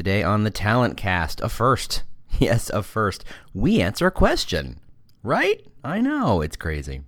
Today 0.00 0.22
on 0.22 0.44
the 0.44 0.50
Talent 0.50 0.96
Cast, 0.96 1.42
a 1.42 1.50
first. 1.50 2.04
Yes, 2.38 2.70
a 2.70 2.82
first. 2.82 3.22
We 3.52 3.82
answer 3.82 4.06
a 4.06 4.10
question. 4.10 4.80
Right? 5.22 5.62
I 5.84 6.00
know, 6.00 6.40
it's 6.40 6.56
crazy. 6.56 7.02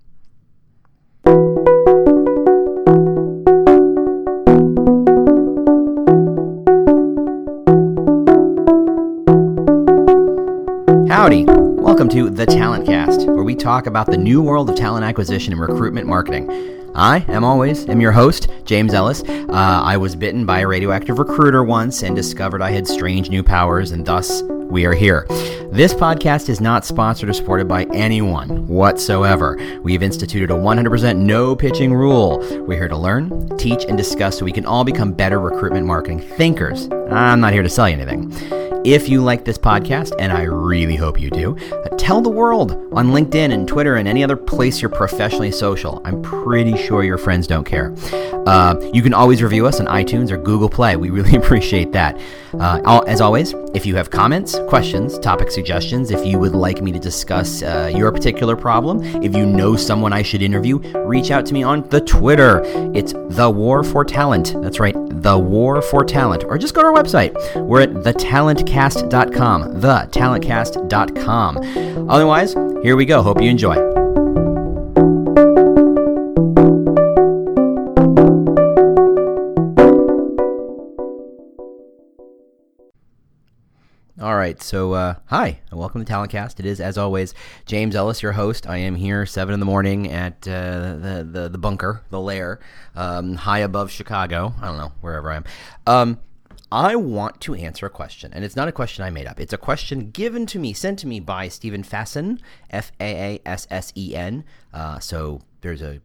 Howdy. 11.08 11.46
Welcome 11.46 12.10
to 12.10 12.28
The 12.28 12.44
Talent 12.46 12.84
Cast, 12.84 13.26
where 13.26 13.42
we 13.42 13.54
talk 13.54 13.86
about 13.86 14.10
the 14.10 14.18
new 14.18 14.42
world 14.42 14.68
of 14.68 14.76
talent 14.76 15.06
acquisition 15.06 15.54
and 15.54 15.62
recruitment 15.62 16.06
marketing. 16.06 16.81
I, 16.94 17.24
am 17.28 17.42
always, 17.42 17.88
am 17.88 18.00
your 18.00 18.12
host, 18.12 18.48
James 18.64 18.92
Ellis. 18.92 19.22
Uh, 19.22 19.46
I 19.50 19.96
was 19.96 20.14
bitten 20.14 20.44
by 20.44 20.60
a 20.60 20.66
radioactive 20.66 21.18
recruiter 21.18 21.64
once 21.64 22.02
and 22.02 22.14
discovered 22.14 22.60
I 22.60 22.70
had 22.70 22.86
strange 22.86 23.30
new 23.30 23.42
powers, 23.42 23.92
and 23.92 24.04
thus 24.04 24.42
we 24.42 24.84
are 24.84 24.94
here. 24.94 25.26
This 25.70 25.94
podcast 25.94 26.50
is 26.50 26.60
not 26.60 26.84
sponsored 26.84 27.30
or 27.30 27.32
supported 27.32 27.66
by 27.66 27.84
anyone 27.94 28.66
whatsoever. 28.68 29.56
We've 29.82 30.02
instituted 30.02 30.50
a 30.50 30.54
100% 30.54 31.16
no 31.16 31.56
pitching 31.56 31.94
rule. 31.94 32.38
We're 32.66 32.76
here 32.76 32.88
to 32.88 32.96
learn, 32.96 33.56
teach, 33.56 33.84
and 33.86 33.96
discuss 33.96 34.38
so 34.38 34.44
we 34.44 34.52
can 34.52 34.66
all 34.66 34.84
become 34.84 35.12
better 35.12 35.40
recruitment 35.40 35.86
marketing 35.86 36.20
thinkers. 36.20 36.88
I'm 37.10 37.40
not 37.40 37.54
here 37.54 37.62
to 37.62 37.70
sell 37.70 37.88
you 37.88 37.96
anything. 37.96 38.61
If 38.84 39.08
you 39.08 39.22
like 39.22 39.44
this 39.44 39.58
podcast, 39.58 40.12
and 40.18 40.32
I 40.32 40.42
really 40.42 40.96
hope 40.96 41.20
you 41.20 41.30
do, 41.30 41.56
tell 41.98 42.20
the 42.20 42.28
world 42.28 42.72
on 42.92 43.10
LinkedIn 43.12 43.52
and 43.52 43.68
Twitter 43.68 43.94
and 43.94 44.08
any 44.08 44.24
other 44.24 44.36
place 44.36 44.82
you're 44.82 44.90
professionally 44.90 45.52
social. 45.52 46.02
I'm 46.04 46.20
pretty 46.20 46.76
sure 46.76 47.04
your 47.04 47.16
friends 47.16 47.46
don't 47.46 47.64
care. 47.64 47.94
Uh, 48.44 48.74
you 48.92 49.00
can 49.02 49.14
always 49.14 49.40
review 49.40 49.66
us 49.66 49.78
on 49.78 49.86
iTunes 49.86 50.32
or 50.32 50.36
Google 50.36 50.68
Play. 50.68 50.96
We 50.96 51.10
really 51.10 51.36
appreciate 51.36 51.92
that. 51.92 52.20
Uh, 52.54 53.02
as 53.06 53.20
always, 53.20 53.54
if 53.72 53.86
you 53.86 53.94
have 53.94 54.10
comments, 54.10 54.58
questions, 54.68 55.16
topic 55.20 55.52
suggestions, 55.52 56.10
if 56.10 56.26
you 56.26 56.40
would 56.40 56.52
like 56.52 56.82
me 56.82 56.90
to 56.90 56.98
discuss 56.98 57.62
uh, 57.62 57.90
your 57.94 58.10
particular 58.10 58.56
problem, 58.56 59.02
if 59.22 59.34
you 59.34 59.46
know 59.46 59.76
someone 59.76 60.12
I 60.12 60.22
should 60.22 60.42
interview, 60.42 60.78
reach 61.06 61.30
out 61.30 61.46
to 61.46 61.54
me 61.54 61.62
on 61.62 61.88
the 61.88 62.00
Twitter. 62.00 62.62
It's 62.94 63.12
The 63.12 63.48
War 63.48 63.84
for 63.84 64.04
Talent. 64.04 64.60
That's 64.60 64.80
right, 64.80 64.96
The 65.22 65.38
War 65.38 65.80
for 65.80 66.04
Talent. 66.04 66.42
Or 66.44 66.58
just 66.58 66.74
go 66.74 66.82
to 66.82 66.88
our 66.88 66.94
website. 66.94 67.32
We're 67.64 67.82
at 67.82 67.92
thetalentcast.com. 68.72 69.80
Thetalentcast.com. 69.80 72.10
Otherwise, 72.10 72.54
here 72.82 72.96
we 72.96 73.04
go. 73.04 73.22
Hope 73.22 73.40
you 73.40 73.50
enjoy. 73.50 73.76
All 84.20 84.36
right, 84.36 84.62
so 84.62 84.92
uh, 84.92 85.14
hi, 85.26 85.58
and 85.70 85.80
welcome 85.80 86.04
to 86.04 86.12
Talentcast. 86.12 86.60
It 86.60 86.66
is, 86.66 86.80
as 86.80 86.96
always, 86.96 87.34
James 87.66 87.96
Ellis, 87.96 88.22
your 88.22 88.32
host. 88.32 88.68
I 88.68 88.76
am 88.76 88.94
here 88.94 89.26
seven 89.26 89.52
in 89.52 89.58
the 89.58 89.66
morning 89.66 90.12
at 90.12 90.46
uh, 90.46 90.96
the, 90.96 91.28
the 91.28 91.48
the 91.48 91.58
bunker, 91.58 92.02
the 92.10 92.20
lair, 92.20 92.60
um, 92.94 93.34
high 93.34 93.60
above 93.60 93.90
Chicago. 93.90 94.54
I 94.62 94.66
don't 94.66 94.76
know 94.76 94.92
wherever 95.00 95.32
I 95.32 95.36
am. 95.36 95.44
Um, 95.88 96.18
I 96.72 96.96
want 96.96 97.38
to 97.42 97.54
answer 97.54 97.84
a 97.84 97.90
question, 97.90 98.32
and 98.32 98.46
it's 98.46 98.56
not 98.56 98.66
a 98.66 98.72
question 98.72 99.04
I 99.04 99.10
made 99.10 99.26
up. 99.26 99.38
It's 99.38 99.52
a 99.52 99.58
question 99.58 100.10
given 100.10 100.46
to 100.46 100.58
me, 100.58 100.72
sent 100.72 100.98
to 101.00 101.06
me 101.06 101.20
by 101.20 101.48
Stephen 101.48 101.82
Faassen, 101.82 102.40
F 102.70 102.90
A 102.98 103.34
A 103.34 103.40
S 103.44 103.66
S 103.70 103.92
E 103.94 104.16
N. 104.16 104.42
Uh, 104.72 104.98
so 104.98 105.42
there's 105.60 105.82
a 105.82 106.00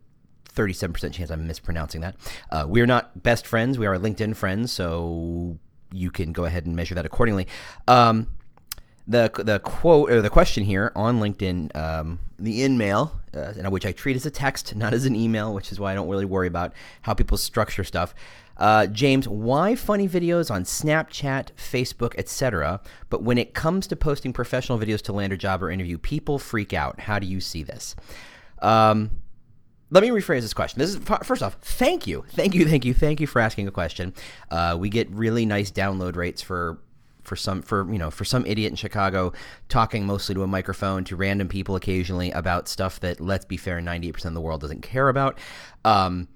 37% 0.53 1.13
chance 1.13 1.29
I'm 1.29 1.47
mispronouncing 1.47 2.01
that. 2.01 2.15
Uh, 2.51 2.65
we're 2.67 2.85
not 2.85 3.23
best 3.23 3.47
friends. 3.47 3.79
We 3.79 3.85
are 3.85 3.97
LinkedIn 3.97 4.35
friends, 4.35 4.73
so 4.73 5.57
you 5.93 6.11
can 6.11 6.33
go 6.33 6.43
ahead 6.43 6.65
and 6.65 6.75
measure 6.75 6.95
that 6.95 7.05
accordingly. 7.05 7.47
Um, 7.87 8.27
the 9.07 9.31
the 9.37 9.59
quote 9.59 10.11
or 10.11 10.21
the 10.21 10.29
question 10.29 10.65
here 10.65 10.91
on 10.97 11.21
LinkedIn, 11.21 11.73
um, 11.77 12.19
the 12.37 12.63
in 12.63 12.77
mail, 12.77 13.17
uh, 13.33 13.53
which 13.69 13.85
I 13.85 13.93
treat 13.93 14.17
as 14.17 14.25
a 14.25 14.31
text, 14.31 14.75
not 14.75 14.93
as 14.93 15.05
an 15.05 15.15
email, 15.15 15.53
which 15.53 15.71
is 15.71 15.79
why 15.79 15.93
I 15.93 15.95
don't 15.95 16.09
really 16.09 16.25
worry 16.25 16.47
about 16.47 16.73
how 17.03 17.13
people 17.13 17.37
structure 17.37 17.85
stuff. 17.85 18.13
Uh, 18.57 18.87
James, 18.87 19.27
why 19.27 19.75
funny 19.75 20.07
videos 20.07 20.49
on 20.51 20.63
Snapchat, 20.63 21.51
Facebook, 21.55 22.13
etc., 22.17 22.81
but 23.09 23.23
when 23.23 23.37
it 23.37 23.53
comes 23.53 23.87
to 23.87 23.95
posting 23.95 24.33
professional 24.33 24.79
videos 24.79 25.01
to 25.03 25.13
land 25.13 25.31
a 25.33 25.37
job 25.37 25.61
or 25.63 25.69
interview, 25.69 25.97
people 25.97 26.39
freak 26.39 26.73
out. 26.73 26.99
How 26.99 27.19
do 27.19 27.27
you 27.27 27.39
see 27.39 27.63
this? 27.63 27.95
Um, 28.61 29.11
let 29.89 30.03
me 30.03 30.09
rephrase 30.09 30.41
this 30.41 30.53
question. 30.53 30.79
This 30.79 30.89
is 30.89 30.97
first 31.23 31.41
off, 31.41 31.57
thank 31.61 32.07
you, 32.07 32.25
thank 32.29 32.53
you, 32.53 32.67
thank 32.67 32.83
you, 32.83 32.93
thank 32.93 33.21
you 33.21 33.27
for 33.27 33.39
asking 33.39 33.67
a 33.67 33.71
question. 33.71 34.13
Uh, 34.51 34.75
we 34.77 34.89
get 34.89 35.09
really 35.11 35.45
nice 35.45 35.71
download 35.71 36.15
rates 36.15 36.41
for 36.41 36.79
for 37.23 37.35
some 37.35 37.61
for 37.61 37.91
you 37.91 37.99
know 37.99 38.09
for 38.09 38.23
some 38.23 38.45
idiot 38.45 38.71
in 38.71 38.75
Chicago 38.75 39.33
talking 39.67 40.05
mostly 40.05 40.33
to 40.33 40.43
a 40.43 40.47
microphone 40.47 41.03
to 41.03 41.15
random 41.15 41.49
people 41.49 41.75
occasionally 41.75 42.31
about 42.31 42.69
stuff 42.69 43.01
that 43.01 43.19
let's 43.19 43.45
be 43.45 43.57
fair, 43.57 43.79
ninety 43.81 44.07
eight 44.07 44.13
percent 44.13 44.31
of 44.31 44.35
the 44.35 44.41
world 44.41 44.61
doesn't 44.61 44.81
care 44.81 45.09
about. 45.09 45.37
Um, 45.85 46.27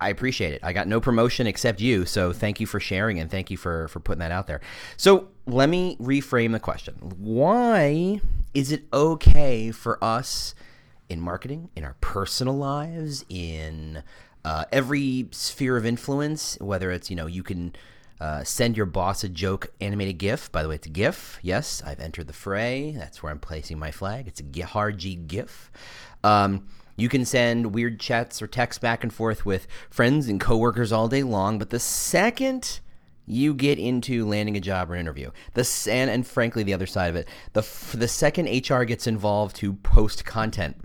I 0.00 0.08
appreciate 0.08 0.54
it. 0.54 0.60
I 0.62 0.72
got 0.72 0.88
no 0.88 1.00
promotion 1.00 1.46
except 1.46 1.80
you, 1.80 2.06
so 2.06 2.32
thank 2.32 2.60
you 2.60 2.66
for 2.66 2.80
sharing 2.80 3.18
and 3.18 3.30
thank 3.30 3.50
you 3.50 3.56
for 3.56 3.88
for 3.88 4.00
putting 4.00 4.20
that 4.20 4.32
out 4.32 4.46
there. 4.46 4.60
So 4.96 5.28
let 5.46 5.68
me 5.68 5.96
reframe 5.96 6.52
the 6.52 6.60
question: 6.60 6.94
Why 6.94 8.20
is 8.54 8.72
it 8.72 8.84
okay 8.92 9.70
for 9.70 10.02
us 10.02 10.54
in 11.08 11.20
marketing, 11.20 11.70
in 11.76 11.84
our 11.84 11.96
personal 12.00 12.54
lives, 12.54 13.24
in 13.28 14.02
uh, 14.44 14.64
every 14.72 15.28
sphere 15.32 15.76
of 15.76 15.84
influence, 15.84 16.56
whether 16.60 16.90
it's 16.90 17.10
you 17.10 17.16
know 17.16 17.26
you 17.26 17.42
can 17.42 17.74
uh, 18.20 18.44
send 18.44 18.76
your 18.76 18.86
boss 18.86 19.24
a 19.24 19.28
joke 19.28 19.72
animated 19.80 20.18
GIF. 20.18 20.52
By 20.52 20.62
the 20.62 20.68
way, 20.68 20.74
it's 20.76 20.86
a 20.86 20.90
GIF. 20.90 21.38
Yes, 21.42 21.82
I've 21.84 22.00
entered 22.00 22.26
the 22.26 22.32
fray. 22.32 22.92
That's 22.92 23.22
where 23.22 23.32
I'm 23.32 23.38
placing 23.38 23.78
my 23.78 23.90
flag. 23.90 24.28
It's 24.28 24.40
a 24.40 24.60
hard 24.66 24.98
G 24.98 25.14
GIF. 25.16 25.70
Um, 26.22 26.68
you 27.00 27.08
can 27.08 27.24
send 27.24 27.74
weird 27.74 27.98
chats 27.98 28.42
or 28.42 28.46
texts 28.46 28.78
back 28.78 29.02
and 29.02 29.12
forth 29.12 29.46
with 29.46 29.66
friends 29.88 30.28
and 30.28 30.40
coworkers 30.40 30.92
all 30.92 31.08
day 31.08 31.22
long, 31.22 31.58
but 31.58 31.70
the 31.70 31.80
second 31.80 32.80
you 33.26 33.54
get 33.54 33.78
into 33.78 34.26
landing 34.26 34.56
a 34.56 34.60
job 34.60 34.90
or 34.90 34.96
interview, 34.96 35.30
the 35.54 35.88
and, 35.90 36.10
and 36.10 36.26
frankly 36.26 36.62
the 36.62 36.74
other 36.74 36.86
side 36.86 37.08
of 37.08 37.16
it, 37.16 37.28
the 37.52 37.62
the 37.96 38.08
second 38.08 38.46
HR 38.46 38.82
gets 38.82 39.06
involved 39.06 39.56
to 39.56 39.74
post 39.74 40.24
content 40.24 40.76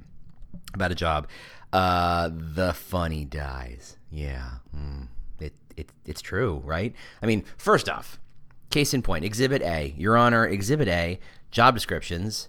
about 0.73 0.91
a 0.91 0.95
job, 0.95 1.27
uh, 1.73 2.29
the 2.31 2.73
funny 2.73 3.25
dies. 3.25 3.97
Yeah, 4.11 4.49
mm, 4.75 5.07
it, 5.39 5.53
it 5.75 5.89
it's 6.05 6.21
true, 6.21 6.61
right? 6.63 6.93
I 7.21 7.25
mean, 7.25 7.43
first 7.57 7.89
off, 7.89 8.19
case 8.69 8.93
in 8.93 9.01
point, 9.01 9.25
Exhibit 9.25 9.61
A, 9.63 9.93
Your 9.97 10.15
Honor, 10.15 10.45
Exhibit 10.45 10.87
A, 10.87 11.19
job 11.51 11.73
descriptions 11.73 12.47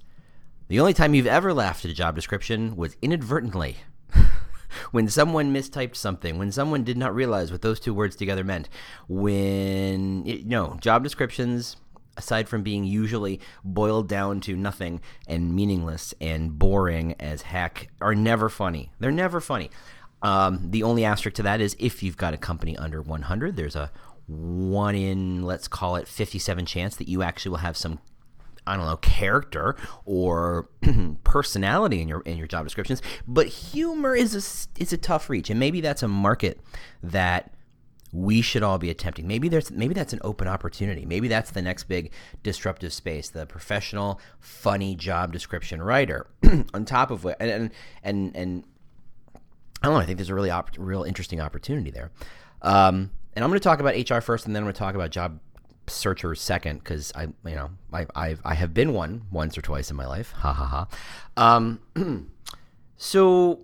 the 0.68 0.80
only 0.80 0.94
time 0.94 1.14
you've 1.14 1.26
ever 1.26 1.52
laughed 1.52 1.84
at 1.84 1.90
a 1.90 1.94
job 1.94 2.14
description 2.14 2.76
was 2.76 2.96
inadvertently. 3.00 3.76
when 4.90 5.08
someone 5.08 5.54
mistyped 5.54 5.96
something, 5.96 6.38
when 6.38 6.50
someone 6.52 6.84
did 6.84 6.96
not 6.96 7.14
realize 7.14 7.52
what 7.52 7.62
those 7.62 7.80
two 7.80 7.94
words 7.94 8.16
together 8.16 8.44
meant, 8.44 8.68
when, 9.08 10.26
it, 10.26 10.46
no, 10.46 10.76
job 10.80 11.02
descriptions, 11.02 11.76
aside 12.16 12.48
from 12.48 12.62
being 12.62 12.84
usually 12.84 13.40
boiled 13.64 14.08
down 14.08 14.40
to 14.40 14.56
nothing 14.56 15.00
and 15.28 15.54
meaningless 15.54 16.14
and 16.20 16.58
boring 16.58 17.14
as 17.20 17.42
heck, 17.42 17.88
are 18.00 18.14
never 18.14 18.48
funny. 18.48 18.90
They're 18.98 19.12
never 19.12 19.40
funny. 19.40 19.70
Um, 20.22 20.70
the 20.70 20.82
only 20.82 21.04
asterisk 21.04 21.36
to 21.36 21.42
that 21.42 21.60
is 21.60 21.76
if 21.78 22.02
you've 22.02 22.16
got 22.16 22.34
a 22.34 22.38
company 22.38 22.76
under 22.76 23.02
100, 23.02 23.56
there's 23.56 23.76
a 23.76 23.90
one 24.26 24.96
in, 24.96 25.42
let's 25.42 25.68
call 25.68 25.96
it 25.96 26.08
57 26.08 26.66
chance 26.66 26.96
that 26.96 27.08
you 27.08 27.22
actually 27.22 27.50
will 27.50 27.58
have 27.58 27.76
some 27.76 28.00
I 28.66 28.76
don't 28.76 28.86
know 28.86 28.96
character 28.96 29.76
or 30.04 30.68
personality 31.24 32.00
in 32.00 32.08
your 32.08 32.20
in 32.22 32.36
your 32.38 32.46
job 32.46 32.64
descriptions, 32.64 33.02
but 33.26 33.46
humor 33.46 34.14
is 34.14 34.34
a 34.34 34.80
is 34.80 34.92
a 34.92 34.96
tough 34.96 35.30
reach, 35.30 35.50
and 35.50 35.60
maybe 35.60 35.80
that's 35.80 36.02
a 36.02 36.08
market 36.08 36.60
that 37.02 37.52
we 38.12 38.40
should 38.40 38.62
all 38.62 38.78
be 38.78 38.88
attempting. 38.90 39.26
Maybe 39.26 39.48
there's 39.48 39.70
maybe 39.70 39.94
that's 39.94 40.12
an 40.12 40.20
open 40.22 40.48
opportunity. 40.48 41.04
Maybe 41.04 41.28
that's 41.28 41.50
the 41.50 41.62
next 41.62 41.84
big 41.84 42.12
disruptive 42.42 42.92
space, 42.92 43.28
the 43.28 43.46
professional 43.46 44.20
funny 44.40 44.94
job 44.94 45.32
description 45.32 45.82
writer. 45.82 46.26
on 46.74 46.84
top 46.84 47.10
of 47.10 47.24
what 47.24 47.36
and 47.40 47.50
and 47.50 47.70
and, 48.02 48.36
and 48.36 48.64
I 49.82 49.86
don't 49.86 49.94
know. 49.94 50.00
I 50.00 50.06
think 50.06 50.18
there's 50.18 50.30
a 50.30 50.34
really 50.34 50.50
op- 50.50 50.70
real 50.78 51.02
interesting 51.02 51.40
opportunity 51.40 51.90
there. 51.90 52.10
Um, 52.62 53.10
and 53.34 53.44
I'm 53.44 53.50
going 53.50 53.60
to 53.60 53.64
talk 53.64 53.80
about 53.80 53.94
HR 53.94 54.20
first, 54.20 54.46
and 54.46 54.56
then 54.56 54.62
I'm 54.62 54.66
going 54.66 54.74
to 54.74 54.78
talk 54.78 54.94
about 54.94 55.10
job 55.10 55.38
searcher 55.88 56.34
second 56.34 56.78
because 56.78 57.12
I, 57.14 57.22
you 57.44 57.54
know, 57.54 57.70
I, 57.92 58.06
I, 58.14 58.36
I 58.44 58.54
have 58.54 58.74
been 58.74 58.92
one 58.92 59.22
once 59.30 59.56
or 59.56 59.62
twice 59.62 59.90
in 59.90 59.96
my 59.96 60.06
life. 60.06 60.32
Ha 60.32 60.52
ha 60.52 60.64
ha. 61.36 61.56
Um, 61.56 61.80
so 62.96 63.60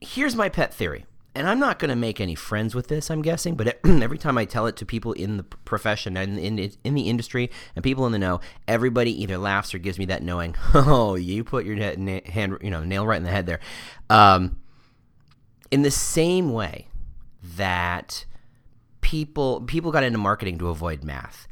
here's 0.00 0.36
my 0.36 0.48
pet 0.48 0.72
theory. 0.72 1.06
And 1.36 1.48
I'm 1.48 1.58
not 1.58 1.80
going 1.80 1.88
to 1.88 1.96
make 1.96 2.20
any 2.20 2.36
friends 2.36 2.76
with 2.76 2.86
this, 2.86 3.10
I'm 3.10 3.20
guessing, 3.20 3.56
but 3.56 3.80
every 3.84 4.18
time 4.18 4.38
I 4.38 4.44
tell 4.44 4.66
it 4.66 4.76
to 4.76 4.86
people 4.86 5.12
in 5.14 5.36
the 5.36 5.42
profession 5.42 6.16
and 6.16 6.38
in, 6.38 6.60
in, 6.60 6.72
in 6.84 6.94
the 6.94 7.08
industry 7.08 7.50
and 7.74 7.82
people 7.82 8.06
in 8.06 8.12
the 8.12 8.20
know, 8.20 8.40
everybody 8.68 9.20
either 9.20 9.36
laughs 9.36 9.74
or 9.74 9.78
gives 9.78 9.98
me 9.98 10.04
that 10.06 10.22
knowing, 10.22 10.54
oh, 10.74 11.16
you 11.16 11.42
put 11.42 11.64
your 11.64 11.76
hand, 11.76 12.58
you 12.62 12.70
know, 12.70 12.84
nail 12.84 13.04
right 13.04 13.16
in 13.16 13.24
the 13.24 13.30
head 13.30 13.46
there. 13.46 13.58
Um, 14.08 14.60
in 15.72 15.82
the 15.82 15.90
same 15.90 16.52
way 16.52 16.86
that 17.56 18.26
people 19.04 19.60
people 19.60 19.92
got 19.92 20.02
into 20.02 20.18
marketing 20.18 20.58
to 20.58 20.68
avoid 20.68 21.04
math. 21.04 21.46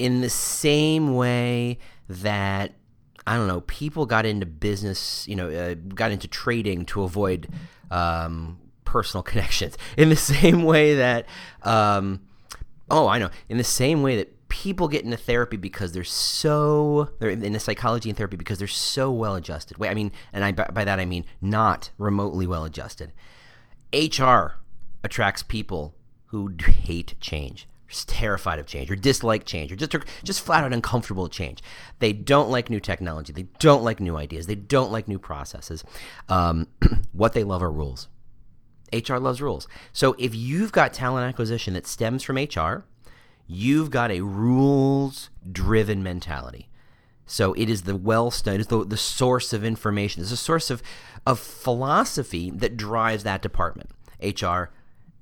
in 0.00 0.20
the 0.20 0.28
same 0.28 1.14
way 1.14 1.78
that 2.08 2.74
I 3.26 3.36
don't 3.36 3.46
know, 3.46 3.60
people 3.62 4.06
got 4.06 4.26
into 4.26 4.46
business, 4.46 5.26
you 5.28 5.36
know, 5.36 5.48
uh, 5.48 5.74
got 5.74 6.10
into 6.12 6.26
trading 6.26 6.86
to 6.86 7.02
avoid 7.02 7.48
um, 7.90 8.58
personal 8.84 9.22
connections. 9.30 9.76
In 9.96 10.08
the 10.08 10.16
same 10.16 10.64
way 10.64 10.96
that, 10.96 11.26
um, 11.62 12.20
oh, 12.90 13.06
I 13.06 13.18
know, 13.18 13.30
in 13.48 13.58
the 13.58 13.64
same 13.64 14.02
way 14.02 14.16
that 14.16 14.48
people 14.48 14.88
get 14.88 15.04
into 15.04 15.16
therapy 15.16 15.58
because 15.58 15.92
they're 15.92 16.04
so 16.04 17.10
they're 17.18 17.30
into 17.30 17.60
psychology 17.60 18.08
and 18.08 18.16
therapy 18.16 18.36
because 18.36 18.58
they're 18.58 18.66
so 18.66 19.12
well 19.12 19.34
adjusted. 19.34 19.78
Wait, 19.78 19.90
I 19.90 19.94
mean, 19.94 20.10
and 20.32 20.44
I 20.44 20.52
by 20.52 20.84
that 20.84 20.98
I 20.98 21.04
mean 21.04 21.24
not 21.40 21.90
remotely 21.98 22.46
well 22.46 22.64
adjusted. 22.64 23.12
HR 23.92 24.58
attracts 25.04 25.42
people 25.42 25.94
who 26.28 26.54
hate 26.60 27.14
change 27.20 27.68
terrified 28.06 28.58
of 28.58 28.66
change 28.66 28.90
or 28.90 28.96
dislike 28.96 29.44
change 29.44 29.72
or 29.72 29.76
just 29.76 29.94
just 30.22 30.40
flat 30.40 30.64
out 30.64 30.72
uncomfortable 30.72 31.22
with 31.24 31.32
change. 31.32 31.62
They 32.00 32.12
don't 32.12 32.50
like 32.50 32.68
new 32.68 32.80
technology. 32.80 33.32
They 33.32 33.46
don't 33.58 33.82
like 33.82 34.00
new 34.00 34.16
ideas. 34.16 34.46
They 34.46 34.54
don't 34.54 34.92
like 34.92 35.08
new 35.08 35.18
processes. 35.18 35.84
Um, 36.28 36.66
what 37.12 37.32
they 37.32 37.44
love 37.44 37.62
are 37.62 37.70
rules. 37.70 38.08
HR 38.92 39.16
loves 39.16 39.40
rules. 39.42 39.68
So 39.92 40.14
if 40.18 40.34
you've 40.34 40.72
got 40.72 40.92
talent 40.92 41.28
acquisition 41.28 41.74
that 41.74 41.86
stems 41.86 42.22
from 42.22 42.36
HR, 42.36 42.84
you've 43.46 43.90
got 43.90 44.10
a 44.10 44.22
rules 44.22 45.30
driven 45.50 46.02
mentality. 46.02 46.68
So 47.26 47.52
it 47.54 47.68
is 47.68 47.82
the 47.82 47.96
well 47.96 48.30
studied, 48.30 48.66
the, 48.66 48.84
the 48.84 48.96
source 48.96 49.52
of 49.52 49.64
information. 49.64 50.22
It's 50.22 50.32
a 50.32 50.36
source 50.36 50.70
of, 50.70 50.82
of 51.26 51.38
philosophy 51.38 52.50
that 52.50 52.76
drives 52.76 53.24
that 53.24 53.42
department. 53.42 53.90
HR 54.22 54.70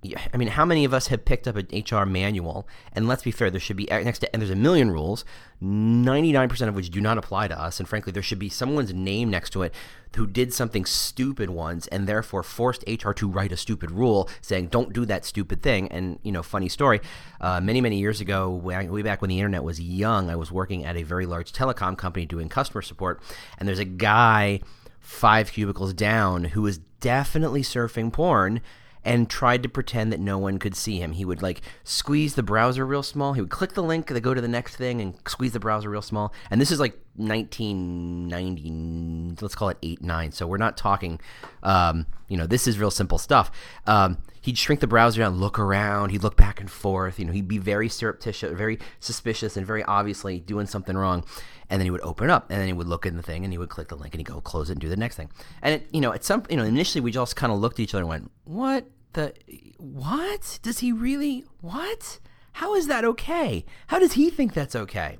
I 0.04 0.36
mean, 0.36 0.48
how 0.48 0.64
many 0.64 0.84
of 0.84 0.94
us 0.94 1.08
have 1.08 1.24
picked 1.24 1.48
up 1.48 1.56
an 1.56 1.68
HR 1.72 2.04
manual? 2.04 2.68
And 2.92 3.08
let's 3.08 3.22
be 3.22 3.30
fair, 3.30 3.50
there 3.50 3.60
should 3.60 3.76
be 3.76 3.86
next 3.90 4.20
to, 4.20 4.32
and 4.32 4.40
there's 4.40 4.50
a 4.50 4.56
million 4.56 4.90
rules, 4.90 5.24
99% 5.62 6.68
of 6.68 6.74
which 6.74 6.90
do 6.90 7.00
not 7.00 7.18
apply 7.18 7.48
to 7.48 7.60
us. 7.60 7.80
And 7.80 7.88
frankly, 7.88 8.12
there 8.12 8.22
should 8.22 8.38
be 8.38 8.48
someone's 8.48 8.92
name 8.92 9.30
next 9.30 9.50
to 9.50 9.62
it 9.62 9.74
who 10.14 10.26
did 10.26 10.52
something 10.52 10.84
stupid 10.84 11.50
once 11.50 11.86
and 11.88 12.06
therefore 12.06 12.42
forced 12.42 12.84
HR 12.86 13.12
to 13.12 13.28
write 13.28 13.52
a 13.52 13.56
stupid 13.56 13.90
rule 13.90 14.28
saying, 14.40 14.68
don't 14.68 14.92
do 14.92 15.04
that 15.06 15.24
stupid 15.24 15.62
thing. 15.62 15.88
And, 15.88 16.18
you 16.22 16.32
know, 16.32 16.42
funny 16.42 16.68
story, 16.68 17.00
uh, 17.40 17.60
many, 17.60 17.80
many 17.80 17.98
years 17.98 18.20
ago, 18.20 18.50
way 18.50 19.02
back 19.02 19.20
when 19.20 19.28
the 19.28 19.38
internet 19.38 19.64
was 19.64 19.80
young, 19.80 20.30
I 20.30 20.36
was 20.36 20.52
working 20.52 20.84
at 20.84 20.96
a 20.96 21.02
very 21.02 21.26
large 21.26 21.52
telecom 21.52 21.98
company 21.98 22.26
doing 22.26 22.48
customer 22.48 22.82
support. 22.82 23.20
And 23.58 23.68
there's 23.68 23.78
a 23.78 23.84
guy 23.84 24.60
five 25.00 25.52
cubicles 25.52 25.92
down 25.94 26.44
who 26.44 26.62
was 26.62 26.78
definitely 26.78 27.62
surfing 27.62 28.12
porn 28.12 28.60
and 29.06 29.30
tried 29.30 29.62
to 29.62 29.68
pretend 29.68 30.12
that 30.12 30.18
no 30.18 30.36
one 30.36 30.58
could 30.58 30.74
see 30.74 30.98
him. 30.98 31.12
He 31.12 31.24
would 31.24 31.40
like 31.40 31.62
squeeze 31.84 32.34
the 32.34 32.42
browser 32.42 32.84
real 32.84 33.04
small. 33.04 33.34
He 33.34 33.40
would 33.40 33.50
click 33.50 33.74
the 33.74 33.82
link 33.82 34.08
to 34.08 34.20
go 34.20 34.34
to 34.34 34.40
the 34.40 34.48
next 34.48 34.74
thing 34.74 35.00
and 35.00 35.14
squeeze 35.28 35.52
the 35.52 35.60
browser 35.60 35.88
real 35.88 36.02
small. 36.02 36.34
And 36.50 36.60
this 36.60 36.72
is 36.72 36.80
like 36.80 36.98
1990, 37.14 39.36
let's 39.40 39.54
call 39.54 39.68
it 39.68 39.78
8, 39.80 40.02
9. 40.02 40.32
So 40.32 40.48
we're 40.48 40.56
not 40.56 40.76
talking, 40.76 41.20
um, 41.62 42.06
you 42.28 42.36
know, 42.36 42.46
this 42.46 42.66
is 42.66 42.80
real 42.80 42.90
simple 42.90 43.16
stuff. 43.16 43.52
Um, 43.86 44.18
he'd 44.42 44.58
shrink 44.58 44.80
the 44.80 44.88
browser 44.88 45.20
down, 45.20 45.36
look 45.36 45.60
around, 45.60 46.10
he'd 46.10 46.24
look 46.24 46.36
back 46.36 46.60
and 46.60 46.68
forth. 46.68 47.20
You 47.20 47.26
know, 47.26 47.32
he'd 47.32 47.46
be 47.46 47.58
very 47.58 47.88
surreptitious, 47.88 48.58
very 48.58 48.80
suspicious, 48.98 49.56
and 49.56 49.64
very 49.64 49.84
obviously 49.84 50.40
doing 50.40 50.66
something 50.66 50.96
wrong. 50.96 51.24
And 51.70 51.80
then 51.80 51.86
he 51.86 51.92
would 51.92 52.02
open 52.02 52.28
it 52.28 52.32
up, 52.32 52.50
and 52.50 52.58
then 52.60 52.66
he 52.66 52.72
would 52.72 52.88
look 52.88 53.06
in 53.06 53.16
the 53.16 53.22
thing, 53.22 53.44
and 53.44 53.52
he 53.52 53.58
would 53.58 53.70
click 53.70 53.86
the 53.88 53.96
link, 53.96 54.14
and 54.14 54.20
he'd 54.20 54.26
go 54.26 54.40
close 54.40 54.68
it 54.68 54.72
and 54.72 54.80
do 54.80 54.88
the 54.88 54.96
next 54.96 55.14
thing. 55.16 55.30
And 55.62 55.76
it, 55.76 55.86
you 55.92 56.00
know, 56.00 56.12
at 56.12 56.24
some, 56.24 56.42
you 56.50 56.56
know, 56.56 56.64
initially 56.64 57.00
we 57.00 57.12
just 57.12 57.36
kind 57.36 57.52
of 57.52 57.60
looked 57.60 57.78
at 57.80 57.84
each 57.84 57.94
other 57.94 58.02
and 58.02 58.08
went, 58.08 58.30
"What 58.44 58.84
the 59.16 59.34
what? 59.78 60.60
Does 60.62 60.78
he 60.78 60.92
really 60.92 61.44
what? 61.60 62.20
How 62.52 62.74
is 62.74 62.86
that 62.86 63.04
okay? 63.04 63.64
How 63.88 63.98
does 63.98 64.12
he 64.12 64.30
think 64.30 64.54
that's 64.54 64.76
okay? 64.76 65.18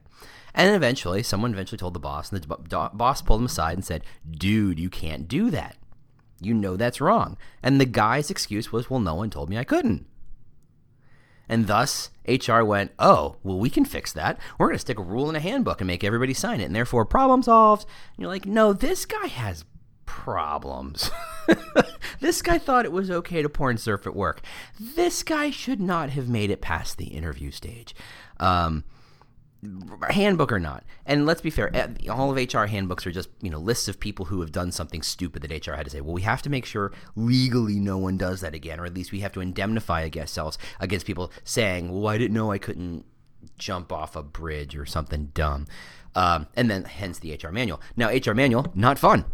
And 0.54 0.74
eventually 0.74 1.22
someone 1.22 1.52
eventually 1.52 1.78
told 1.78 1.94
the 1.94 2.00
boss 2.00 2.30
and 2.30 2.42
the 2.42 2.90
boss 2.94 3.20
pulled 3.20 3.40
him 3.40 3.46
aside 3.46 3.74
and 3.76 3.84
said 3.84 4.04
dude 4.30 4.78
you 4.78 4.88
can't 4.88 5.26
do 5.26 5.50
that. 5.50 5.76
You 6.40 6.54
know 6.54 6.76
that's 6.76 7.00
wrong. 7.00 7.36
And 7.62 7.80
the 7.80 7.84
guy's 7.84 8.30
excuse 8.30 8.70
was 8.70 8.88
well 8.88 9.00
no 9.00 9.14
one 9.14 9.30
told 9.30 9.50
me 9.50 9.58
i 9.58 9.64
couldn't. 9.64 10.06
And 11.48 11.66
thus 11.66 12.10
hr 12.26 12.62
went 12.62 12.92
oh 12.98 13.36
well 13.42 13.58
we 13.58 13.70
can 13.70 13.84
fix 13.84 14.12
that. 14.12 14.38
We're 14.58 14.68
going 14.68 14.76
to 14.76 14.80
stick 14.80 14.98
a 14.98 15.02
rule 15.02 15.28
in 15.28 15.36
a 15.36 15.40
handbook 15.40 15.80
and 15.80 15.88
make 15.88 16.04
everybody 16.04 16.34
sign 16.34 16.60
it 16.60 16.64
and 16.64 16.76
therefore 16.76 17.04
problem 17.04 17.42
solved. 17.42 17.86
And 18.16 18.22
you're 18.22 18.30
like 18.30 18.46
no 18.46 18.72
this 18.72 19.04
guy 19.04 19.26
has 19.26 19.64
problems. 20.06 21.10
this 22.20 22.42
guy 22.42 22.58
thought 22.58 22.84
it 22.84 22.92
was 22.92 23.10
okay 23.10 23.42
to 23.42 23.48
porn 23.48 23.76
surf 23.76 24.06
at 24.06 24.16
work. 24.16 24.40
This 24.78 25.22
guy 25.22 25.50
should 25.50 25.80
not 25.80 26.10
have 26.10 26.28
made 26.28 26.50
it 26.50 26.60
past 26.60 26.96
the 26.96 27.06
interview 27.06 27.50
stage. 27.50 27.94
Um, 28.38 28.84
handbook 30.10 30.52
or 30.52 30.60
not. 30.60 30.84
And 31.04 31.26
let's 31.26 31.40
be 31.40 31.50
fair, 31.50 31.74
eh, 31.74 31.88
all 32.10 32.30
of 32.30 32.36
HR 32.36 32.64
handbooks 32.66 33.06
are 33.06 33.10
just, 33.10 33.28
you 33.40 33.50
know, 33.50 33.58
lists 33.58 33.88
of 33.88 34.00
people 34.00 34.26
who 34.26 34.40
have 34.40 34.52
done 34.52 34.72
something 34.72 35.02
stupid 35.02 35.42
that 35.42 35.66
HR 35.66 35.72
had 35.72 35.86
to 35.86 35.90
say, 35.90 36.00
well, 36.00 36.14
we 36.14 36.22
have 36.22 36.42
to 36.42 36.50
make 36.50 36.64
sure 36.64 36.92
legally 37.14 37.78
no 37.80 37.98
one 37.98 38.16
does 38.16 38.40
that 38.40 38.54
again, 38.54 38.80
or 38.80 38.86
at 38.86 38.94
least 38.94 39.12
we 39.12 39.20
have 39.20 39.32
to 39.32 39.40
indemnify 39.40 40.08
ourselves 40.16 40.58
against 40.80 41.06
people 41.06 41.32
saying, 41.44 41.90
well, 41.90 42.08
I 42.08 42.18
didn't 42.18 42.34
know 42.34 42.52
I 42.52 42.58
couldn't 42.58 43.04
jump 43.58 43.92
off 43.92 44.16
a 44.16 44.22
bridge 44.22 44.76
or 44.76 44.86
something 44.86 45.30
dumb. 45.34 45.66
Um, 46.14 46.46
and 46.56 46.70
then 46.70 46.84
hence 46.84 47.18
the 47.18 47.34
HR 47.34 47.50
manual. 47.50 47.80
Now, 47.96 48.10
HR 48.10 48.32
manual, 48.32 48.72
not 48.74 48.98
fun. 48.98 49.24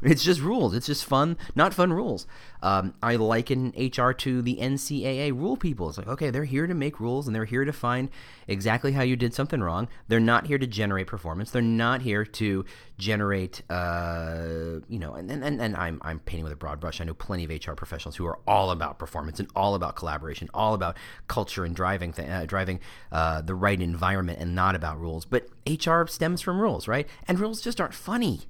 It's 0.00 0.22
just 0.22 0.40
rules. 0.40 0.74
It's 0.74 0.86
just 0.86 1.04
fun, 1.04 1.36
not 1.56 1.74
fun 1.74 1.92
rules. 1.92 2.26
Um, 2.62 2.94
I 3.02 3.16
liken 3.16 3.72
HR 3.76 4.12
to 4.12 4.42
the 4.42 4.56
NCAA 4.56 5.32
rule 5.32 5.56
people. 5.56 5.88
It's 5.88 5.98
like, 5.98 6.06
okay, 6.06 6.30
they're 6.30 6.44
here 6.44 6.68
to 6.68 6.74
make 6.74 7.00
rules 7.00 7.26
and 7.26 7.34
they're 7.34 7.44
here 7.44 7.64
to 7.64 7.72
find 7.72 8.08
exactly 8.46 8.92
how 8.92 9.02
you 9.02 9.16
did 9.16 9.34
something 9.34 9.60
wrong. 9.60 9.88
They're 10.06 10.20
not 10.20 10.46
here 10.46 10.58
to 10.58 10.66
generate 10.66 11.08
performance. 11.08 11.50
They're 11.50 11.62
not 11.62 12.02
here 12.02 12.24
to 12.24 12.64
generate, 12.96 13.62
uh, 13.70 14.80
you 14.88 14.98
know, 15.00 15.14
and, 15.14 15.30
and, 15.30 15.60
and 15.60 15.76
I'm, 15.76 16.00
I'm 16.02 16.20
painting 16.20 16.44
with 16.44 16.52
a 16.52 16.56
broad 16.56 16.78
brush. 16.78 17.00
I 17.00 17.04
know 17.04 17.14
plenty 17.14 17.44
of 17.44 17.50
HR 17.50 17.72
professionals 17.72 18.16
who 18.16 18.26
are 18.26 18.38
all 18.46 18.70
about 18.70 19.00
performance 19.00 19.40
and 19.40 19.48
all 19.56 19.74
about 19.74 19.96
collaboration, 19.96 20.48
all 20.54 20.74
about 20.74 20.96
culture 21.26 21.64
and 21.64 21.74
driving, 21.74 22.12
th- 22.12 22.28
uh, 22.28 22.46
driving 22.46 22.78
uh, 23.10 23.42
the 23.42 23.54
right 23.54 23.80
environment 23.80 24.38
and 24.40 24.54
not 24.54 24.76
about 24.76 25.00
rules. 25.00 25.24
But 25.24 25.48
HR 25.66 26.04
stems 26.06 26.40
from 26.40 26.60
rules, 26.60 26.86
right? 26.86 27.08
And 27.26 27.40
rules 27.40 27.60
just 27.60 27.80
aren't 27.80 27.94
funny 27.94 28.42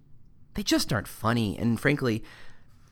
they 0.59 0.65
just 0.65 0.93
aren't 0.93 1.07
funny. 1.07 1.57
And 1.57 1.79
frankly, 1.79 2.25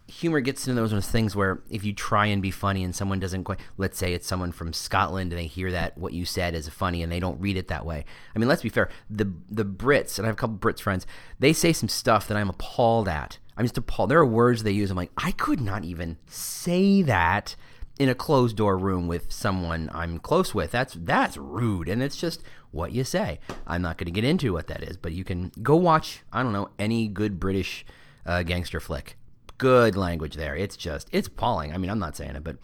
humor 0.06 0.38
gets 0.38 0.68
into 0.68 0.80
those 0.80 1.08
things 1.08 1.34
where 1.34 1.62
if 1.68 1.84
you 1.84 1.92
try 1.92 2.26
and 2.26 2.40
be 2.40 2.52
funny 2.52 2.84
and 2.84 2.94
someone 2.94 3.18
doesn't 3.18 3.42
quite 3.42 3.58
let's 3.76 3.98
say 3.98 4.12
it's 4.14 4.28
someone 4.28 4.52
from 4.52 4.72
Scotland 4.72 5.32
and 5.32 5.40
they 5.40 5.48
hear 5.48 5.72
that 5.72 5.98
what 5.98 6.12
you 6.12 6.24
said 6.24 6.54
is 6.54 6.68
funny 6.68 7.02
and 7.02 7.10
they 7.10 7.18
don't 7.18 7.40
read 7.40 7.56
it 7.56 7.66
that 7.66 7.84
way. 7.84 8.04
I 8.32 8.38
mean, 8.38 8.48
let's 8.48 8.62
be 8.62 8.68
fair. 8.68 8.88
The 9.10 9.32
the 9.50 9.64
Brits, 9.64 10.16
and 10.16 10.26
I 10.26 10.28
have 10.28 10.36
a 10.36 10.38
couple 10.38 10.58
Brits 10.58 10.78
friends, 10.80 11.08
they 11.40 11.52
say 11.52 11.72
some 11.72 11.88
stuff 11.88 12.28
that 12.28 12.36
I'm 12.36 12.50
appalled 12.50 13.08
at. 13.08 13.40
I'm 13.56 13.64
just 13.64 13.78
appalled. 13.78 14.12
There 14.12 14.20
are 14.20 14.26
words 14.26 14.62
they 14.62 14.70
use. 14.70 14.92
I'm 14.92 14.96
like, 14.96 15.10
I 15.16 15.32
could 15.32 15.60
not 15.60 15.82
even 15.82 16.18
say 16.28 17.02
that 17.02 17.56
in 17.98 18.08
a 18.08 18.14
closed 18.14 18.56
door 18.56 18.78
room 18.78 19.08
with 19.08 19.32
someone 19.32 19.90
I'm 19.92 20.20
close 20.20 20.54
with. 20.54 20.70
That's 20.70 20.94
that's 20.96 21.36
rude 21.36 21.88
and 21.88 22.00
it's 22.00 22.16
just 22.16 22.44
what 22.76 22.92
you 22.92 23.02
say. 23.04 23.40
I'm 23.66 23.82
not 23.82 23.98
going 23.98 24.06
to 24.06 24.12
get 24.12 24.24
into 24.24 24.52
what 24.52 24.68
that 24.68 24.82
is, 24.82 24.96
but 24.96 25.12
you 25.12 25.24
can 25.24 25.50
go 25.62 25.74
watch, 25.76 26.22
I 26.32 26.42
don't 26.42 26.52
know, 26.52 26.68
any 26.78 27.08
good 27.08 27.40
British 27.40 27.84
uh, 28.24 28.42
gangster 28.42 28.80
flick. 28.80 29.16
Good 29.58 29.96
language 29.96 30.36
there. 30.36 30.54
It's 30.54 30.76
just, 30.76 31.08
it's 31.12 31.28
appalling. 31.28 31.72
I 31.72 31.78
mean, 31.78 31.90
I'm 31.90 31.98
not 31.98 32.16
saying 32.16 32.36
it, 32.36 32.44
but 32.44 32.58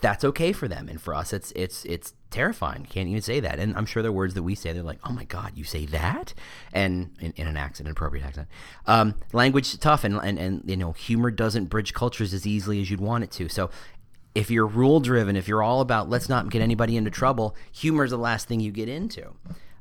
that's 0.00 0.24
okay 0.24 0.52
for 0.52 0.68
them. 0.68 0.88
And 0.88 1.00
for 1.00 1.14
us, 1.14 1.32
it's, 1.32 1.50
it's, 1.56 1.84
it's 1.84 2.14
terrifying. 2.30 2.86
Can't 2.88 3.08
even 3.08 3.22
say 3.22 3.40
that. 3.40 3.58
And 3.58 3.74
I'm 3.76 3.86
sure 3.86 4.02
there 4.02 4.10
are 4.10 4.12
words 4.12 4.34
that 4.34 4.42
we 4.42 4.54
say, 4.54 4.72
they're 4.72 4.82
like, 4.82 5.00
oh 5.04 5.12
my 5.12 5.24
God, 5.24 5.52
you 5.56 5.64
say 5.64 5.86
that? 5.86 6.34
And 6.72 7.16
in, 7.20 7.32
in 7.36 7.46
an 7.46 7.56
accent, 7.56 7.88
an 7.88 7.92
appropriate 7.92 8.24
accent. 8.24 8.48
Um, 8.86 9.14
language 9.32 9.76
tough 9.80 10.04
and, 10.04 10.16
and, 10.22 10.38
and, 10.38 10.62
you 10.66 10.76
know, 10.76 10.92
humor 10.92 11.30
doesn't 11.30 11.64
bridge 11.64 11.94
cultures 11.94 12.32
as 12.32 12.46
easily 12.46 12.80
as 12.80 12.90
you'd 12.90 13.00
want 13.00 13.24
it 13.24 13.30
to. 13.32 13.48
So 13.48 13.70
if 14.34 14.50
you're 14.50 14.66
rule 14.66 15.00
driven, 15.00 15.36
if 15.36 15.48
you're 15.48 15.62
all 15.62 15.80
about 15.80 16.08
let's 16.08 16.28
not 16.28 16.50
get 16.50 16.62
anybody 16.62 16.96
into 16.96 17.10
trouble, 17.10 17.56
humor 17.72 18.04
is 18.04 18.10
the 18.10 18.18
last 18.18 18.46
thing 18.48 18.60
you 18.60 18.70
get 18.70 18.88
into. 18.88 19.34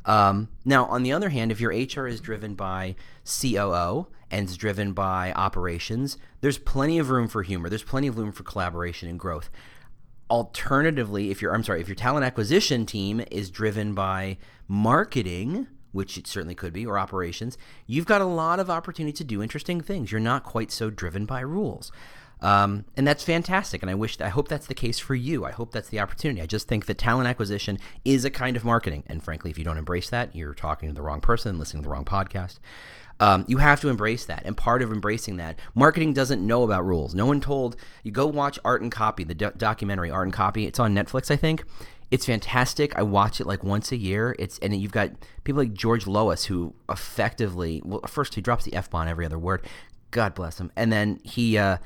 Um, 0.05 0.47
now, 0.63 0.85
on 0.85 1.03
the 1.03 1.11
other 1.11 1.29
hand, 1.29 1.51
if 1.51 1.59
your 1.59 1.71
HR 1.71 2.07
is 2.07 2.21
driven 2.21 2.55
by 2.55 2.95
COO 3.25 4.07
and 4.31 4.47
is 4.47 4.55
driven 4.55 4.93
by 4.93 5.33
operations, 5.33 6.17
there's 6.39 6.57
plenty 6.57 6.97
of 6.97 7.09
room 7.09 7.27
for 7.27 7.43
humor. 7.43 7.69
There's 7.69 7.83
plenty 7.83 8.07
of 8.07 8.17
room 8.17 8.31
for 8.31 8.43
collaboration 8.43 9.09
and 9.09 9.19
growth. 9.19 9.49
Alternatively, 10.29 11.29
if 11.29 11.41
your 11.41 11.53
I'm 11.53 11.63
sorry, 11.63 11.81
if 11.81 11.87
your 11.87 11.95
talent 11.95 12.25
acquisition 12.25 12.85
team 12.85 13.23
is 13.29 13.51
driven 13.51 13.93
by 13.93 14.37
marketing, 14.67 15.67
which 15.91 16.17
it 16.17 16.27
certainly 16.27 16.55
could 16.55 16.73
be, 16.73 16.85
or 16.85 16.97
operations, 16.97 17.57
you've 17.85 18.05
got 18.05 18.21
a 18.21 18.25
lot 18.25 18.59
of 18.59 18.69
opportunity 18.69 19.13
to 19.13 19.23
do 19.23 19.41
interesting 19.41 19.81
things. 19.81 20.11
You're 20.11 20.21
not 20.21 20.43
quite 20.43 20.71
so 20.71 20.89
driven 20.89 21.25
by 21.25 21.41
rules. 21.41 21.91
Um, 22.41 22.85
and 22.95 23.07
that's 23.07 23.23
fantastic. 23.23 23.81
And 23.81 23.89
I 23.89 23.95
wish, 23.95 24.19
I 24.21 24.29
hope 24.29 24.47
that's 24.47 24.67
the 24.67 24.75
case 24.75 24.99
for 24.99 25.15
you. 25.15 25.45
I 25.45 25.51
hope 25.51 25.71
that's 25.71 25.89
the 25.89 25.99
opportunity. 25.99 26.41
I 26.41 26.45
just 26.45 26.67
think 26.67 26.85
that 26.85 26.97
talent 26.97 27.27
acquisition 27.27 27.79
is 28.05 28.25
a 28.25 28.29
kind 28.29 28.55
of 28.55 28.63
marketing. 28.63 29.03
And 29.07 29.23
frankly, 29.23 29.49
if 29.49 29.57
you 29.57 29.63
don't 29.63 29.77
embrace 29.77 30.09
that, 30.11 30.35
you're 30.35 30.53
talking 30.53 30.89
to 30.89 30.93
the 30.93 31.01
wrong 31.01 31.21
person, 31.21 31.57
listening 31.57 31.83
to 31.83 31.87
the 31.87 31.93
wrong 31.93 32.05
podcast. 32.05 32.59
Um, 33.19 33.45
you 33.47 33.57
have 33.57 33.81
to 33.81 33.89
embrace 33.89 34.25
that. 34.25 34.43
And 34.45 34.55
part 34.55 34.83
of 34.83 34.91
embracing 34.91 35.37
that, 35.37 35.57
marketing 35.73 36.13
doesn't 36.13 36.45
know 36.45 36.63
about 36.63 36.85
rules. 36.85 37.15
No 37.15 37.25
one 37.25 37.41
told 37.41 37.75
you 38.03 38.11
go 38.11 38.27
watch 38.27 38.59
Art 38.63 38.81
and 38.81 38.91
Copy, 38.91 39.23
the 39.23 39.33
do- 39.33 39.51
documentary 39.57 40.11
Art 40.11 40.27
and 40.27 40.33
Copy. 40.33 40.67
It's 40.67 40.79
on 40.79 40.93
Netflix, 40.93 41.31
I 41.31 41.35
think. 41.35 41.63
It's 42.11 42.25
fantastic. 42.25 42.95
I 42.97 43.01
watch 43.01 43.41
it 43.41 43.47
like 43.47 43.63
once 43.63 43.91
a 43.91 43.97
year. 43.97 44.35
It's 44.39 44.59
and 44.59 44.73
you've 44.75 44.93
got 44.93 45.11
people 45.43 45.61
like 45.61 45.73
George 45.73 46.07
Lois 46.07 46.45
who 46.45 46.73
effectively 46.89 47.81
well 47.83 47.99
first 48.07 48.35
he 48.35 48.41
drops 48.41 48.63
the 48.63 48.73
f 48.73 48.89
bomb 48.89 49.09
every 49.09 49.25
other 49.25 49.37
word. 49.37 49.65
God 50.11 50.33
bless 50.33 50.57
him. 50.57 50.71
And 50.77 50.91
then 50.91 51.19
he 51.23 51.57
uh 51.57 51.77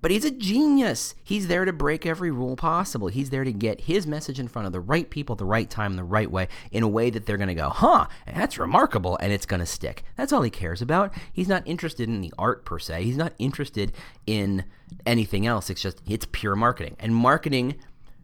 but 0.00 0.10
he's 0.10 0.24
a 0.24 0.30
genius. 0.30 1.14
He's 1.24 1.48
there 1.48 1.64
to 1.64 1.72
break 1.72 2.06
every 2.06 2.30
rule 2.30 2.56
possible. 2.56 3.08
He's 3.08 3.30
there 3.30 3.44
to 3.44 3.52
get 3.52 3.82
his 3.82 4.06
message 4.06 4.38
in 4.38 4.48
front 4.48 4.66
of 4.66 4.72
the 4.72 4.80
right 4.80 5.08
people 5.08 5.36
the 5.36 5.44
right 5.44 5.68
time, 5.68 5.96
the 5.96 6.04
right 6.04 6.30
way, 6.30 6.48
in 6.70 6.82
a 6.82 6.88
way 6.88 7.10
that 7.10 7.26
they're 7.26 7.36
going 7.36 7.48
to 7.48 7.54
go, 7.54 7.70
huh, 7.70 8.06
that's 8.26 8.58
remarkable, 8.58 9.16
and 9.18 9.32
it's 9.32 9.46
going 9.46 9.60
to 9.60 9.66
stick. 9.66 10.04
That's 10.16 10.32
all 10.32 10.42
he 10.42 10.50
cares 10.50 10.80
about. 10.80 11.12
He's 11.32 11.48
not 11.48 11.66
interested 11.66 12.08
in 12.08 12.20
the 12.20 12.32
art 12.38 12.64
per 12.64 12.78
se. 12.78 13.04
He's 13.04 13.16
not 13.16 13.32
interested 13.38 13.92
in 14.26 14.64
anything 15.04 15.46
else. 15.46 15.70
It's 15.70 15.82
just, 15.82 16.00
it's 16.06 16.26
pure 16.30 16.54
marketing. 16.56 16.96
And 17.00 17.14
marketing 17.14 17.76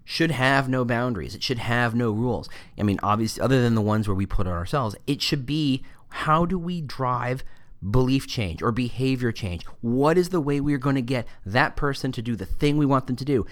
should 0.04 0.30
have 0.30 0.68
no 0.68 0.84
boundaries. 0.84 1.34
It 1.34 1.42
should 1.42 1.58
have 1.58 1.94
no 1.94 2.10
rules. 2.10 2.48
I 2.78 2.82
mean, 2.82 3.00
obviously, 3.02 3.42
other 3.42 3.62
than 3.62 3.74
the 3.74 3.80
ones 3.80 4.06
where 4.06 4.14
we 4.14 4.26
put 4.26 4.46
on 4.46 4.52
ourselves, 4.52 4.94
it 5.06 5.22
should 5.22 5.46
be 5.46 5.82
how 6.08 6.44
do 6.44 6.58
we 6.58 6.80
drive 6.80 7.42
belief 7.90 8.26
change 8.26 8.62
or 8.62 8.72
behavior 8.72 9.32
change? 9.32 9.64
What 9.80 10.18
is 10.18 10.30
the 10.30 10.40
way 10.40 10.60
we 10.60 10.74
are 10.74 10.78
going 10.78 10.96
to 10.96 11.02
get 11.02 11.26
that 11.44 11.76
person 11.76 12.12
to 12.12 12.22
do 12.22 12.36
the 12.36 12.46
thing 12.46 12.76
we 12.76 12.86
want 12.86 13.06
them 13.06 13.16
to 13.16 13.24
do? 13.24 13.46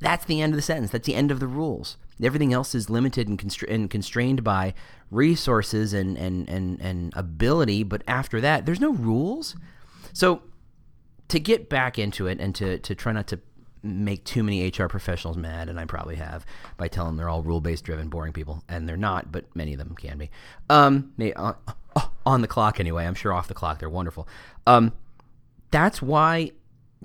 That's 0.00 0.24
the 0.24 0.40
end 0.40 0.52
of 0.52 0.56
the 0.56 0.62
sentence. 0.62 0.92
That's 0.92 1.06
the 1.06 1.14
end 1.14 1.30
of 1.30 1.40
the 1.40 1.46
rules. 1.46 1.96
Everything 2.22 2.52
else 2.52 2.74
is 2.74 2.90
limited 2.90 3.28
and, 3.28 3.38
constra- 3.38 3.72
and 3.72 3.90
constrained 3.90 4.44
by 4.44 4.74
resources 5.10 5.92
and, 5.92 6.16
and, 6.16 6.48
and, 6.48 6.80
and 6.80 7.12
ability. 7.16 7.82
But 7.82 8.02
after 8.06 8.40
that, 8.40 8.66
there's 8.66 8.80
no 8.80 8.92
rules. 8.92 9.56
So 10.12 10.42
to 11.28 11.40
get 11.40 11.68
back 11.68 11.98
into 11.98 12.26
it 12.26 12.40
and 12.40 12.54
to, 12.56 12.78
to 12.78 12.94
try 12.94 13.12
not 13.12 13.26
to 13.28 13.40
make 13.82 14.24
too 14.24 14.42
many 14.42 14.66
HR 14.68 14.86
professionals 14.86 15.36
mad, 15.36 15.68
and 15.68 15.78
I 15.78 15.84
probably 15.84 16.16
have 16.16 16.44
by 16.76 16.88
telling 16.88 17.10
them 17.10 17.16
they're 17.16 17.28
all 17.28 17.42
rule 17.42 17.60
based 17.60 17.84
driven, 17.84 18.08
boring 18.08 18.32
people, 18.32 18.62
and 18.68 18.88
they're 18.88 18.96
not, 18.96 19.30
but 19.30 19.44
many 19.54 19.72
of 19.72 19.78
them 19.78 19.94
can 19.94 20.18
be. 20.18 20.30
Um, 20.68 21.12
uh, 21.36 21.54
on 22.26 22.40
the 22.42 22.48
clock 22.48 22.80
anyway. 22.80 23.06
I'm 23.06 23.14
sure 23.14 23.32
off 23.32 23.48
the 23.48 23.54
clock 23.54 23.78
they're 23.78 23.90
wonderful. 23.90 24.28
Um, 24.66 24.92
that's 25.70 26.00
why 26.00 26.52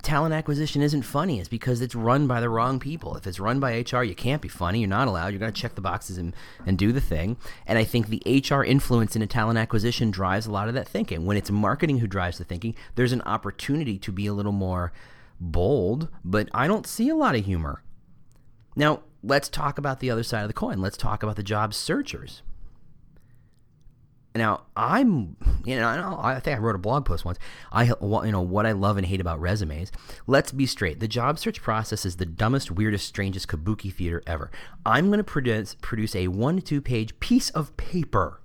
talent 0.02 0.34
acquisition 0.34 0.82
isn't 0.82 1.02
funny 1.02 1.38
is 1.38 1.48
because 1.48 1.80
it's 1.80 1.94
run 1.94 2.26
by 2.26 2.40
the 2.40 2.48
wrong 2.48 2.80
people. 2.80 3.16
If 3.16 3.26
it's 3.26 3.38
run 3.38 3.60
by 3.60 3.78
HR, 3.78 4.02
you 4.02 4.14
can't 4.14 4.42
be 4.42 4.48
funny. 4.48 4.80
You're 4.80 4.88
not 4.88 5.08
allowed. 5.08 5.28
You're 5.28 5.38
going 5.38 5.52
to 5.52 5.60
check 5.60 5.74
the 5.74 5.80
boxes 5.80 6.18
and, 6.18 6.34
and 6.66 6.76
do 6.76 6.92
the 6.92 7.00
thing. 7.00 7.36
And 7.66 7.78
I 7.78 7.84
think 7.84 8.08
the 8.08 8.22
HR 8.26 8.64
influence 8.64 9.14
in 9.14 9.22
a 9.22 9.26
talent 9.26 9.58
acquisition 9.58 10.10
drives 10.10 10.46
a 10.46 10.52
lot 10.52 10.68
of 10.68 10.74
that 10.74 10.88
thinking. 10.88 11.24
When 11.24 11.36
it's 11.36 11.50
marketing 11.50 11.98
who 11.98 12.06
drives 12.06 12.38
the 12.38 12.44
thinking, 12.44 12.74
there's 12.96 13.12
an 13.12 13.22
opportunity 13.22 13.98
to 13.98 14.12
be 14.12 14.26
a 14.26 14.34
little 14.34 14.52
more 14.52 14.92
bold, 15.40 16.08
but 16.24 16.48
I 16.52 16.66
don't 16.66 16.86
see 16.86 17.08
a 17.08 17.16
lot 17.16 17.36
of 17.36 17.44
humor. 17.44 17.82
Now, 18.76 19.02
let's 19.22 19.48
talk 19.48 19.78
about 19.78 20.00
the 20.00 20.10
other 20.10 20.22
side 20.22 20.42
of 20.42 20.48
the 20.48 20.54
coin. 20.54 20.80
Let's 20.80 20.96
talk 20.96 21.22
about 21.22 21.36
the 21.36 21.42
job 21.42 21.72
searchers. 21.72 22.42
Now 24.36 24.62
I'm, 24.76 25.36
you 25.64 25.76
know, 25.76 26.18
I 26.20 26.40
think 26.40 26.56
I 26.56 26.60
wrote 26.60 26.74
a 26.74 26.78
blog 26.78 27.04
post 27.04 27.24
once. 27.24 27.38
I, 27.70 27.84
you 27.84 28.32
know, 28.32 28.40
what 28.40 28.66
I 28.66 28.72
love 28.72 28.96
and 28.96 29.06
hate 29.06 29.20
about 29.20 29.40
resumes. 29.40 29.92
Let's 30.26 30.50
be 30.50 30.66
straight. 30.66 30.98
The 30.98 31.06
job 31.06 31.38
search 31.38 31.62
process 31.62 32.04
is 32.04 32.16
the 32.16 32.26
dumbest, 32.26 32.70
weirdest, 32.70 33.06
strangest 33.06 33.46
kabuki 33.46 33.94
theater 33.94 34.24
ever. 34.26 34.50
I'm 34.84 35.06
going 35.06 35.18
to 35.18 35.24
produce 35.24 35.76
produce 35.80 36.16
a 36.16 36.26
one 36.28 36.56
to 36.56 36.62
two 36.62 36.80
page 36.80 37.18
piece 37.20 37.50
of 37.50 37.76
paper 37.76 38.40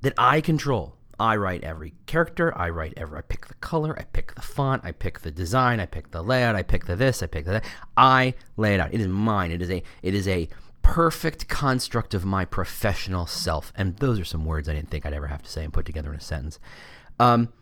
that 0.00 0.14
I 0.18 0.40
control. 0.40 0.96
I 1.20 1.36
write 1.36 1.64
every 1.64 1.94
character. 2.06 2.56
I 2.56 2.70
write 2.70 2.94
every. 2.96 3.18
I 3.18 3.22
pick 3.22 3.46
the 3.46 3.54
color. 3.54 3.96
I 3.98 4.04
pick 4.04 4.34
the 4.34 4.42
font. 4.42 4.84
I 4.84 4.92
pick 4.92 5.20
the 5.20 5.30
design. 5.30 5.80
I 5.80 5.86
pick 5.86 6.10
the 6.10 6.22
layout. 6.22 6.56
I 6.56 6.62
pick 6.62 6.86
the 6.86 6.96
this. 6.96 7.22
I 7.22 7.26
pick 7.26 7.44
the 7.44 7.52
that. 7.52 7.64
I 7.96 8.34
lay 8.56 8.74
it 8.74 8.80
out. 8.80 8.94
It 8.94 9.00
is 9.00 9.08
mine. 9.08 9.50
It 9.50 9.62
is 9.62 9.70
a. 9.70 9.82
It 10.02 10.14
is 10.14 10.28
a 10.28 10.48
perfect 10.88 11.48
construct 11.48 12.14
of 12.14 12.24
my 12.24 12.46
professional 12.46 13.26
self. 13.26 13.74
And 13.76 13.96
those 13.98 14.18
are 14.18 14.24
some 14.24 14.46
words 14.46 14.70
I 14.70 14.74
didn't 14.74 14.88
think 14.88 15.04
I'd 15.04 15.12
ever 15.12 15.26
have 15.26 15.42
to 15.42 15.50
say 15.50 15.62
and 15.62 15.70
put 15.70 15.84
together 15.84 16.08
in 16.08 16.16
a 16.16 16.20
sentence. 16.20 16.58
Um, 17.20 17.52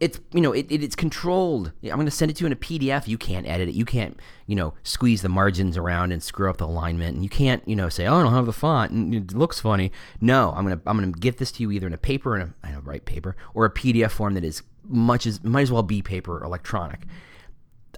it's 0.00 0.18
you 0.32 0.40
know 0.40 0.52
it, 0.52 0.66
it, 0.70 0.82
it's 0.82 0.96
controlled. 0.96 1.72
I'm 1.84 1.90
going 1.90 2.06
to 2.06 2.10
send 2.10 2.30
it 2.30 2.38
to 2.38 2.40
you 2.40 2.46
in 2.46 2.52
a 2.52 2.56
PDF. 2.56 3.06
You 3.06 3.18
can't 3.18 3.46
edit 3.46 3.68
it. 3.68 3.74
You 3.74 3.84
can't 3.84 4.18
you 4.46 4.56
know 4.56 4.72
squeeze 4.82 5.20
the 5.20 5.28
margins 5.28 5.76
around 5.76 6.12
and 6.12 6.22
screw 6.22 6.48
up 6.48 6.56
the 6.56 6.66
alignment. 6.66 7.14
And 7.14 7.22
you 7.22 7.28
can't 7.28 7.62
you 7.68 7.76
know 7.76 7.90
say 7.90 8.06
oh 8.06 8.16
I 8.16 8.22
don't 8.22 8.32
have 8.32 8.46
the 8.46 8.54
font 8.54 8.90
and 8.90 9.14
it 9.14 9.34
looks 9.34 9.60
funny. 9.60 9.92
No, 10.20 10.54
I'm 10.56 10.64
gonna 10.64 10.80
I'm 10.86 10.98
gonna 10.98 11.12
get 11.12 11.36
this 11.36 11.52
to 11.52 11.62
you 11.62 11.70
either 11.72 11.86
in 11.86 11.92
a 11.92 11.98
paper 11.98 12.34
and 12.34 12.54
I 12.64 12.72
don't 12.72 12.86
write 12.86 13.04
paper 13.04 13.36
or 13.52 13.66
a 13.66 13.70
PDF 13.70 14.12
form 14.12 14.32
that 14.34 14.44
is 14.44 14.62
much 14.88 15.26
as 15.26 15.44
might 15.44 15.62
as 15.62 15.70
well 15.72 15.82
be 15.82 16.00
paper 16.00 16.38
or 16.38 16.42
electronic. 16.42 17.02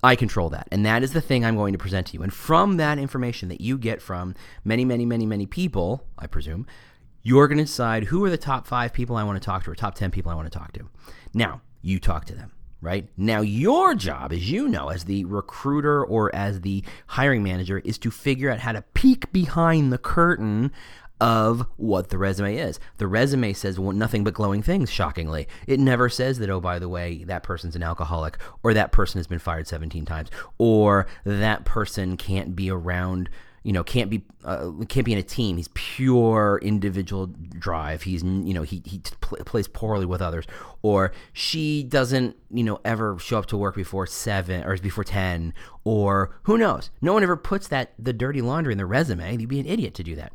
I 0.04 0.16
control 0.16 0.50
that. 0.50 0.68
And 0.70 0.84
that 0.84 1.02
is 1.02 1.14
the 1.14 1.22
thing 1.22 1.46
I'm 1.46 1.56
going 1.56 1.72
to 1.72 1.78
present 1.78 2.08
to 2.08 2.12
you. 2.12 2.22
And 2.22 2.32
from 2.32 2.76
that 2.76 2.98
information 2.98 3.48
that 3.48 3.62
you 3.62 3.78
get 3.78 4.02
from 4.02 4.34
many, 4.62 4.84
many, 4.84 5.06
many, 5.06 5.24
many 5.24 5.46
people, 5.46 6.04
I 6.18 6.26
presume, 6.26 6.66
you're 7.22 7.48
going 7.48 7.56
to 7.56 7.64
decide 7.64 8.04
who 8.04 8.22
are 8.22 8.28
the 8.28 8.36
top 8.36 8.66
five 8.66 8.92
people 8.92 9.16
I 9.16 9.24
want 9.24 9.40
to 9.40 9.44
talk 9.44 9.64
to 9.64 9.70
or 9.70 9.74
top 9.74 9.94
10 9.94 10.10
people 10.10 10.30
I 10.30 10.34
want 10.34 10.52
to 10.52 10.58
talk 10.58 10.74
to. 10.74 10.90
Now, 11.32 11.62
you 11.80 11.98
talk 11.98 12.26
to 12.26 12.34
them, 12.34 12.52
right? 12.82 13.08
Now, 13.16 13.40
your 13.40 13.94
job, 13.94 14.30
as 14.30 14.50
you 14.50 14.68
know, 14.68 14.90
as 14.90 15.04
the 15.04 15.24
recruiter 15.24 16.04
or 16.04 16.34
as 16.34 16.60
the 16.60 16.84
hiring 17.06 17.42
manager, 17.42 17.78
is 17.78 17.96
to 18.00 18.10
figure 18.10 18.50
out 18.50 18.58
how 18.58 18.72
to 18.72 18.82
peek 18.92 19.32
behind 19.32 19.90
the 19.90 19.96
curtain 19.96 20.70
of 21.24 21.66
what 21.78 22.10
the 22.10 22.18
resume 22.18 22.54
is. 22.54 22.78
The 22.98 23.06
resume 23.06 23.54
says 23.54 23.78
nothing 23.78 24.24
but 24.24 24.34
glowing 24.34 24.62
things, 24.62 24.90
shockingly. 24.90 25.48
It 25.66 25.80
never 25.80 26.10
says 26.10 26.38
that, 26.38 26.50
oh, 26.50 26.60
by 26.60 26.78
the 26.78 26.88
way, 26.88 27.24
that 27.24 27.42
person's 27.42 27.74
an 27.74 27.82
alcoholic, 27.82 28.36
or 28.62 28.74
that 28.74 28.92
person 28.92 29.18
has 29.18 29.26
been 29.26 29.38
fired 29.38 29.66
17 29.66 30.04
times, 30.04 30.30
or 30.58 31.06
that 31.24 31.64
person 31.64 32.18
can't 32.18 32.54
be 32.54 32.70
around 32.70 33.30
you 33.62 33.72
know 33.72 33.82
can't 33.82 34.10
be 34.10 34.22
uh, 34.44 34.70
can't 34.90 35.06
be 35.06 35.14
in 35.14 35.18
a 35.18 35.22
team. 35.22 35.56
He's 35.56 35.70
pure 35.72 36.60
individual 36.62 37.28
drive. 37.58 38.02
He's 38.02 38.22
you 38.22 38.52
know 38.52 38.60
he 38.60 38.82
he 38.84 39.00
pl- 39.22 39.38
plays 39.46 39.66
poorly 39.66 40.04
with 40.04 40.20
others. 40.20 40.44
Or 40.82 41.12
she 41.32 41.82
doesn't 41.82 42.36
you 42.50 42.62
know 42.62 42.78
ever 42.84 43.18
show 43.18 43.38
up 43.38 43.46
to 43.46 43.56
work 43.56 43.74
before 43.74 44.06
7 44.06 44.64
or 44.64 44.76
before 44.76 45.04
10 45.04 45.54
or 45.84 46.36
who 46.42 46.58
knows? 46.58 46.90
No 47.00 47.14
one 47.14 47.22
ever 47.22 47.38
puts 47.38 47.66
that 47.68 47.94
the 47.98 48.12
dirty 48.12 48.42
laundry 48.42 48.72
in 48.72 48.78
the 48.78 48.84
resume. 48.84 49.34
You'd 49.38 49.48
be 49.48 49.60
an 49.60 49.66
idiot 49.66 49.94
to 49.94 50.02
do 50.02 50.14
that 50.16 50.34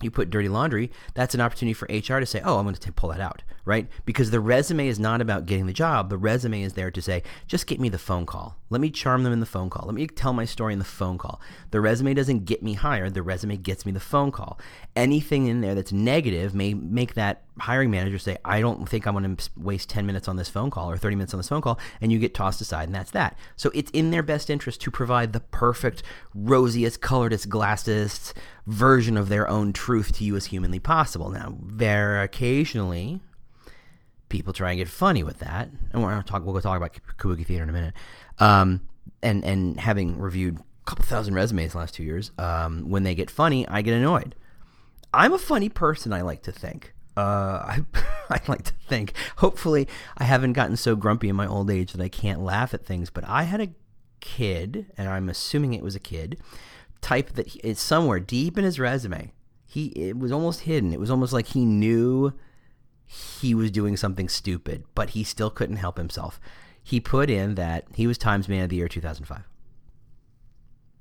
you 0.00 0.10
put 0.10 0.30
dirty 0.30 0.48
laundry, 0.48 0.90
that's 1.14 1.34
an 1.34 1.40
opportunity 1.40 1.74
for 1.74 1.86
HR 1.86 2.20
to 2.20 2.26
say, 2.26 2.40
oh, 2.44 2.58
I'm 2.58 2.64
going 2.64 2.74
to 2.74 2.92
pull 2.92 3.10
that 3.10 3.20
out, 3.20 3.42
right? 3.64 3.88
Because 4.04 4.30
the 4.30 4.40
resume 4.40 4.86
is 4.86 4.98
not 4.98 5.20
about 5.20 5.46
getting 5.46 5.66
the 5.66 5.72
job. 5.72 6.10
The 6.10 6.18
resume 6.18 6.62
is 6.62 6.74
there 6.74 6.90
to 6.90 7.02
say, 7.02 7.22
just 7.46 7.66
get 7.66 7.80
me 7.80 7.88
the 7.88 7.98
phone 7.98 8.26
call. 8.26 8.56
Let 8.70 8.80
me 8.80 8.90
charm 8.90 9.22
them 9.22 9.32
in 9.32 9.40
the 9.40 9.46
phone 9.46 9.70
call. 9.70 9.86
Let 9.86 9.94
me 9.94 10.06
tell 10.06 10.32
my 10.32 10.44
story 10.44 10.72
in 10.72 10.78
the 10.78 10.84
phone 10.84 11.18
call. 11.18 11.40
The 11.70 11.80
resume 11.80 12.14
doesn't 12.14 12.44
get 12.44 12.62
me 12.62 12.74
hired. 12.74 13.14
The 13.14 13.22
resume 13.22 13.56
gets 13.56 13.84
me 13.86 13.92
the 13.92 14.00
phone 14.00 14.30
call. 14.30 14.60
Anything 14.94 15.46
in 15.46 15.62
there 15.62 15.74
that's 15.74 15.92
negative 15.92 16.54
may 16.54 16.74
make 16.74 17.14
that 17.14 17.42
hiring 17.58 17.90
manager 17.90 18.18
say, 18.18 18.36
I 18.44 18.60
don't 18.60 18.88
think 18.88 19.06
I'm 19.06 19.14
going 19.14 19.36
to 19.36 19.50
waste 19.56 19.88
10 19.88 20.06
minutes 20.06 20.28
on 20.28 20.36
this 20.36 20.48
phone 20.48 20.70
call 20.70 20.90
or 20.90 20.96
30 20.96 21.16
minutes 21.16 21.34
on 21.34 21.38
this 21.38 21.48
phone 21.48 21.60
call, 21.60 21.78
and 22.00 22.12
you 22.12 22.18
get 22.18 22.34
tossed 22.34 22.60
aside, 22.60 22.84
and 22.84 22.94
that's 22.94 23.10
that. 23.12 23.36
So 23.56 23.70
it's 23.74 23.90
in 23.92 24.10
their 24.10 24.22
best 24.22 24.50
interest 24.50 24.80
to 24.82 24.90
provide 24.90 25.32
the 25.32 25.40
perfect, 25.40 26.02
rosiest, 26.34 27.00
coloredest, 27.00 27.48
glassest 27.48 28.34
version 28.68 29.16
of 29.16 29.28
their 29.28 29.48
own 29.48 29.72
truth 29.72 30.12
to 30.12 30.24
you 30.24 30.36
as 30.36 30.46
humanly 30.46 30.78
possible. 30.78 31.30
Now, 31.30 31.56
there 31.60 32.22
occasionally, 32.22 33.20
people 34.28 34.52
try 34.52 34.70
and 34.70 34.78
get 34.78 34.88
funny 34.88 35.22
with 35.22 35.38
that, 35.38 35.70
and 35.92 36.02
we're 36.02 36.22
talk. 36.22 36.44
We'll 36.44 36.54
go 36.54 36.60
talk 36.60 36.76
about 36.76 36.96
Kabuki 37.18 37.46
Theater 37.46 37.64
in 37.64 37.70
a 37.70 37.72
minute. 37.72 37.94
Um, 38.38 38.82
and 39.22 39.44
and 39.44 39.80
having 39.80 40.18
reviewed 40.18 40.58
a 40.58 40.62
couple 40.84 41.04
thousand 41.04 41.34
resumes 41.34 41.74
last 41.74 41.94
two 41.94 42.04
years, 42.04 42.30
um, 42.38 42.90
when 42.90 43.02
they 43.02 43.14
get 43.14 43.30
funny, 43.30 43.66
I 43.66 43.82
get 43.82 43.94
annoyed. 43.94 44.34
I'm 45.14 45.32
a 45.32 45.38
funny 45.38 45.70
person. 45.70 46.12
I 46.12 46.20
like 46.20 46.42
to 46.42 46.52
think. 46.52 46.92
Uh, 47.16 47.20
I, 47.64 47.84
I 48.28 48.40
like 48.48 48.64
to 48.64 48.74
think. 48.86 49.14
Hopefully, 49.38 49.88
I 50.18 50.24
haven't 50.24 50.52
gotten 50.52 50.76
so 50.76 50.94
grumpy 50.94 51.30
in 51.30 51.36
my 51.36 51.46
old 51.46 51.70
age 51.70 51.92
that 51.92 52.02
I 52.02 52.10
can't 52.10 52.42
laugh 52.42 52.74
at 52.74 52.84
things. 52.84 53.08
But 53.08 53.26
I 53.26 53.44
had 53.44 53.62
a 53.62 53.70
kid, 54.20 54.92
and 54.98 55.08
I'm 55.08 55.30
assuming 55.30 55.72
it 55.72 55.82
was 55.82 55.96
a 55.96 56.00
kid, 56.00 56.38
type 57.00 57.34
that 57.34 57.48
he, 57.48 57.60
it's 57.60 57.80
somewhere 57.80 58.20
deep 58.20 58.58
in 58.58 58.64
his 58.64 58.78
resume. 58.78 59.32
He 59.66 59.86
it 59.88 60.18
was 60.18 60.32
almost 60.32 60.60
hidden. 60.60 60.92
It 60.92 61.00
was 61.00 61.10
almost 61.10 61.32
like 61.32 61.48
he 61.48 61.64
knew 61.64 62.32
he 63.04 63.54
was 63.54 63.70
doing 63.70 63.96
something 63.96 64.28
stupid, 64.28 64.84
but 64.94 65.10
he 65.10 65.24
still 65.24 65.50
couldn't 65.50 65.76
help 65.76 65.98
himself. 65.98 66.40
He 66.82 67.00
put 67.00 67.28
in 67.30 67.54
that 67.56 67.84
he 67.94 68.06
was 68.06 68.18
Times 68.18 68.48
Man 68.48 68.64
of 68.64 68.70
the 68.70 68.76
Year 68.76 68.88
2005. 68.88 69.42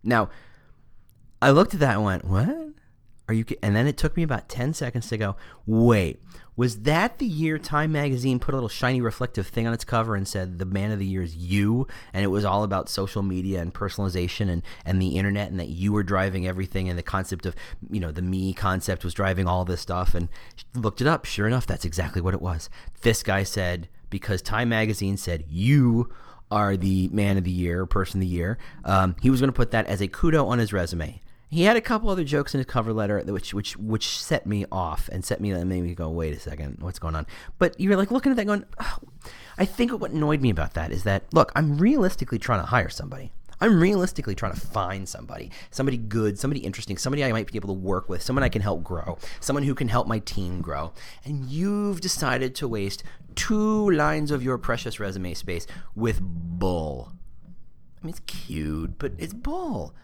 Now, 0.04 0.30
I 1.42 1.52
looked 1.52 1.74
at 1.74 1.80
that 1.80 1.96
and 1.96 2.04
went, 2.04 2.26
"What? 2.26 2.74
Are 3.28 3.34
you? 3.34 3.46
And 3.62 3.76
then 3.76 3.88
it 3.88 3.98
took 3.98 4.16
me 4.16 4.24
about 4.24 4.48
10 4.48 4.74
seconds 4.74 5.08
to 5.10 5.18
go, 5.18 5.36
wait, 5.66 6.22
was 6.58 6.82
that 6.82 7.20
the 7.20 7.26
year 7.26 7.60
Time 7.60 7.92
Magazine 7.92 8.40
put 8.40 8.54
a 8.54 8.58
little 8.58 8.68
shiny 8.68 9.00
reflective 9.00 9.48
thing 9.48 9.68
on 9.68 9.74
its 9.74 9.86
cover 9.86 10.16
and 10.16 10.28
said 10.28 10.58
the 10.58 10.66
man 10.66 10.92
of 10.92 10.98
the 10.98 11.06
year 11.06 11.22
is 11.22 11.36
you? 11.36 11.88
And 12.12 12.26
it 12.26 12.30
was 12.30 12.44
all 12.44 12.64
about 12.64 12.90
social 12.90 13.22
media 13.22 13.62
and 13.62 13.72
personalization 13.72 14.50
and, 14.50 14.64
and 14.84 15.00
the 15.00 15.18
internet 15.18 15.52
and 15.52 15.60
that 15.60 15.70
you 15.70 15.94
were 15.94 16.02
driving 16.02 16.48
everything 16.48 16.90
and 16.90 16.98
the 16.98 17.04
concept 17.04 17.46
of, 17.46 17.56
you 17.92 18.00
know, 18.00 18.12
the 18.12 18.24
me 18.24 18.54
concept 18.54 19.06
was 19.06 19.14
driving 19.14 19.48
all 19.48 19.66
this 19.66 19.82
stuff. 19.82 20.16
And 20.16 20.30
looked 20.74 21.00
it 21.00 21.08
up. 21.08 21.26
Sure 21.26 21.46
enough, 21.46 21.68
that's 21.68 21.86
exactly 21.86 22.24
what 22.24 22.34
it 22.34 22.42
was. 22.42 22.72
This 23.04 23.22
guy 23.22 23.44
said, 23.44 23.88
because 24.10 24.42
Time 24.42 24.70
Magazine 24.70 25.16
said 25.16 25.46
you 25.48 26.12
are 26.50 26.76
the 26.76 27.08
man 27.10 27.38
of 27.38 27.44
the 27.44 27.52
year, 27.52 27.86
person 27.86 28.20
of 28.20 28.22
the 28.22 28.34
year, 28.34 28.58
um, 28.84 29.16
he 29.22 29.30
was 29.30 29.42
going 29.42 29.50
to 29.50 29.56
put 29.56 29.70
that 29.72 29.86
as 29.86 30.02
a 30.02 30.08
kudo 30.08 30.48
on 30.48 30.58
his 30.58 30.74
resume 30.74 31.22
he 31.50 31.64
had 31.64 31.78
a 31.78 31.82
couple 31.82 32.10
other 32.10 32.24
jokes 32.24 32.54
in 32.54 32.60
his 32.60 32.66
cover 32.66 32.92
letter 32.92 33.22
which 33.26 33.54
which 33.54 33.78
which 33.78 34.20
set 34.20 34.46
me 34.46 34.66
off 34.72 35.10
and 35.12 35.24
set 35.24 35.40
me 35.40 35.52
and 35.52 35.70
made 35.70 35.82
me 35.82 35.96
go 35.96 36.10
wait 36.10 36.34
a 36.34 36.40
second 36.40 36.78
what's 36.82 37.00
going 37.00 37.16
on? 37.16 37.26
But 37.58 37.80
you're 37.80 37.96
like 37.96 38.12
looking 38.12 38.32
at 38.32 38.36
that 38.36 38.46
going 38.46 38.66
oh. 38.80 38.98
i 39.58 39.66
think 39.66 39.92
what 39.92 40.12
annoyed 40.12 40.42
me 40.42 40.50
about 40.50 40.74
that 40.74 40.92
is 40.92 41.04
that 41.04 41.24
look 41.34 41.52
i'm 41.56 41.78
realistically 41.78 42.40
trying 42.40 42.62
to 42.62 42.68
hire 42.68 42.90
somebody. 42.90 43.32
I'm 43.60 43.82
realistically 43.82 44.36
trying 44.36 44.54
to 44.54 44.60
find 44.60 45.10
somebody 45.10 45.52
somebody 45.72 45.98
good 45.98 46.38
somebody 46.38 46.60
interesting 46.62 46.98
somebody 46.98 47.24
i 47.24 47.32
might 47.32 47.52
be 47.52 47.58
able 47.58 47.74
to 47.74 47.82
work 47.82 48.08
with 48.08 48.22
someone 48.22 48.44
i 48.44 48.50
can 48.50 48.62
help 48.62 48.84
grow 48.84 49.18
someone 49.40 49.64
who 49.64 49.74
can 49.74 49.88
help 49.88 50.08
my 50.08 50.20
team 50.20 50.62
grow. 50.62 50.94
And 51.26 51.46
you've 51.46 52.02
decided 52.02 52.54
to 52.56 52.68
waste 52.68 53.04
two 53.36 53.90
lines 53.90 54.32
of 54.32 54.44
your 54.44 54.58
precious 54.58 55.00
resume 55.00 55.34
space 55.34 55.66
with 55.96 56.20
bull. 56.22 57.14
I 58.00 58.06
mean 58.06 58.12
it's 58.12 58.20
cute 58.28 59.00
but 59.00 59.14
it's 59.18 59.34
bull 59.34 59.96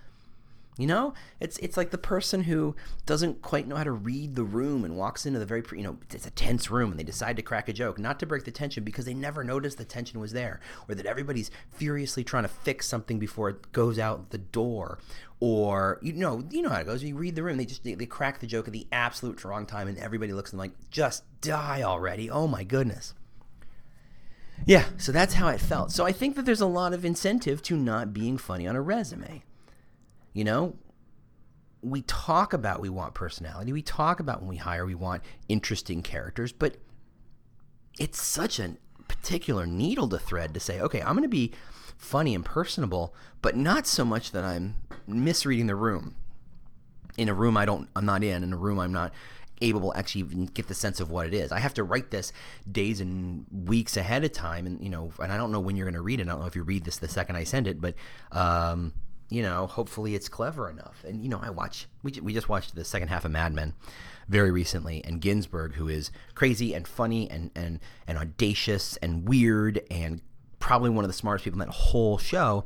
you 0.77 0.87
know, 0.87 1.13
it's 1.39 1.57
it's 1.59 1.77
like 1.77 1.91
the 1.91 1.97
person 1.97 2.43
who 2.43 2.75
doesn't 3.05 3.41
quite 3.41 3.67
know 3.67 3.75
how 3.75 3.83
to 3.83 3.91
read 3.91 4.35
the 4.35 4.43
room 4.43 4.83
and 4.83 4.97
walks 4.97 5.25
into 5.25 5.37
the 5.37 5.45
very 5.45 5.63
you 5.73 5.83
know 5.83 5.97
it's 6.11 6.25
a 6.25 6.31
tense 6.31 6.71
room 6.71 6.91
and 6.91 6.99
they 6.99 7.03
decide 7.03 7.35
to 7.35 7.43
crack 7.43 7.69
a 7.69 7.73
joke, 7.73 7.99
not 7.99 8.19
to 8.19 8.25
break 8.25 8.43
the 8.43 8.51
tension 8.51 8.83
because 8.83 9.05
they 9.05 9.13
never 9.13 9.43
noticed 9.43 9.77
the 9.77 9.85
tension 9.85 10.19
was 10.19 10.33
there, 10.33 10.59
or 10.89 10.95
that 10.95 11.05
everybody's 11.05 11.51
furiously 11.71 12.23
trying 12.23 12.43
to 12.43 12.49
fix 12.49 12.87
something 12.87 13.19
before 13.19 13.49
it 13.49 13.71
goes 13.71 13.99
out 13.99 14.31
the 14.31 14.39
door, 14.39 14.97
or 15.39 15.99
you 16.01 16.13
know 16.13 16.43
you 16.49 16.63
know 16.63 16.69
how 16.69 16.79
it 16.79 16.85
goes. 16.85 17.03
You 17.03 17.17
read 17.17 17.35
the 17.35 17.43
room, 17.43 17.57
they 17.57 17.65
just 17.65 17.83
they, 17.83 17.93
they 17.93 18.07
crack 18.07 18.39
the 18.39 18.47
joke 18.47 18.67
at 18.67 18.73
the 18.73 18.87
absolute 18.91 19.43
wrong 19.43 19.67
time, 19.67 19.87
and 19.87 19.97
everybody 19.99 20.33
looks 20.33 20.53
like 20.53 20.71
just 20.89 21.23
die 21.41 21.83
already. 21.83 22.31
Oh 22.31 22.47
my 22.47 22.63
goodness. 22.63 23.13
Yeah, 24.65 24.85
so 24.97 25.11
that's 25.11 25.33
how 25.35 25.49
it 25.49 25.59
felt. 25.59 25.91
So 25.91 26.05
I 26.05 26.11
think 26.11 26.35
that 26.35 26.45
there's 26.45 26.61
a 26.61 26.65
lot 26.65 26.93
of 26.93 27.03
incentive 27.03 27.61
to 27.63 27.75
not 27.75 28.13
being 28.13 28.37
funny 28.37 28.65
on 28.65 28.75
a 28.75 28.81
resume. 28.81 29.43
You 30.33 30.43
know, 30.43 30.75
we 31.81 32.01
talk 32.03 32.53
about 32.53 32.81
we 32.81 32.89
want 32.89 33.13
personality. 33.13 33.73
We 33.73 33.81
talk 33.81 34.19
about 34.19 34.41
when 34.41 34.49
we 34.49 34.57
hire, 34.57 34.85
we 34.85 34.95
want 34.95 35.23
interesting 35.47 36.01
characters, 36.01 36.51
but 36.51 36.77
it's 37.99 38.21
such 38.21 38.59
a 38.59 38.75
particular 39.07 39.65
needle 39.65 40.07
to 40.09 40.17
thread 40.17 40.53
to 40.53 40.59
say, 40.59 40.79
okay, 40.81 41.01
I'm 41.01 41.13
going 41.13 41.23
to 41.23 41.29
be 41.29 41.51
funny 41.97 42.33
and 42.33 42.43
personable, 42.43 43.13
but 43.41 43.55
not 43.55 43.85
so 43.85 44.03
much 44.03 44.31
that 44.31 44.43
I'm 44.43 44.75
misreading 45.07 45.67
the 45.67 45.75
room. 45.75 46.15
In 47.17 47.29
a 47.29 47.33
room 47.33 47.57
I 47.57 47.65
don't, 47.65 47.89
I'm 47.95 48.05
not 48.05 48.23
in, 48.23 48.43
in 48.43 48.53
a 48.53 48.57
room 48.57 48.79
I'm 48.79 48.93
not 48.93 49.13
able 49.61 49.91
to 49.91 49.97
actually 49.97 50.21
even 50.21 50.45
get 50.47 50.67
the 50.67 50.73
sense 50.73 50.99
of 50.99 51.11
what 51.11 51.27
it 51.27 51.33
is. 51.33 51.51
I 51.51 51.59
have 51.59 51.73
to 51.75 51.83
write 51.83 52.11
this 52.11 52.33
days 52.69 52.99
and 52.99 53.45
weeks 53.51 53.97
ahead 53.97 54.23
of 54.23 54.31
time, 54.31 54.65
and 54.65 54.83
you 54.83 54.89
know, 54.89 55.11
and 55.19 55.31
I 55.31 55.37
don't 55.37 55.51
know 55.51 55.59
when 55.59 55.75
you're 55.75 55.85
going 55.85 55.93
to 55.93 56.01
read 56.01 56.19
it. 56.19 56.23
I 56.23 56.31
don't 56.31 56.41
know 56.41 56.47
if 56.47 56.55
you 56.55 56.63
read 56.63 56.85
this 56.85 56.97
the 56.97 57.07
second 57.07 57.35
I 57.35 57.43
send 57.43 57.67
it, 57.67 57.79
but 57.79 57.93
um, 58.31 58.93
you 59.29 59.41
know, 59.41 59.67
hopefully 59.67 60.15
it's 60.15 60.29
clever 60.29 60.69
enough. 60.69 61.03
And 61.07 61.23
you 61.23 61.29
know, 61.29 61.39
I 61.41 61.49
watch 61.49 61.87
we 62.03 62.11
we 62.21 62.33
just 62.33 62.49
watched 62.49 62.75
the 62.75 62.85
second 62.85 63.07
half 63.09 63.25
of 63.25 63.31
Mad 63.31 63.53
Men 63.53 63.73
very 64.27 64.51
recently, 64.51 65.03
and 65.03 65.21
Ginsberg, 65.21 65.73
who 65.75 65.87
is 65.87 66.11
crazy 66.35 66.73
and 66.73 66.87
funny 66.87 67.29
and 67.29 67.51
and 67.55 67.79
and 68.07 68.17
audacious 68.17 68.97
and 68.97 69.27
weird 69.27 69.81
and 69.89 70.21
probably 70.59 70.89
one 70.89 71.03
of 71.03 71.09
the 71.09 71.13
smartest 71.13 71.43
people 71.43 71.61
in 71.61 71.67
that 71.67 71.73
whole 71.73 72.17
show, 72.17 72.65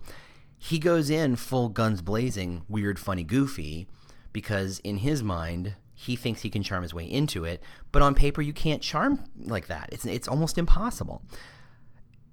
he 0.57 0.77
goes 0.77 1.09
in 1.09 1.35
full 1.35 1.69
guns 1.69 2.01
blazing, 2.01 2.63
weird, 2.69 2.99
funny, 2.99 3.23
goofy, 3.23 3.87
because 4.33 4.79
in 4.79 4.97
his 4.97 5.23
mind 5.23 5.75
he 5.95 6.15
thinks 6.15 6.43
he 6.43 6.49
can 6.49 6.61
charm 6.61 6.83
his 6.83 6.93
way 6.93 7.05
into 7.05 7.43
it, 7.43 7.61
but 7.91 8.03
on 8.03 8.13
paper 8.13 8.41
you 8.41 8.53
can't 8.53 8.83
charm 8.83 9.23
like 9.45 9.67
that. 9.67 9.89
It's 9.91 10.05
it's 10.05 10.27
almost 10.27 10.57
impossible 10.57 11.21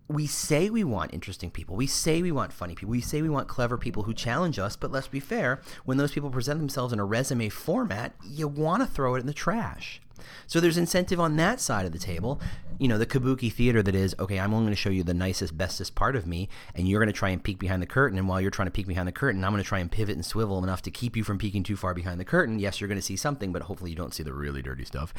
we 0.09 0.27
say 0.27 0.69
we 0.69 0.85
want 0.85 1.15
interesting 1.15 1.51
people. 1.51 1.77
We 1.77 1.87
say 1.87 2.21
we 2.21 2.33
want 2.33 2.53
funny 2.53 2.75
people. 2.75 2.91
We 2.91 3.01
say 3.01 3.23
we 3.23 3.29
want 3.29 3.49
clever 3.49 3.79
people 3.79 4.03
who 4.03 4.13
challenge 4.13 4.59
us, 4.59 4.77
but 4.77 4.93
let's 4.93 5.09
be 5.09 5.21
fair, 5.21 5.63
when 5.85 5.97
those 5.97 6.13
people 6.13 6.31
present 6.31 6.61
themselves 6.61 6.93
in 6.93 6.99
a 6.99 7.05
resume 7.05 7.49
format, 7.49 8.15
you 8.25 8.47
want 8.47 8.83
to 8.83 8.87
throw 8.87 9.15
it 9.15 9.21
in 9.21 9.27
the 9.27 9.33
trash. 9.33 10.01
So 10.47 10.61
there's 10.61 10.79
incentive 10.79 11.19
on 11.19 11.37
that 11.37 11.61
side 11.61 11.87
of 11.87 11.93
the 11.93 11.99
table. 11.99 12.41
You 12.79 12.89
know, 12.89 12.99
the 12.99 13.07
kabuki 13.07 13.53
theater 13.53 13.83
that 13.83 13.95
is, 13.95 14.15
okay, 14.19 14.39
I'm 14.39 14.53
only 14.53 14.67
going 14.67 14.75
to 14.75 14.81
show 14.81 14.91
you 14.91 15.03
the 15.03 15.15
nicest, 15.15 15.57
bestest 15.57 15.95
part 15.95 16.17
of 16.17 16.27
me, 16.27 16.49
and 16.75 16.89
you're 16.89 17.01
going 17.01 17.13
to 17.13 17.19
try 17.19 17.31
and 17.31 17.43
peek 17.43 17.59
behind 17.59 17.83
the 17.83 17.87
curtain. 17.87 18.19
And 18.19 18.29
while 18.29 18.41
you're 18.41 18.51
trying 18.51 18.67
to 18.67 18.73
peek 18.73 18.87
behind 18.87 19.09
the 19.09 19.13
curtain, 19.13 19.43
I'm 19.43 19.53
going 19.53 19.63
to 19.63 19.69
try 19.69 19.81
and 19.81 19.91
pivot 19.91 20.15
and 20.15 20.25
swivel 20.25 20.63
enough 20.63 20.83
to 20.83 20.91
keep 20.91 21.17
you 21.17 21.25
from 21.25 21.39
peeking 21.39 21.63
too 21.63 21.77
far 21.77 21.95
behind 21.95 22.21
the 22.21 22.25
curtain. 22.25 22.59
Yes, 22.59 22.81
you're 22.81 22.89
going 22.89 22.99
to 22.99 23.03
see 23.03 23.17
something, 23.17 23.53
but 23.53 23.63
hopefully 23.63 23.91
you 23.91 23.97
don't 23.97 24.15
see 24.15 24.23
the 24.23 24.33
really 24.33 24.63
dirty 24.63 24.85
stuff. 24.85 25.15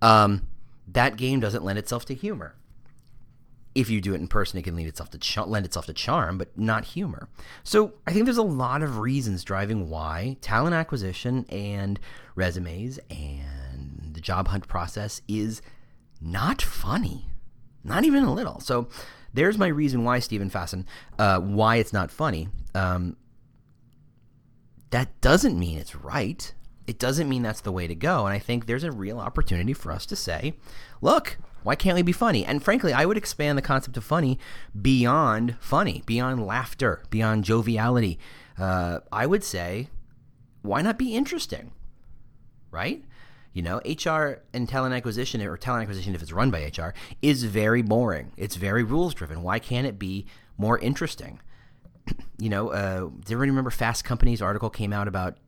Um, 0.00 0.48
that 0.88 1.16
game 1.16 1.40
doesn't 1.40 1.64
lend 1.64 1.78
itself 1.78 2.04
to 2.06 2.14
humor 2.14 2.54
if 3.74 3.88
you 3.88 4.00
do 4.00 4.12
it 4.12 4.20
in 4.20 4.28
person, 4.28 4.58
it 4.58 4.62
can 4.62 4.76
lend 4.76 4.88
itself 4.88 5.10
to 5.10 5.18
ch- 5.18 5.38
lend 5.38 5.64
itself 5.64 5.86
to 5.86 5.92
charm, 5.92 6.38
but 6.38 6.56
not 6.58 6.84
humor. 6.84 7.28
So 7.62 7.94
I 8.06 8.12
think 8.12 8.26
there's 8.26 8.36
a 8.36 8.42
lot 8.42 8.82
of 8.82 8.98
reasons 8.98 9.44
driving 9.44 9.88
why 9.88 10.36
talent 10.40 10.74
acquisition 10.74 11.46
and 11.48 11.98
resumes 12.34 12.98
and 13.10 14.10
the 14.12 14.20
job 14.20 14.48
hunt 14.48 14.68
process 14.68 15.22
is 15.26 15.62
not 16.20 16.62
funny, 16.62 17.26
not 17.82 18.04
even 18.04 18.24
a 18.24 18.32
little. 18.32 18.60
So 18.60 18.88
there's 19.32 19.58
my 19.58 19.68
reason 19.68 20.04
why 20.04 20.18
Stephen 20.18 20.50
Faassen, 20.50 20.84
uh, 21.18 21.40
why 21.40 21.76
it's 21.76 21.92
not 21.92 22.10
funny. 22.10 22.48
Um, 22.74 23.16
that 24.90 25.20
doesn't 25.20 25.58
mean 25.58 25.78
it's 25.78 25.94
right. 25.96 26.52
It 26.92 26.98
doesn't 26.98 27.26
mean 27.26 27.40
that's 27.40 27.62
the 27.62 27.72
way 27.72 27.86
to 27.86 27.94
go. 27.94 28.26
And 28.26 28.34
I 28.34 28.38
think 28.38 28.66
there's 28.66 28.84
a 28.84 28.92
real 28.92 29.18
opportunity 29.18 29.72
for 29.72 29.90
us 29.90 30.04
to 30.04 30.14
say, 30.14 30.52
look, 31.00 31.38
why 31.62 31.74
can't 31.74 31.96
we 31.96 32.02
be 32.02 32.12
funny? 32.12 32.44
And 32.44 32.62
frankly, 32.62 32.92
I 32.92 33.06
would 33.06 33.16
expand 33.16 33.56
the 33.56 33.62
concept 33.62 33.96
of 33.96 34.04
funny 34.04 34.38
beyond 34.78 35.56
funny, 35.58 36.02
beyond 36.04 36.46
laughter, 36.46 37.02
beyond 37.08 37.44
joviality. 37.44 38.18
Uh, 38.58 38.98
I 39.10 39.24
would 39.24 39.42
say, 39.42 39.88
why 40.60 40.82
not 40.82 40.98
be 40.98 41.14
interesting? 41.14 41.72
Right? 42.70 43.02
You 43.54 43.62
know, 43.62 43.80
HR 43.86 44.42
and 44.52 44.68
talent 44.68 44.94
acquisition, 44.94 45.40
or 45.40 45.56
talent 45.56 45.84
acquisition 45.84 46.14
if 46.14 46.20
it's 46.20 46.30
run 46.30 46.50
by 46.50 46.70
HR, 46.76 46.92
is 47.22 47.44
very 47.44 47.80
boring. 47.80 48.32
It's 48.36 48.56
very 48.56 48.82
rules 48.82 49.14
driven. 49.14 49.42
Why 49.42 49.58
can't 49.58 49.86
it 49.86 49.98
be 49.98 50.26
more 50.58 50.78
interesting? 50.78 51.40
you 52.38 52.50
know, 52.50 52.68
uh, 52.68 53.08
does 53.24 53.32
remember 53.32 53.70
Fast 53.70 54.04
Company's 54.04 54.42
article 54.42 54.68
came 54.68 54.92
out 54.92 55.08
about, 55.08 55.38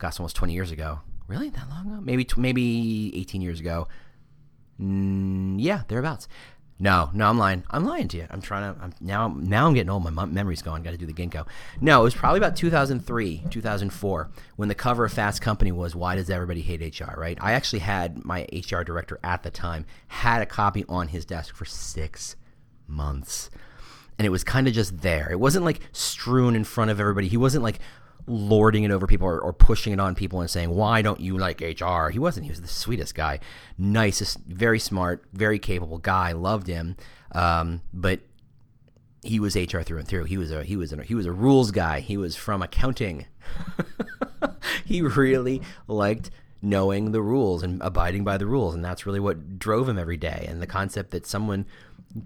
gosh, 0.00 0.18
almost 0.18 0.36
20 0.36 0.52
years 0.52 0.70
ago? 0.72 1.00
Really? 1.28 1.50
That 1.50 1.68
long 1.68 1.86
ago? 1.86 2.00
Maybe, 2.02 2.26
maybe 2.36 3.12
18 3.16 3.40
years 3.40 3.60
ago 3.60 3.86
Mm, 4.80 5.56
yeah, 5.58 5.82
thereabouts. 5.88 6.28
No, 6.82 7.10
no, 7.12 7.28
I'm 7.28 7.36
lying. 7.36 7.62
I'm 7.70 7.84
lying 7.84 8.08
to 8.08 8.16
you. 8.16 8.26
I'm 8.30 8.40
trying 8.40 8.74
to. 8.74 8.82
I'm, 8.82 8.94
now, 9.02 9.28
now 9.36 9.66
I'm 9.66 9.74
getting 9.74 9.90
old. 9.90 10.10
My 10.10 10.24
memory's 10.24 10.62
gone. 10.62 10.82
Got 10.82 10.92
to 10.92 10.96
do 10.96 11.04
the 11.04 11.12
ginkgo. 11.12 11.46
No, 11.78 12.00
it 12.00 12.04
was 12.04 12.14
probably 12.14 12.38
about 12.38 12.56
2003, 12.56 13.44
2004, 13.50 14.30
when 14.56 14.68
the 14.70 14.74
cover 14.74 15.04
of 15.04 15.12
Fast 15.12 15.42
Company 15.42 15.72
was 15.72 15.94
"Why 15.94 16.16
Does 16.16 16.30
Everybody 16.30 16.62
Hate 16.62 16.98
HR?" 16.98 17.20
Right? 17.20 17.36
I 17.38 17.52
actually 17.52 17.80
had 17.80 18.24
my 18.24 18.46
HR 18.50 18.80
director 18.80 19.20
at 19.22 19.42
the 19.42 19.50
time 19.50 19.84
had 20.08 20.40
a 20.40 20.46
copy 20.46 20.86
on 20.88 21.08
his 21.08 21.26
desk 21.26 21.54
for 21.54 21.66
six 21.66 22.36
months, 22.86 23.50
and 24.18 24.24
it 24.24 24.30
was 24.30 24.42
kind 24.42 24.66
of 24.66 24.72
just 24.72 25.02
there. 25.02 25.30
It 25.30 25.38
wasn't 25.38 25.66
like 25.66 25.80
strewn 25.92 26.56
in 26.56 26.64
front 26.64 26.90
of 26.90 26.98
everybody. 26.98 27.28
He 27.28 27.36
wasn't 27.36 27.62
like 27.62 27.78
lording 28.26 28.84
it 28.84 28.90
over 28.90 29.06
people 29.06 29.26
or, 29.26 29.40
or, 29.40 29.52
pushing 29.52 29.92
it 29.92 30.00
on 30.00 30.14
people 30.14 30.40
and 30.40 30.50
saying, 30.50 30.70
Why 30.70 31.02
don't 31.02 31.20
you 31.20 31.38
like 31.38 31.60
HR? 31.60 32.08
He 32.10 32.18
wasn't. 32.18 32.44
He 32.44 32.50
was 32.50 32.60
the 32.60 32.68
sweetest 32.68 33.14
guy, 33.14 33.40
nicest, 33.78 34.38
very 34.40 34.78
smart, 34.78 35.24
very 35.32 35.58
capable 35.58 35.98
guy. 35.98 36.32
Loved 36.32 36.66
him. 36.66 36.96
Um, 37.32 37.82
but 37.92 38.20
he 39.22 39.38
was 39.38 39.54
HR 39.56 39.80
through 39.80 39.98
and 39.98 40.08
through. 40.08 40.24
He 40.24 40.38
was 40.38 40.50
a 40.50 40.64
he 40.64 40.76
was 40.76 40.92
a 40.92 41.02
he 41.02 41.14
was 41.14 41.26
a 41.26 41.32
rules 41.32 41.70
guy. 41.70 42.00
He 42.00 42.16
was 42.16 42.36
from 42.36 42.62
accounting. 42.62 43.26
he 44.84 45.02
really 45.02 45.62
liked 45.86 46.30
knowing 46.62 47.12
the 47.12 47.22
rules 47.22 47.62
and 47.62 47.80
abiding 47.82 48.24
by 48.24 48.36
the 48.36 48.46
rules, 48.46 48.74
and 48.74 48.84
that's 48.84 49.06
really 49.06 49.20
what 49.20 49.58
drove 49.58 49.88
him 49.88 49.98
every 49.98 50.16
day. 50.16 50.44
And 50.48 50.60
the 50.60 50.66
concept 50.66 51.10
that 51.10 51.26
someone 51.26 51.66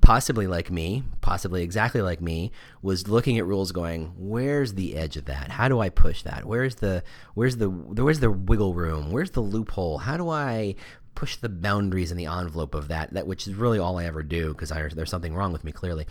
possibly 0.00 0.46
like 0.46 0.70
me, 0.70 1.02
possibly 1.20 1.62
exactly 1.62 2.00
like 2.00 2.20
me, 2.20 2.52
was 2.82 3.08
looking 3.08 3.38
at 3.38 3.46
rules 3.46 3.72
going, 3.72 4.12
where's 4.16 4.74
the 4.74 4.96
edge 4.96 5.16
of 5.16 5.26
that? 5.26 5.50
How 5.50 5.68
do 5.68 5.80
I 5.80 5.88
push 5.90 6.22
that? 6.22 6.44
Where's 6.44 6.76
the 6.76 7.02
where's 7.34 7.56
the 7.56 7.68
where's 7.68 8.20
the 8.20 8.30
wiggle 8.30 8.74
room? 8.74 9.10
Where's 9.10 9.32
the 9.32 9.40
loophole? 9.40 9.98
How 9.98 10.16
do 10.16 10.28
I 10.28 10.74
push 11.14 11.36
the 11.36 11.48
boundaries 11.48 12.10
and 12.10 12.18
the 12.18 12.26
envelope 12.26 12.74
of 12.74 12.88
that? 12.88 13.12
That 13.12 13.26
which 13.26 13.46
is 13.46 13.54
really 13.54 13.78
all 13.78 13.98
I 13.98 14.06
ever 14.06 14.22
do 14.22 14.48
because 14.54 14.70
there's 14.70 15.10
something 15.10 15.34
wrong 15.34 15.52
with 15.52 15.64
me 15.64 15.72
clearly. 15.72 16.06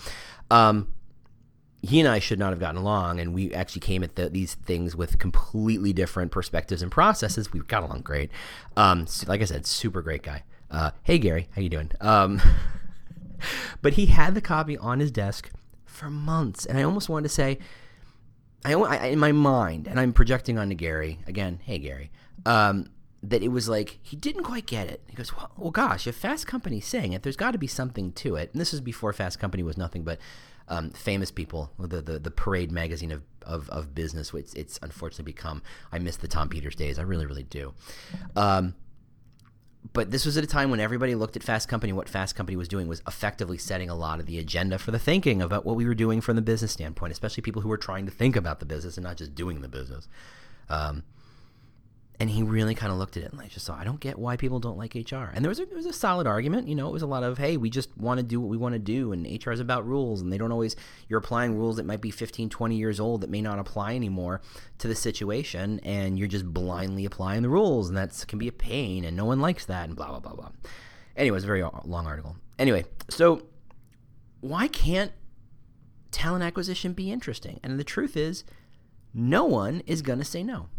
Um, 0.51 0.93
he 1.81 1.99
and 1.99 2.07
I 2.07 2.19
should 2.19 2.39
not 2.39 2.51
have 2.51 2.61
gotten 2.61 2.79
along, 2.79 3.19
and 3.19 3.33
we 3.33 3.53
actually 3.53 3.81
came 3.81 4.03
at 4.03 4.15
the, 4.15 4.29
these 4.29 4.53
things 4.53 4.95
with 4.95 5.19
completely 5.19 5.91
different 5.91 6.31
perspectives 6.31 6.81
and 6.81 6.89
processes. 6.89 7.51
We 7.51 7.59
got 7.59 7.83
along 7.83 8.01
great. 8.01 8.31
Um, 8.77 9.05
like 9.27 9.41
I 9.41 9.45
said, 9.45 9.65
super 9.65 10.01
great 10.01 10.23
guy. 10.23 10.43
Uh, 10.71 10.91
hey 11.03 11.17
Gary, 11.17 11.49
how 11.53 11.61
you 11.61 11.69
doing? 11.69 11.91
Um, 11.99 12.41
but 13.81 13.93
he 13.93 14.07
had 14.07 14.35
the 14.35 14.41
copy 14.41 14.77
on 14.77 14.99
his 14.99 15.11
desk 15.11 15.49
for 15.85 16.09
months, 16.09 16.65
and 16.65 16.77
I 16.77 16.83
almost 16.83 17.09
wanted 17.09 17.23
to 17.23 17.33
say, 17.33 17.59
I, 18.65 18.73
I 18.73 19.05
in 19.07 19.19
my 19.19 19.31
mind, 19.31 19.87
and 19.87 19.99
I'm 19.99 20.13
projecting 20.13 20.57
onto 20.57 20.75
Gary 20.75 21.19
again. 21.27 21.59
Hey, 21.63 21.77
Gary, 21.77 22.11
um, 22.45 22.87
that 23.21 23.43
it 23.43 23.49
was 23.49 23.69
like 23.69 23.99
he 24.01 24.15
didn't 24.15 24.43
quite 24.43 24.65
get 24.65 24.87
it. 24.87 25.01
He 25.07 25.15
goes, 25.15 25.35
well, 25.35 25.51
well 25.57 25.71
gosh, 25.71 26.07
if 26.07 26.15
Fast 26.15 26.47
Company's 26.47 26.85
saying 26.85 27.13
it, 27.13 27.23
there's 27.23 27.37
got 27.37 27.51
to 27.51 27.57
be 27.57 27.67
something 27.67 28.11
to 28.13 28.35
it. 28.35 28.51
And 28.51 28.61
this 28.61 28.73
is 28.73 28.81
before 28.81 29.13
Fast 29.13 29.39
Company 29.39 29.63
was 29.63 29.77
nothing 29.77 30.03
but 30.03 30.19
um, 30.67 30.91
famous 30.91 31.31
people, 31.31 31.71
the, 31.77 32.01
the 32.01 32.19
the 32.19 32.31
Parade 32.31 32.71
magazine 32.71 33.11
of 33.11 33.23
of, 33.43 33.69
of 33.69 33.93
business, 33.93 34.31
which 34.31 34.53
it's 34.55 34.79
unfortunately 34.81 35.31
become. 35.31 35.61
I 35.91 35.99
miss 35.99 36.17
the 36.17 36.27
Tom 36.27 36.49
Peters 36.49 36.75
days. 36.75 36.97
I 36.97 37.03
really 37.03 37.25
really 37.25 37.43
do. 37.43 37.73
Um, 38.35 38.75
but 39.91 40.11
this 40.11 40.25
was 40.25 40.37
at 40.37 40.43
a 40.43 40.47
time 40.47 40.71
when 40.71 40.79
everybody 40.79 41.13
looked 41.13 41.35
at 41.35 41.43
Fast 41.43 41.67
Company. 41.67 41.91
What 41.91 42.07
Fast 42.07 42.35
Company 42.35 42.55
was 42.55 42.67
doing 42.67 42.87
was 42.87 43.01
effectively 43.05 43.57
setting 43.57 43.89
a 43.89 43.95
lot 43.95 44.19
of 44.19 44.25
the 44.25 44.39
agenda 44.39 44.79
for 44.79 44.91
the 44.91 44.99
thinking 44.99 45.41
about 45.41 45.65
what 45.65 45.75
we 45.75 45.85
were 45.85 45.93
doing 45.93 46.21
from 46.21 46.35
the 46.35 46.41
business 46.41 46.71
standpoint, 46.71 47.11
especially 47.11 47.41
people 47.41 47.61
who 47.61 47.69
were 47.69 47.77
trying 47.77 48.05
to 48.05 48.11
think 48.11 48.35
about 48.35 48.59
the 48.59 48.65
business 48.65 48.97
and 48.97 49.03
not 49.03 49.17
just 49.17 49.35
doing 49.35 49.61
the 49.61 49.67
business. 49.67 50.07
Um, 50.69 51.03
and 52.19 52.29
he 52.29 52.43
really 52.43 52.75
kind 52.75 52.91
of 52.91 52.97
looked 52.97 53.17
at 53.17 53.23
it 53.23 53.31
and 53.31 53.39
like 53.39 53.49
just 53.49 53.65
saw 53.65 53.75
I 53.75 53.83
don't 53.83 53.99
get 53.99 54.19
why 54.19 54.37
people 54.37 54.59
don't 54.59 54.77
like 54.77 54.95
HR. 54.95 55.31
And 55.33 55.43
there 55.43 55.49
was 55.49 55.59
a, 55.59 55.65
there 55.65 55.77
was 55.77 55.85
a 55.85 55.93
solid 55.93 56.27
argument, 56.27 56.67
you 56.67 56.75
know, 56.75 56.87
it 56.87 56.93
was 56.93 57.01
a 57.01 57.07
lot 57.07 57.23
of 57.23 57.37
hey, 57.37 57.57
we 57.57 57.69
just 57.69 57.95
want 57.97 58.19
to 58.19 58.23
do 58.23 58.39
what 58.39 58.49
we 58.49 58.57
want 58.57 58.73
to 58.73 58.79
do 58.79 59.11
and 59.11 59.25
HR 59.25 59.51
is 59.51 59.59
about 59.59 59.87
rules 59.87 60.21
and 60.21 60.31
they 60.31 60.37
don't 60.37 60.51
always 60.51 60.75
you're 61.07 61.19
applying 61.19 61.57
rules 61.57 61.77
that 61.77 61.85
might 61.85 62.01
be 62.01 62.11
15, 62.11 62.49
20 62.49 62.75
years 62.75 62.99
old 62.99 63.21
that 63.21 63.29
may 63.29 63.41
not 63.41 63.59
apply 63.59 63.95
anymore 63.95 64.41
to 64.77 64.87
the 64.87 64.95
situation 64.95 65.79
and 65.83 66.19
you're 66.19 66.27
just 66.27 66.45
blindly 66.45 67.05
applying 67.05 67.41
the 67.41 67.49
rules 67.49 67.89
and 67.89 67.97
that 67.97 68.23
can 68.27 68.39
be 68.39 68.47
a 68.47 68.53
pain 68.53 69.05
and 69.05 69.17
no 69.17 69.25
one 69.25 69.39
likes 69.39 69.65
that 69.65 69.85
and 69.85 69.95
blah 69.95 70.07
blah 70.07 70.19
blah 70.19 70.33
blah. 70.33 70.51
Anyway, 71.15 71.35
it's 71.37 71.43
a 71.43 71.47
very 71.47 71.63
long 71.85 72.07
article. 72.07 72.35
Anyway, 72.59 72.85
so 73.09 73.43
why 74.41 74.67
can't 74.67 75.11
talent 76.11 76.43
acquisition 76.43 76.93
be 76.93 77.11
interesting? 77.11 77.59
And 77.63 77.79
the 77.79 77.83
truth 77.83 78.15
is 78.15 78.43
no 79.13 79.45
one 79.45 79.81
is 79.85 80.01
going 80.01 80.19
to 80.19 80.25
say 80.25 80.43
no. 80.43 80.69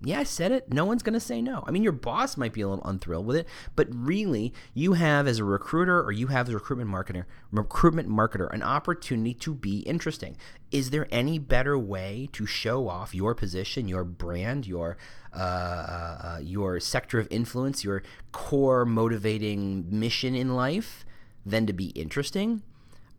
Yeah, 0.00 0.20
I 0.20 0.22
said 0.22 0.52
it. 0.52 0.72
No 0.72 0.84
one's 0.84 1.02
going 1.02 1.14
to 1.14 1.20
say 1.20 1.42
no. 1.42 1.64
I 1.66 1.72
mean, 1.72 1.82
your 1.82 1.92
boss 1.92 2.36
might 2.36 2.52
be 2.52 2.60
a 2.60 2.68
little 2.68 2.84
unthrilled 2.84 3.26
with 3.26 3.36
it, 3.36 3.48
but 3.74 3.88
really, 3.90 4.54
you 4.72 4.92
have 4.92 5.26
as 5.26 5.40
a 5.40 5.44
recruiter 5.44 6.00
or 6.00 6.12
you 6.12 6.28
have 6.28 6.46
as 6.46 6.54
a 6.54 6.56
recruitment 6.56 6.88
marketer, 6.88 7.24
recruitment 7.50 8.08
marketer, 8.08 8.48
an 8.52 8.62
opportunity 8.62 9.34
to 9.34 9.54
be 9.54 9.80
interesting. 9.80 10.36
Is 10.70 10.90
there 10.90 11.08
any 11.10 11.40
better 11.40 11.76
way 11.76 12.28
to 12.32 12.46
show 12.46 12.88
off 12.88 13.12
your 13.12 13.34
position, 13.34 13.88
your 13.88 14.04
brand, 14.04 14.68
your 14.68 14.96
uh, 15.34 15.38
uh, 15.38 16.38
your 16.42 16.78
sector 16.78 17.18
of 17.18 17.26
influence, 17.30 17.82
your 17.82 18.02
core 18.30 18.84
motivating 18.84 19.86
mission 19.90 20.34
in 20.34 20.54
life 20.54 21.04
than 21.44 21.66
to 21.66 21.72
be 21.72 21.86
interesting? 21.88 22.62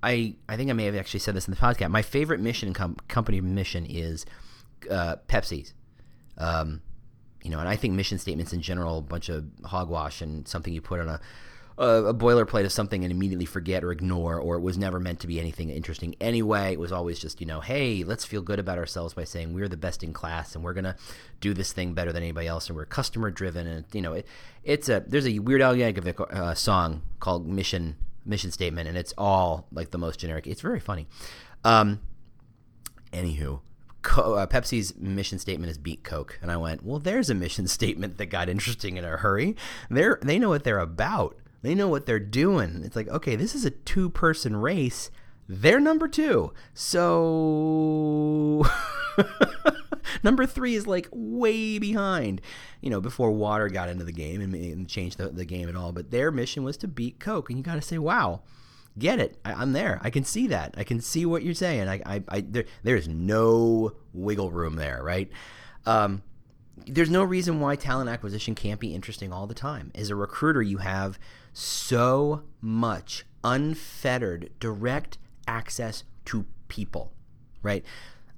I 0.02 0.36
I 0.48 0.56
think 0.56 0.70
I 0.70 0.74
may 0.74 0.86
have 0.86 0.96
actually 0.96 1.20
said 1.20 1.36
this 1.36 1.46
in 1.46 1.54
the 1.54 1.60
podcast. 1.60 1.92
My 1.92 2.04
favorite 2.04 2.40
mission 2.40 2.74
com- 2.74 2.96
company 3.10 3.42
mission 3.42 3.86
is 3.86 4.26
uh, 4.90 5.18
Pepsi's. 5.28 5.74
Um, 6.40 6.82
you 7.44 7.50
know, 7.50 7.60
and 7.60 7.70
I 7.70 7.76
think 7.76 7.94
mission 7.94 8.18
statements 8.18 8.54
in 8.54 8.62
general, 8.62 9.00
a 9.00 9.02
bunch 9.02 9.30
of 9.30 9.46
hogwash 9.64 10.22
and 10.22 10.48
something 10.48 10.74
you 10.74 10.82
put 10.82 11.00
on 11.00 11.08
a, 11.08 11.20
a, 11.78 12.14
boilerplate 12.14 12.66
of 12.66 12.72
something 12.72 13.06
and 13.06 13.12
immediately 13.12 13.46
forget 13.46 13.84
or 13.84 13.92
ignore, 13.92 14.38
or 14.38 14.58
it 14.58 14.62
was 14.62 14.78
never 14.78 15.00
meant 15.00 15.22
to 15.22 15.28
be 15.28 15.40
anything 15.40 15.70
interesting 15.70 16.16
anyway. 16.20 16.74
It 16.74 16.80
was 16.80 16.92
always 16.92 17.20
just, 17.20 17.40
you 17.40 17.48
know, 17.48 17.62
hey, 17.62 18.04
let's 18.04 18.26
feel 18.26 18.42
good 18.42 18.60
about 18.60 18.78
ourselves 18.78 19.14
by 19.14 19.24
saying 19.24 19.54
we're 19.54 19.70
the 19.70 19.78
best 19.78 20.04
in 20.04 20.12
class 20.12 20.56
and 20.56 20.64
we're 20.64 20.74
gonna 20.74 20.98
do 21.40 21.54
this 21.54 21.72
thing 21.72 21.94
better 21.94 22.12
than 22.12 22.24
anybody 22.24 22.48
else, 22.48 22.68
and 22.68 22.76
we're 22.76 22.86
customer 22.86 23.32
driven. 23.32 23.66
And 23.66 23.86
you 23.94 24.02
know, 24.02 24.14
it, 24.14 24.28
it's 24.64 24.90
a 24.90 25.04
there's 25.08 25.28
a 25.28 25.40
Weird 25.40 25.62
Al 25.62 25.76
Yankovic 25.76 26.20
uh, 26.20 26.54
song 26.54 27.02
called 27.22 27.48
Mission 27.48 27.96
Mission 28.26 28.52
Statement, 28.52 28.90
and 28.90 28.98
it's 28.98 29.14
all 29.18 29.68
like 29.72 29.92
the 29.92 29.98
most 29.98 30.20
generic. 30.20 30.48
It's 30.48 30.62
very 30.62 30.82
funny. 30.82 31.08
Um, 31.64 32.02
anywho, 33.14 33.62
Co- 34.02 34.36
uh, 34.36 34.46
Pepsi's 34.46 34.96
mission 34.98 35.40
statement 35.40 35.72
is 35.72 35.78
beat 35.78 36.04
Coke, 36.04 36.40
and 36.42 36.52
I 36.52 36.58
went, 36.58 36.84
well, 36.84 37.00
there's 37.00 37.30
a 37.30 37.36
mission 37.36 37.68
statement 37.80 38.18
that 38.18 38.28
got 38.28 38.50
interesting 38.50 38.98
in 38.98 39.06
a 39.06 39.18
hurry. 39.18 39.56
They 39.90 40.08
they 40.22 40.40
know 40.40 40.50
what 40.50 40.64
they're 40.64 40.80
about. 40.80 41.38
They 41.62 41.76
know 41.76 41.90
what 41.90 42.06
they're 42.06 42.20
doing. 42.20 42.84
It's 42.86 42.96
like, 42.96 43.10
okay, 43.10 43.36
this 43.36 43.54
is 43.54 43.66
a 43.66 43.72
two 43.72 44.10
person 44.10 44.56
race. 44.56 45.12
They're 45.48 45.80
number 45.80 46.08
two, 46.08 46.54
so 46.74 48.64
number 50.24 50.46
three 50.46 50.76
is 50.76 50.86
like 50.86 51.08
way 51.12 51.80
behind. 51.80 52.42
You 52.82 52.92
know, 52.92 53.02
before 53.02 53.32
water 53.32 53.68
got 53.68 53.90
into 53.90 54.06
the 54.06 54.12
game 54.12 54.42
and, 54.42 54.54
and 54.54 54.88
changed 54.88 55.18
the, 55.18 55.30
the 55.30 55.46
game 55.46 55.68
at 55.68 55.76
all. 55.76 55.92
But 55.92 56.12
their 56.12 56.32
mission 56.32 56.64
was 56.64 56.78
to 56.78 56.88
beat 56.88 57.20
Coke, 57.20 57.50
and 57.50 57.58
you 57.58 57.64
got 57.64 57.76
to 57.76 57.82
say, 57.82 57.98
wow 57.98 58.44
get 59.00 59.20
it. 59.20 59.38
I, 59.44 59.62
am 59.62 59.74
there. 59.74 60.00
I 60.04 60.10
can 60.10 60.24
see 60.24 60.48
that. 60.48 60.76
I 60.78 60.84
can 60.84 61.02
see 61.02 61.26
what 61.26 61.44
you're 61.44 61.54
saying. 61.54 61.88
I, 61.88 62.02
I, 62.06 62.24
I 62.30 62.42
there, 62.42 62.66
there's 62.84 63.08
no 63.08 63.94
wiggle 64.14 64.52
room 64.52 64.76
there, 64.76 65.02
right? 65.04 65.30
Um, 65.86 66.22
there's 66.86 67.10
no 67.10 67.24
reason 67.24 67.60
why 67.60 67.76
talent 67.76 68.10
acquisition 68.10 68.56
can't 68.56 68.80
be 68.80 68.94
interesting 68.94 69.34
all 69.34 69.48
the 69.48 69.54
time. 69.54 69.92
As 69.96 70.10
a 70.10 70.16
recruiter, 70.16 70.62
you 70.62 70.78
have 70.78 71.20
so 71.54 72.44
much 72.62 73.26
unfettered, 73.44 74.52
direct 74.60 75.18
access 75.48 76.04
to 76.26 76.46
people, 76.68 77.12
right? 77.62 77.84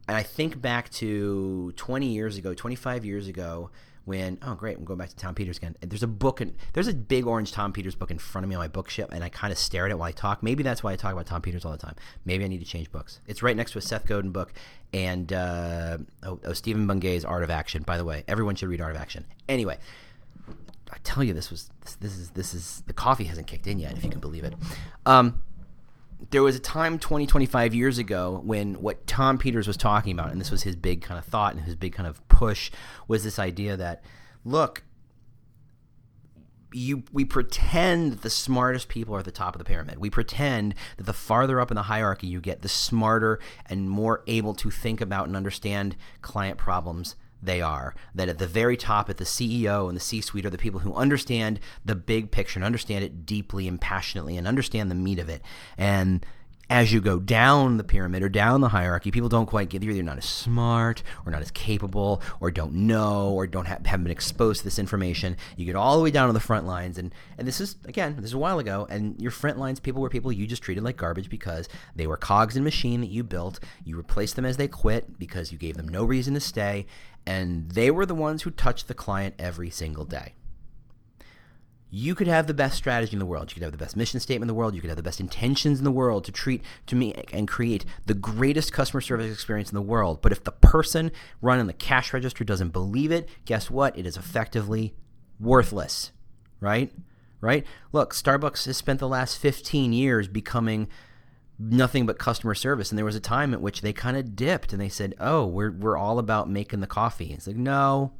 And 0.07 0.17
I 0.17 0.23
think 0.23 0.61
back 0.61 0.89
to 0.91 1.73
20 1.75 2.07
years 2.07 2.37
ago, 2.37 2.53
25 2.53 3.05
years 3.05 3.27
ago, 3.27 3.69
when 4.05 4.37
oh 4.41 4.55
great 4.55 4.77
i'm 4.77 4.83
going 4.83 4.97
back 4.97 5.09
to 5.09 5.15
tom 5.15 5.35
peters 5.35 5.57
again. 5.57 5.75
There's 5.81 6.03
a 6.03 6.07
book 6.07 6.41
and 6.41 6.55
there's 6.73 6.87
a 6.87 6.93
big 6.93 7.27
orange 7.27 7.51
tom 7.51 7.73
peters 7.73 7.95
book 7.95 8.11
in 8.11 8.17
front 8.17 8.43
of 8.43 8.49
me 8.49 8.55
on 8.55 8.59
my 8.59 8.67
bookshelf 8.67 9.11
and 9.11 9.23
i 9.23 9.29
kind 9.29 9.51
of 9.51 9.57
stare 9.57 9.85
at 9.85 9.91
it 9.91 9.97
while 9.97 10.09
i 10.09 10.11
talk. 10.11 10.41
Maybe 10.41 10.63
that's 10.63 10.83
why 10.83 10.93
i 10.93 10.95
talk 10.95 11.13
about 11.13 11.27
tom 11.27 11.41
peters 11.41 11.65
all 11.65 11.71
the 11.71 11.77
time. 11.77 11.95
Maybe 12.25 12.43
i 12.43 12.47
need 12.47 12.59
to 12.59 12.65
change 12.65 12.91
books. 12.91 13.19
It's 13.27 13.43
right 13.43 13.55
next 13.55 13.71
to 13.73 13.77
a 13.79 13.81
seth 13.81 14.07
godin 14.07 14.31
book 14.31 14.53
and 14.93 15.31
uh, 15.31 15.97
oh, 16.23 16.39
oh, 16.43 16.53
stephen 16.53 16.87
bungay's 16.87 17.25
art 17.25 17.43
of 17.43 17.49
action. 17.49 17.83
By 17.83 17.97
the 17.97 18.05
way 18.05 18.23
everyone 18.27 18.55
should 18.55 18.69
read 18.69 18.81
art 18.81 18.95
of 18.95 19.01
action. 19.01 19.25
Anyway 19.47 19.77
i 20.93 20.97
tell 21.03 21.23
you 21.23 21.33
this 21.33 21.49
was 21.49 21.69
this, 21.81 21.95
this 21.95 22.17
is 22.17 22.29
this 22.31 22.53
is 22.53 22.83
the 22.87 22.93
coffee 22.93 23.23
hasn't 23.23 23.47
kicked 23.47 23.67
in 23.67 23.79
yet 23.79 23.93
if 23.93 24.03
you 24.03 24.09
can 24.09 24.19
believe 24.19 24.43
it. 24.43 24.53
Um, 25.05 25.41
there 26.29 26.43
was 26.43 26.55
a 26.55 26.59
time 26.59 26.99
20, 26.99 27.25
25 27.25 27.73
years 27.73 27.97
ago 27.97 28.41
when 28.43 28.75
what 28.75 29.07
Tom 29.07 29.37
Peters 29.37 29.67
was 29.67 29.77
talking 29.77 30.13
about, 30.13 30.31
and 30.31 30.39
this 30.39 30.51
was 30.51 30.63
his 30.63 30.75
big 30.75 31.01
kind 31.01 31.17
of 31.17 31.25
thought 31.25 31.53
and 31.55 31.63
his 31.63 31.75
big 31.75 31.93
kind 31.93 32.07
of 32.07 32.25
push, 32.27 32.71
was 33.07 33.23
this 33.23 33.39
idea 33.39 33.75
that, 33.75 34.03
look, 34.45 34.83
you 36.73 37.03
we 37.11 37.25
pretend 37.25 38.13
that 38.13 38.21
the 38.21 38.29
smartest 38.29 38.87
people 38.87 39.13
are 39.15 39.19
at 39.19 39.25
the 39.25 39.31
top 39.31 39.55
of 39.55 39.59
the 39.59 39.65
pyramid. 39.65 39.97
We 39.97 40.09
pretend 40.09 40.75
that 40.95 41.03
the 41.03 41.11
farther 41.11 41.59
up 41.59 41.69
in 41.69 41.75
the 41.75 41.83
hierarchy 41.83 42.27
you 42.27 42.39
get, 42.39 42.61
the 42.61 42.69
smarter 42.69 43.39
and 43.65 43.89
more 43.89 44.23
able 44.27 44.53
to 44.55 44.71
think 44.71 45.01
about 45.01 45.27
and 45.27 45.35
understand 45.35 45.97
client 46.21 46.57
problems 46.57 47.15
they 47.41 47.61
are. 47.61 47.95
That 48.13 48.29
at 48.29 48.37
the 48.37 48.47
very 48.47 48.77
top, 48.77 49.09
at 49.09 49.17
the 49.17 49.23
CEO 49.23 49.87
and 49.87 49.95
the 49.95 50.01
C 50.01 50.21
suite, 50.21 50.45
are 50.45 50.49
the 50.49 50.57
people 50.57 50.81
who 50.81 50.93
understand 50.93 51.59
the 51.83 51.95
big 51.95 52.31
picture 52.31 52.57
and 52.57 52.65
understand 52.65 53.03
it 53.03 53.25
deeply 53.25 53.67
and 53.67 53.79
passionately 53.79 54.37
and 54.37 54.47
understand 54.47 54.91
the 54.91 54.95
meat 54.95 55.19
of 55.19 55.29
it. 55.29 55.41
And 55.77 56.25
as 56.71 56.93
you 56.93 57.01
go 57.01 57.19
down 57.19 57.75
the 57.75 57.83
pyramid 57.83 58.23
or 58.23 58.29
down 58.29 58.61
the 58.61 58.69
hierarchy, 58.69 59.11
people 59.11 59.27
don't 59.27 59.45
quite 59.45 59.67
get. 59.67 59.83
Either 59.83 60.01
not 60.01 60.17
as 60.17 60.23
smart 60.23 61.03
or 61.25 61.31
not 61.31 61.41
as 61.41 61.51
capable 61.51 62.21
or 62.39 62.49
don't 62.49 62.71
know 62.71 63.31
or 63.31 63.45
don't 63.45 63.65
have, 63.65 63.85
haven't 63.85 64.05
been 64.05 64.11
exposed 64.11 64.59
to 64.59 64.63
this 64.63 64.79
information. 64.79 65.35
You 65.57 65.65
get 65.65 65.75
all 65.75 65.97
the 65.97 66.03
way 66.03 66.11
down 66.11 66.27
to 66.27 66.33
the 66.33 66.39
front 66.39 66.65
lines, 66.65 66.97
and 66.97 67.13
and 67.37 67.45
this 67.45 67.59
is 67.59 67.75
again, 67.83 68.15
this 68.15 68.27
is 68.27 68.35
a 68.35 68.37
while 68.37 68.57
ago, 68.57 68.87
and 68.89 69.19
your 69.21 69.31
front 69.31 69.59
lines 69.59 69.81
people 69.81 70.01
were 70.01 70.09
people 70.09 70.31
you 70.31 70.47
just 70.47 70.63
treated 70.63 70.81
like 70.81 70.95
garbage 70.95 71.29
because 71.29 71.67
they 71.93 72.07
were 72.07 72.15
cogs 72.15 72.55
in 72.55 72.61
a 72.61 72.63
machine 72.63 73.01
that 73.01 73.09
you 73.09 73.25
built. 73.25 73.59
You 73.83 73.97
replaced 73.97 74.37
them 74.37 74.45
as 74.45 74.55
they 74.55 74.69
quit 74.69 75.19
because 75.19 75.51
you 75.51 75.57
gave 75.57 75.75
them 75.75 75.89
no 75.89 76.05
reason 76.05 76.35
to 76.35 76.39
stay, 76.39 76.85
and 77.25 77.71
they 77.71 77.91
were 77.91 78.05
the 78.05 78.15
ones 78.15 78.43
who 78.43 78.51
touched 78.51 78.87
the 78.87 78.93
client 78.93 79.35
every 79.37 79.69
single 79.69 80.05
day. 80.05 80.33
You 81.93 82.15
could 82.15 82.27
have 82.27 82.47
the 82.47 82.53
best 82.53 82.77
strategy 82.77 83.11
in 83.11 83.19
the 83.19 83.25
world. 83.25 83.51
You 83.51 83.55
could 83.55 83.63
have 83.63 83.73
the 83.73 83.77
best 83.77 83.97
mission 83.97 84.21
statement 84.21 84.45
in 84.45 84.47
the 84.47 84.57
world. 84.57 84.73
You 84.73 84.79
could 84.79 84.89
have 84.89 84.97
the 84.97 85.03
best 85.03 85.19
intentions 85.19 85.77
in 85.77 85.83
the 85.83 85.91
world 85.91 86.23
to 86.23 86.31
treat, 86.31 86.63
to 86.87 86.95
me, 86.95 87.13
and 87.33 87.49
create 87.49 87.83
the 88.05 88.13
greatest 88.13 88.71
customer 88.71 89.01
service 89.01 89.31
experience 89.31 89.69
in 89.69 89.75
the 89.75 89.81
world. 89.81 90.21
But 90.21 90.31
if 90.31 90.45
the 90.45 90.53
person 90.53 91.11
running 91.41 91.67
the 91.67 91.73
cash 91.73 92.13
register 92.13 92.45
doesn't 92.45 92.69
believe 92.69 93.11
it, 93.11 93.27
guess 93.43 93.69
what? 93.69 93.97
It 93.97 94.05
is 94.05 94.15
effectively 94.15 94.95
worthless, 95.37 96.11
right? 96.61 96.93
Right? 97.41 97.65
Look, 97.91 98.13
Starbucks 98.13 98.67
has 98.67 98.77
spent 98.77 98.99
the 98.99 99.07
last 99.09 99.37
15 99.37 99.91
years 99.91 100.29
becoming 100.29 100.87
nothing 101.61 102.05
but 102.05 102.17
customer 102.17 102.55
service. 102.55 102.91
And 102.91 102.97
there 102.97 103.05
was 103.05 103.15
a 103.15 103.21
time 103.21 103.53
at 103.53 103.61
which 103.61 103.81
they 103.81 103.93
kind 103.93 104.17
of 104.17 104.35
dipped 104.35 104.73
and 104.73 104.81
they 104.81 104.89
said, 104.89 105.15
"Oh, 105.19 105.45
we're 105.45 105.71
we're 105.71 105.97
all 105.97 106.19
about 106.19 106.49
making 106.49 106.79
the 106.79 106.87
coffee." 106.87 107.33
It's 107.33 107.47
like, 107.47 107.55
no, 107.55 108.13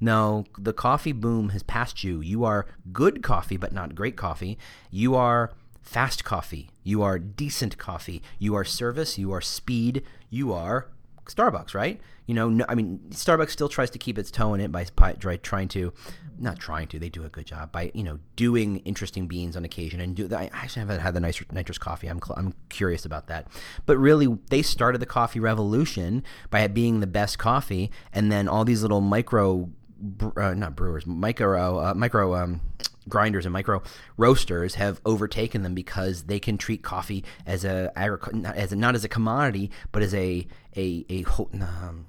no, 0.00 0.44
the 0.58 0.72
coffee 0.72 1.12
boom 1.12 1.50
has 1.50 1.62
passed 1.62 2.02
you. 2.02 2.20
You 2.20 2.44
are 2.44 2.66
good 2.92 3.22
coffee, 3.22 3.56
but 3.56 3.72
not 3.72 3.94
great 3.94 4.16
coffee. 4.16 4.58
You 4.90 5.14
are 5.14 5.52
fast 5.80 6.24
coffee. 6.24 6.70
You 6.82 7.02
are 7.02 7.18
decent 7.18 7.78
coffee. 7.78 8.22
You 8.38 8.54
are 8.54 8.64
service. 8.64 9.18
You 9.18 9.32
are 9.32 9.40
speed. 9.40 10.02
You 10.30 10.52
are 10.52 10.88
Starbucks, 11.26 11.74
right? 11.74 12.00
You 12.26 12.34
know, 12.34 12.48
no, 12.48 12.64
I 12.68 12.74
mean, 12.74 13.00
Starbucks 13.10 13.50
still 13.50 13.68
tries 13.68 13.90
to 13.90 13.98
keep 13.98 14.18
its 14.18 14.30
toe 14.30 14.54
in 14.54 14.60
it 14.60 14.70
by, 14.72 14.86
by, 14.96 15.14
trying 15.36 15.68
to, 15.68 15.92
not 16.38 16.58
trying 16.58 16.88
to, 16.88 16.98
they 16.98 17.08
do 17.08 17.24
a 17.24 17.28
good 17.28 17.46
job 17.46 17.72
by 17.72 17.90
you 17.94 18.02
know 18.02 18.18
doing 18.36 18.78
interesting 18.78 19.26
beans 19.26 19.56
on 19.56 19.64
occasion 19.64 20.00
and 20.00 20.14
do. 20.14 20.28
I 20.34 20.50
actually 20.52 20.80
haven't 20.80 21.00
had 21.00 21.14
the 21.14 21.20
nitrous, 21.20 21.50
nitrous 21.52 21.78
coffee. 21.78 22.08
I'm 22.08 22.20
I'm 22.36 22.54
curious 22.68 23.04
about 23.04 23.26
that, 23.28 23.48
but 23.86 23.98
really 23.98 24.38
they 24.50 24.62
started 24.62 24.98
the 24.98 25.06
coffee 25.06 25.40
revolution 25.40 26.24
by 26.50 26.66
being 26.68 27.00
the 27.00 27.06
best 27.06 27.38
coffee, 27.38 27.90
and 28.12 28.30
then 28.30 28.48
all 28.48 28.64
these 28.64 28.82
little 28.82 29.00
micro, 29.00 29.70
uh, 30.36 30.54
not 30.54 30.76
brewers, 30.76 31.06
micro, 31.06 31.78
uh, 31.78 31.94
micro. 31.94 32.34
Um, 32.34 32.60
grinders 33.08 33.46
and 33.46 33.52
micro 33.52 33.82
roasters 34.16 34.76
have 34.76 35.00
overtaken 35.04 35.62
them 35.62 35.74
because 35.74 36.24
they 36.24 36.38
can 36.38 36.56
treat 36.56 36.82
coffee 36.82 37.24
as 37.46 37.64
a 37.64 37.92
as 37.96 38.72
a, 38.72 38.76
not 38.76 38.94
as 38.94 39.04
a 39.04 39.08
commodity 39.08 39.70
but 39.90 40.02
as 40.02 40.14
a 40.14 40.46
a 40.76 41.04
a 41.10 41.24
um, 41.54 42.06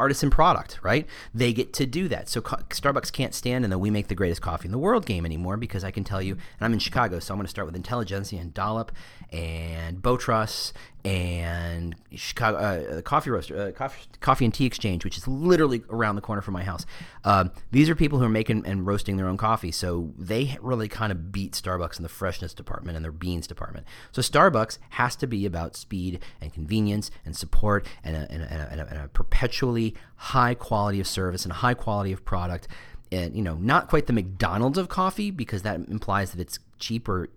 artisan 0.00 0.30
product, 0.30 0.78
right? 0.82 1.06
They 1.34 1.52
get 1.52 1.72
to 1.74 1.86
do 1.86 2.08
that. 2.08 2.28
So 2.28 2.40
Starbucks 2.40 3.12
can't 3.12 3.34
stand 3.34 3.64
in 3.64 3.70
the 3.70 3.78
we 3.78 3.90
make 3.90 4.08
the 4.08 4.14
greatest 4.14 4.40
coffee 4.40 4.66
in 4.66 4.72
the 4.72 4.78
world 4.78 5.06
game 5.06 5.26
anymore 5.26 5.56
because 5.56 5.84
I 5.84 5.90
can 5.90 6.04
tell 6.04 6.22
you, 6.22 6.34
and 6.34 6.42
I'm 6.60 6.72
in 6.72 6.78
Chicago, 6.78 7.18
so 7.18 7.34
I'm 7.34 7.38
going 7.38 7.46
to 7.46 7.50
start 7.50 7.66
with 7.66 7.76
Intelligentsia 7.76 8.40
and 8.40 8.54
Dollop 8.54 8.92
and 9.32 10.00
Bow 10.00 10.16
Truss 10.16 10.72
and 11.04 11.94
Chicago 12.14 12.58
uh, 12.58 13.02
coffee 13.02 13.30
roaster, 13.30 13.68
uh, 13.68 13.72
coffee, 13.72 14.02
coffee 14.20 14.44
and 14.44 14.52
tea 14.52 14.66
exchange, 14.66 15.04
which 15.04 15.16
is 15.16 15.28
literally 15.28 15.82
around 15.90 16.16
the 16.16 16.20
corner 16.20 16.42
from 16.42 16.54
my 16.54 16.64
house. 16.64 16.84
Um, 17.24 17.52
these 17.70 17.88
are 17.88 17.94
people 17.94 18.18
who 18.18 18.24
are 18.24 18.30
making 18.30 18.66
and 18.66 18.86
roasting 18.86 19.16
their 19.16 19.28
own 19.28 19.36
coffee, 19.36 19.70
so 19.70 20.12
they 20.18 20.58
really 20.60 20.88
kind 20.88 21.12
of 21.12 21.30
beat 21.30 21.52
Starbucks 21.52 21.98
in 21.98 22.02
the 22.02 22.08
freshness 22.08 22.52
department 22.52 22.96
and 22.96 23.04
their 23.04 23.12
beans 23.12 23.46
department. 23.46 23.86
So 24.10 24.22
Starbucks 24.22 24.78
has 24.90 25.14
to 25.16 25.26
be 25.26 25.46
about 25.46 25.76
speed 25.76 26.20
and 26.40 26.52
convenience 26.52 27.10
and 27.24 27.36
support 27.36 27.86
and 28.02 28.16
a, 28.16 28.30
and 28.30 28.42
a, 28.42 28.52
and 28.52 28.80
a, 28.80 28.86
and 28.88 28.98
a 28.98 29.08
perpetually 29.08 29.94
high 30.16 30.54
quality 30.54 30.98
of 31.00 31.06
service 31.06 31.44
and 31.44 31.52
high 31.52 31.74
quality 31.74 32.12
of 32.12 32.24
product. 32.24 32.66
And 33.12 33.36
you 33.36 33.42
know, 33.42 33.54
not 33.54 33.88
quite 33.88 34.06
the 34.06 34.12
McDonald's 34.12 34.78
of 34.78 34.88
coffee 34.88 35.30
because 35.30 35.62
that 35.62 35.76
implies 35.76 36.32
that 36.32 36.40
it's 36.40 36.58
cheap 36.78 37.08
or 37.08 37.28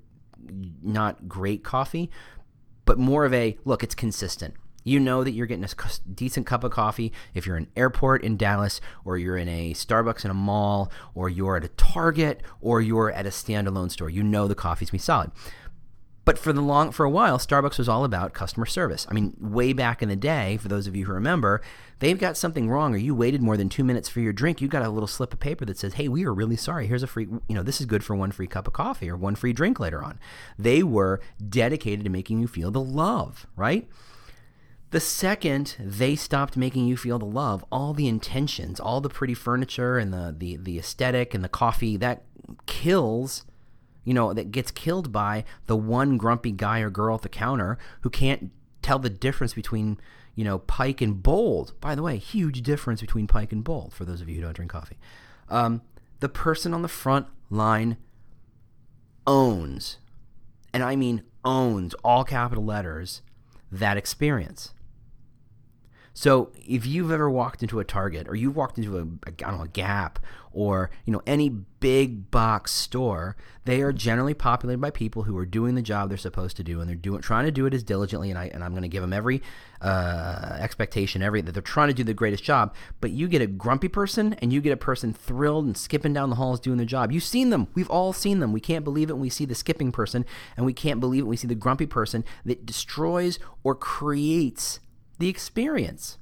not 0.82 1.28
great 1.28 1.64
coffee, 1.64 2.10
but 2.86 2.98
more 2.98 3.26
of 3.26 3.34
a 3.34 3.58
look, 3.66 3.84
it's 3.84 3.96
consistent. 3.96 4.56
You 4.84 5.00
know 5.00 5.24
that 5.24 5.32
you're 5.32 5.46
getting 5.46 5.64
a 5.64 5.70
decent 6.12 6.48
cup 6.48 6.64
of 6.64 6.72
coffee 6.72 7.14
if 7.36 7.46
you're 7.46 7.56
in 7.56 7.64
an 7.64 7.72
airport 7.76 8.24
in 8.24 8.36
Dallas, 8.36 8.82
or 9.06 9.18
you're 9.18 9.38
in 9.38 9.48
a 9.48 9.74
Starbucks 9.74 10.26
in 10.26 10.32
a 10.32 10.36
mall, 10.36 10.92
or 11.14 11.30
you're 11.30 11.58
at 11.58 11.64
a 11.64 11.68
Target, 11.70 12.42
or 12.62 12.82
you're 12.82 13.12
at 13.12 13.28
a 13.28 13.30
standalone 13.30 13.92
store. 13.92 14.10
You 14.10 14.24
know 14.24 14.48
the 14.48 14.56
coffee's 14.56 14.90
gonna 14.90 14.96
be 14.96 15.04
solid. 15.04 15.32
But 16.24 16.38
for 16.38 16.54
the 16.54 16.62
long 16.62 16.92
for 16.92 17.04
a 17.04 17.10
while, 17.10 17.40
Starbucks 17.40 17.80
was 17.80 17.90
all 17.90 18.04
about 18.04 18.34
customer 18.34 18.68
service. 18.68 19.08
I 19.10 19.14
mean, 19.14 19.36
way 19.40 19.74
back 19.74 20.04
in 20.04 20.10
the 20.10 20.16
day, 20.16 20.58
for 20.58 20.68
those 20.68 20.86
of 20.86 20.96
you 20.96 21.06
who 21.06 21.14
remember, 21.14 21.62
they've 21.98 22.20
got 22.20 22.38
something 22.38 22.70
wrong 22.70 22.94
or 22.94 22.98
you 22.98 23.16
waited 23.16 23.42
more 23.42 23.58
than 23.58 23.70
two 23.70 23.84
minutes 23.84 24.08
for 24.08 24.20
your 24.20 24.32
drink, 24.32 24.62
you 24.62 24.68
got 24.68 24.86
a 24.86 24.90
little 24.90 25.08
slip 25.08 25.34
of 25.34 25.40
paper 25.40 25.66
that 25.66 25.80
says, 25.80 25.96
"Hey, 25.96 26.08
we 26.08 26.24
are 26.26 26.34
really 26.34 26.56
sorry. 26.56 26.86
Here's 26.86 27.02
a 27.02 27.08
free, 27.08 27.28
you 27.48 27.56
know, 27.56 27.64
this 27.64 27.80
is 27.80 27.88
good 27.88 28.04
for 28.04 28.16
one 28.16 28.32
free 28.32 28.46
cup 28.46 28.68
of 28.68 28.74
coffee 28.74 29.10
or 29.10 29.18
one 29.18 29.34
free 29.34 29.52
drink 29.52 29.80
later 29.80 30.04
on." 30.04 30.20
They 30.60 30.84
were 30.84 31.22
dedicated 31.50 32.04
to 32.06 32.12
making 32.12 32.40
you 32.40 32.48
feel 32.48 32.70
the 32.70 32.82
love, 32.82 33.48
right? 33.56 33.90
The 34.92 35.00
second 35.00 35.76
they 35.80 36.16
stopped 36.16 36.56
making 36.56 36.86
you 36.86 36.98
feel 36.98 37.18
the 37.18 37.26
love, 37.26 37.66
all 37.72 37.94
the 37.94 38.08
intentions, 38.08 38.80
all 38.80 39.02
the 39.02 39.10
pretty 39.10 39.34
furniture 39.34 39.98
and 39.98 40.14
the 40.14 40.36
the 40.38 40.58
the 40.58 40.78
aesthetic 40.78 41.34
and 41.34 41.44
the 41.44 41.50
coffee 41.50 41.98
that 41.98 42.26
kills 42.68 43.46
you 44.04 44.14
know, 44.14 44.34
that 44.34 44.52
gets 44.52 44.72
killed 44.72 45.12
by 45.12 45.44
the 45.68 45.76
one 45.76 46.18
grumpy 46.18 46.52
guy 46.52 46.80
or 46.80 46.90
girl 46.90 47.16
at 47.16 47.22
the 47.22 47.30
counter 47.30 47.78
who 48.02 48.10
can't 48.10 48.52
tell 48.82 49.00
the 49.00 49.10
difference 49.10 49.54
between, 49.54 50.00
you 50.36 50.44
know, 50.44 50.60
Pike 50.60 51.02
and 51.02 51.22
Bold. 51.22 51.74
By 51.80 51.96
the 51.96 52.04
way, 52.04 52.18
huge 52.18 52.62
difference 52.62 53.02
between 53.02 53.28
Pike 53.28 53.52
and 53.52 53.64
Bold 53.64 53.94
for 53.94 54.06
those 54.06 54.22
of 54.22 54.30
you 54.30 54.36
who 54.36 54.42
don't 54.42 54.56
drink 54.56 54.72
coffee. 54.72 54.98
Um, 55.50 55.82
the 56.20 56.30
person 56.30 56.74
on 56.74 56.82
the 56.82 56.88
front 56.88 57.28
line 57.50 57.98
owns, 59.28 59.98
and 60.74 60.84
I 60.84 60.96
mean 60.96 61.24
owns, 61.44 61.94
all 62.04 62.24
capital 62.24 62.64
letters, 62.64 63.22
that 63.72 63.98
experience. 63.98 64.74
So 66.14 66.52
if 66.68 66.86
you've 66.86 67.12
ever 67.12 67.30
walked 67.30 67.62
into 67.62 67.80
a 67.80 67.86
Target 67.86 68.28
or 68.28 68.36
you've 68.36 68.56
walked 68.56 68.78
into 68.78 68.98
a, 68.98 69.02
a 69.02 69.30
I 69.30 69.50
don't 69.50 69.58
know 69.58 69.64
a 69.64 69.70
Gap 69.70 70.20
or 70.54 70.92
you 71.06 71.14
know 71.14 71.22
any 71.26 71.50
big 71.50 72.30
box 72.30 72.72
store, 72.74 73.38
they 73.64 73.82
are 73.82 73.94
generally 73.94 74.34
populated 74.34 74.82
by 74.82 74.92
people 74.92 75.24
who 75.24 75.38
are 75.38 75.46
doing 75.46 75.76
the 75.76 75.82
job 75.82 76.10
they're 76.10 76.18
supposed 76.18 76.58
to 76.58 76.64
do 76.64 76.82
and 76.82 76.90
they're 76.90 76.98
doing 76.98 77.22
trying 77.22 77.46
to 77.46 77.52
do 77.52 77.66
it 77.66 77.74
as 77.74 77.84
diligently. 77.84 78.30
And 78.30 78.38
I 78.38 78.48
and 78.54 78.62
I'm 78.64 78.72
going 78.72 78.82
to 78.82 78.90
give 78.90 79.02
them 79.02 79.14
every 79.14 79.42
uh, 79.80 80.58
expectation, 80.60 81.22
every 81.22 81.42
that 81.42 81.54
they're 81.54 81.62
trying 81.62 81.88
to 81.88 81.94
do 81.94 82.04
the 82.04 82.14
greatest 82.14 82.44
job. 82.44 82.76
But 83.00 83.12
you 83.12 83.30
get 83.30 83.42
a 83.42 83.48
grumpy 83.48 83.88
person 83.88 84.34
and 84.42 84.52
you 84.52 84.60
get 84.60 84.74
a 84.74 84.78
person 84.78 85.14
thrilled 85.14 85.66
and 85.66 85.78
skipping 85.78 86.12
down 86.12 86.30
the 86.30 86.36
halls 86.36 86.60
doing 86.60 86.78
their 86.78 86.86
job. 86.86 87.14
You've 87.14 87.24
seen 87.24 87.52
them. 87.52 87.68
We've 87.74 87.90
all 87.90 88.12
seen 88.12 88.40
them. 88.40 88.52
We 88.52 88.60
can't 88.60 88.84
believe 88.84 89.10
it 89.10 89.14
when 89.14 89.22
we 89.22 89.30
see 89.30 89.46
the 89.46 89.56
skipping 89.56 89.94
person, 89.94 90.26
and 90.58 90.66
we 90.66 90.74
can't 90.74 91.00
believe 91.00 91.22
it 91.22 91.24
when 91.24 91.32
we 91.32 91.38
see 91.38 91.48
the 91.48 91.56
grumpy 91.56 91.86
person 91.86 92.26
that 92.44 92.66
destroys 92.66 93.40
or 93.64 93.76
creates 93.76 94.82
the 95.22 95.30
experience. 95.30 96.18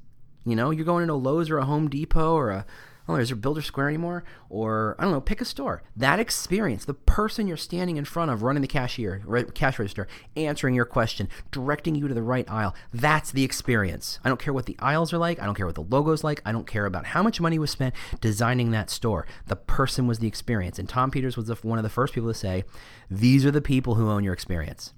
You 0.46 0.56
know, 0.56 0.72
you're 0.72 0.86
going 0.86 1.04
into 1.04 1.16
Lowe's 1.16 1.50
or 1.50 1.58
a 1.58 1.66
Home 1.66 1.90
Depot 1.90 2.34
or 2.34 2.52
a 2.52 2.66
oh, 3.10 3.16
is 3.16 3.30
there 3.30 3.36
Builder 3.36 3.62
Square 3.62 3.88
anymore? 3.88 4.24
Or 4.50 4.96
I 5.00 5.04
don't 5.04 5.12
know, 5.12 5.20
pick 5.20 5.42
a 5.42 5.46
store. 5.46 5.82
That 5.96 6.20
experience, 6.20 6.86
the 6.86 6.94
person 6.94 7.48
you're 7.48 7.58
standing 7.58 7.98
in 7.98 8.06
front 8.06 8.30
of, 8.30 8.44
running 8.44 8.62
the 8.62 8.68
cashier, 8.68 9.24
cash 9.56 9.80
register, 9.80 10.08
answering 10.38 10.76
your 10.76 10.86
question, 10.86 11.28
directing 11.52 11.96
you 11.96 12.08
to 12.08 12.14
the 12.14 12.22
right 12.22 12.50
aisle. 12.50 12.76
That's 12.94 13.32
the 13.32 13.44
experience. 13.44 14.20
I 14.24 14.30
don't 14.30 14.40
care 14.40 14.54
what 14.54 14.68
the 14.68 14.78
aisles 14.80 15.12
are 15.12 15.18
like. 15.18 15.40
I 15.40 15.46
don't 15.46 15.56
care 15.56 15.66
what 15.66 15.76
the 15.76 15.82
logo's 15.82 16.24
like. 16.24 16.42
I 16.46 16.52
don't 16.52 16.68
care 16.68 16.86
about 16.86 17.08
how 17.08 17.24
much 17.24 17.42
money 17.42 17.58
was 17.58 17.72
spent 17.72 17.96
designing 18.22 18.70
that 18.72 18.92
store. 18.92 19.26
The 19.48 19.56
person 19.56 20.06
was 20.06 20.20
the 20.20 20.28
experience. 20.28 20.78
And 20.78 20.88
Tom 20.88 21.10
Peters 21.10 21.36
was 21.36 21.50
one 21.64 21.80
of 21.80 21.84
the 21.84 21.90
first 21.90 22.14
people 22.14 22.30
to 22.30 22.38
say, 22.38 22.64
"These 23.10 23.44
are 23.44 23.52
the 23.52 23.62
people 23.62 23.96
who 23.96 24.10
own 24.10 24.24
your 24.24 24.34
experience." 24.34 24.94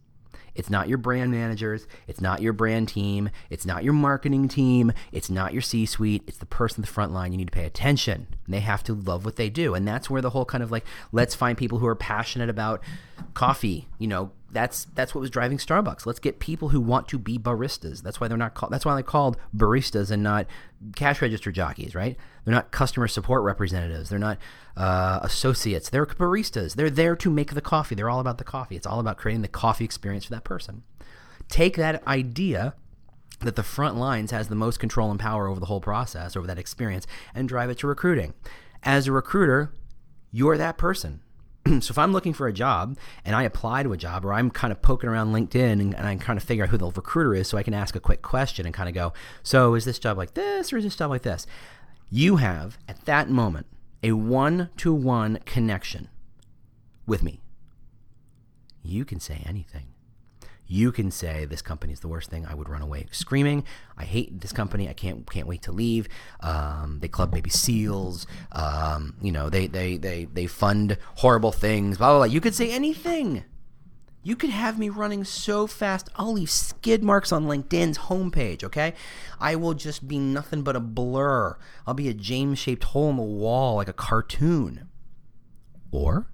It's 0.55 0.69
not 0.69 0.87
your 0.87 0.97
brand 0.97 1.31
managers. 1.31 1.87
It's 2.07 2.21
not 2.21 2.41
your 2.41 2.53
brand 2.53 2.89
team. 2.89 3.29
It's 3.49 3.65
not 3.65 3.83
your 3.83 3.93
marketing 3.93 4.47
team. 4.47 4.91
It's 5.11 5.29
not 5.29 5.53
your 5.53 5.61
C 5.61 5.85
suite. 5.85 6.23
It's 6.27 6.37
the 6.37 6.45
person 6.45 6.83
at 6.83 6.87
the 6.87 6.93
front 6.93 7.13
line. 7.13 7.31
You 7.31 7.37
need 7.37 7.47
to 7.47 7.51
pay 7.51 7.65
attention. 7.65 8.27
And 8.45 8.53
they 8.53 8.59
have 8.59 8.83
to 8.83 8.93
love 8.93 9.25
what 9.25 9.35
they 9.35 9.49
do. 9.49 9.73
And 9.73 9.87
that's 9.87 10.09
where 10.09 10.21
the 10.21 10.31
whole 10.31 10.45
kind 10.45 10.63
of 10.63 10.71
like, 10.71 10.85
let's 11.11 11.35
find 11.35 11.57
people 11.57 11.79
who 11.79 11.87
are 11.87 11.95
passionate 11.95 12.49
about 12.49 12.81
coffee, 13.33 13.87
you 13.97 14.07
know, 14.07 14.31
that's 14.51 14.85
that's 14.95 15.15
what 15.15 15.21
was 15.21 15.29
driving 15.29 15.57
Starbucks. 15.57 16.05
Let's 16.05 16.19
get 16.19 16.39
people 16.39 16.69
who 16.69 16.81
want 16.81 17.07
to 17.09 17.17
be 17.17 17.37
baristas. 17.37 18.01
That's 18.01 18.19
why 18.19 18.27
they're 18.27 18.37
not 18.37 18.53
called. 18.53 18.71
That's 18.71 18.85
why 18.85 18.93
they're 18.95 19.03
called 19.03 19.37
baristas 19.55 20.11
and 20.11 20.21
not 20.21 20.47
cash 20.95 21.21
register 21.21 21.51
jockeys, 21.51 21.95
right? 21.95 22.17
They're 22.43 22.53
not 22.53 22.71
customer 22.71 23.07
support 23.07 23.43
representatives. 23.43 24.09
They're 24.09 24.19
not 24.19 24.37
uh, 24.75 25.19
associates. 25.21 25.89
They're 25.89 26.05
baristas. 26.05 26.75
They're 26.75 26.89
there 26.89 27.15
to 27.15 27.29
make 27.29 27.53
the 27.53 27.61
coffee. 27.61 27.95
They're 27.95 28.09
all 28.09 28.19
about 28.19 28.37
the 28.37 28.43
coffee. 28.43 28.75
It's 28.75 28.87
all 28.87 28.99
about 28.99 29.17
creating 29.17 29.41
the 29.41 29.47
coffee 29.47 29.85
experience 29.85 30.25
for 30.25 30.31
that 30.31 30.43
person. 30.43 30.83
Take 31.47 31.75
that 31.77 32.05
idea 32.07 32.75
that 33.39 33.55
the 33.55 33.63
front 33.63 33.97
lines 33.97 34.31
has 34.31 34.47
the 34.47 34.55
most 34.55 34.79
control 34.79 35.11
and 35.11 35.19
power 35.19 35.47
over 35.47 35.59
the 35.59 35.65
whole 35.65 35.81
process, 35.81 36.35
over 36.35 36.47
that 36.47 36.59
experience, 36.59 37.07
and 37.33 37.49
drive 37.49 37.69
it 37.69 37.79
to 37.79 37.87
recruiting. 37.87 38.33
As 38.83 39.07
a 39.07 39.11
recruiter, 39.11 39.73
you're 40.31 40.57
that 40.57 40.77
person 40.77 41.21
so 41.81 41.91
if 41.91 41.97
I'm 41.97 42.11
looking 42.11 42.33
for 42.33 42.47
a 42.47 42.53
job 42.53 42.97
and 43.23 43.35
I 43.35 43.43
apply 43.43 43.83
to 43.83 43.93
a 43.93 43.97
job 43.97 44.25
or 44.25 44.33
I'm 44.33 44.49
kind 44.49 44.71
of 44.71 44.81
poking 44.81 45.09
around 45.09 45.33
LinkedIn 45.33 45.73
and, 45.73 45.95
and 45.95 46.07
I 46.07 46.15
kind 46.15 46.37
of 46.37 46.43
figure 46.43 46.63
out 46.63 46.69
who 46.69 46.77
the 46.77 46.87
recruiter 46.91 47.35
is 47.35 47.47
so 47.47 47.57
I 47.57 47.63
can 47.63 47.73
ask 47.73 47.95
a 47.95 47.99
quick 47.99 48.21
question 48.21 48.65
and 48.65 48.73
kind 48.73 48.89
of 48.89 48.95
go, 48.95 49.13
so 49.43 49.75
is 49.75 49.85
this 49.85 49.99
job 49.99 50.17
like 50.17 50.33
this 50.33 50.73
or 50.73 50.77
is 50.77 50.83
this 50.83 50.95
job 50.95 51.09
like 51.11 51.21
this? 51.21 51.45
You 52.09 52.37
have 52.37 52.77
at 52.87 53.05
that 53.05 53.29
moment 53.29 53.67
a 54.03 54.13
one 54.13 54.69
to 54.77 54.93
one 54.93 55.39
connection 55.45 56.09
with 57.05 57.23
me. 57.23 57.41
You 58.83 59.05
can 59.05 59.19
say 59.19 59.43
anything 59.45 59.90
you 60.71 60.93
can 60.93 61.11
say 61.11 61.43
this 61.43 61.61
company 61.61 61.91
is 61.91 61.99
the 61.99 62.07
worst 62.07 62.29
thing. 62.29 62.45
I 62.45 62.53
would 62.53 62.69
run 62.69 62.81
away 62.81 63.07
screaming. 63.11 63.65
I 63.97 64.05
hate 64.05 64.39
this 64.39 64.53
company. 64.53 64.87
I 64.87 64.93
can't 64.93 65.29
can't 65.29 65.45
wait 65.45 65.63
to 65.63 65.73
leave. 65.73 66.07
Um, 66.39 66.99
they 67.01 67.09
club 67.09 67.31
baby 67.31 67.49
seals. 67.49 68.25
Um, 68.53 69.17
you 69.21 69.33
know 69.33 69.49
they 69.49 69.67
they 69.67 69.97
they 69.97 70.25
they 70.25 70.47
fund 70.47 70.97
horrible 71.15 71.51
things. 71.51 71.97
Blah 71.97 72.11
blah 72.11 72.17
blah. 72.19 72.25
You 72.25 72.39
could 72.39 72.55
say 72.55 72.71
anything. 72.71 73.43
You 74.23 74.37
could 74.37 74.51
have 74.51 74.79
me 74.79 74.87
running 74.87 75.23
so 75.23 75.65
fast, 75.65 76.07
I'll 76.15 76.33
leave 76.33 76.51
skid 76.51 77.03
marks 77.03 77.31
on 77.31 77.47
LinkedIn's 77.47 77.97
homepage, 77.97 78.63
okay? 78.63 78.93
I 79.39 79.55
will 79.55 79.73
just 79.73 80.07
be 80.07 80.19
nothing 80.19 80.61
but 80.61 80.75
a 80.75 80.79
blur. 80.79 81.57
I'll 81.87 81.95
be 81.95 82.07
a 82.07 82.13
James 82.13 82.59
shaped 82.59 82.83
hole 82.83 83.09
in 83.09 83.17
the 83.17 83.23
wall 83.23 83.77
like 83.77 83.87
a 83.87 83.93
cartoon. 83.93 84.87
Or 85.91 86.27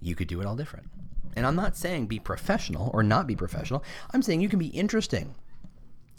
you 0.00 0.14
could 0.14 0.28
do 0.28 0.40
it 0.40 0.46
all 0.46 0.54
different. 0.54 0.93
And 1.36 1.46
I'm 1.46 1.56
not 1.56 1.76
saying 1.76 2.06
be 2.06 2.18
professional 2.18 2.90
or 2.94 3.02
not 3.02 3.26
be 3.26 3.36
professional. 3.36 3.82
I'm 4.12 4.22
saying 4.22 4.40
you 4.40 4.48
can 4.48 4.58
be 4.58 4.68
interesting. 4.68 5.34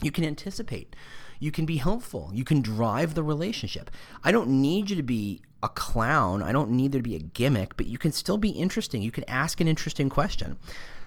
You 0.02 0.10
can 0.10 0.24
anticipate. 0.24 0.94
You 1.38 1.50
can 1.50 1.66
be 1.66 1.76
helpful. 1.76 2.30
You 2.32 2.44
can 2.44 2.62
drive 2.62 3.14
the 3.14 3.22
relationship. 3.22 3.90
I 4.24 4.32
don't 4.32 4.48
need 4.48 4.90
you 4.90 4.96
to 4.96 5.02
be 5.02 5.42
a 5.62 5.68
clown. 5.68 6.42
I 6.42 6.52
don't 6.52 6.70
need 6.70 6.92
there 6.92 7.00
to 7.00 7.08
be 7.08 7.16
a 7.16 7.20
gimmick, 7.20 7.76
but 7.76 7.86
you 7.86 7.98
can 7.98 8.12
still 8.12 8.38
be 8.38 8.50
interesting. 8.50 9.02
You 9.02 9.10
can 9.10 9.24
ask 9.28 9.60
an 9.60 9.68
interesting 9.68 10.08
question. 10.08 10.58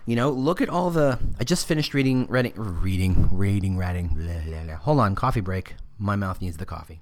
You 0.05 0.15
know, 0.15 0.29
look 0.31 0.61
at 0.61 0.69
all 0.69 0.89
the. 0.89 1.19
I 1.39 1.43
just 1.43 1.67
finished 1.67 1.93
reading, 1.93 2.25
reading, 2.27 2.53
reading, 2.55 3.29
reading, 3.31 3.77
reading. 3.77 4.07
Blah, 4.15 4.39
blah, 4.45 4.63
blah. 4.63 4.75
Hold 4.77 4.99
on, 4.99 5.15
coffee 5.15 5.41
break. 5.41 5.75
My 5.97 6.15
mouth 6.15 6.41
needs 6.41 6.57
the 6.57 6.65
coffee. 6.65 7.01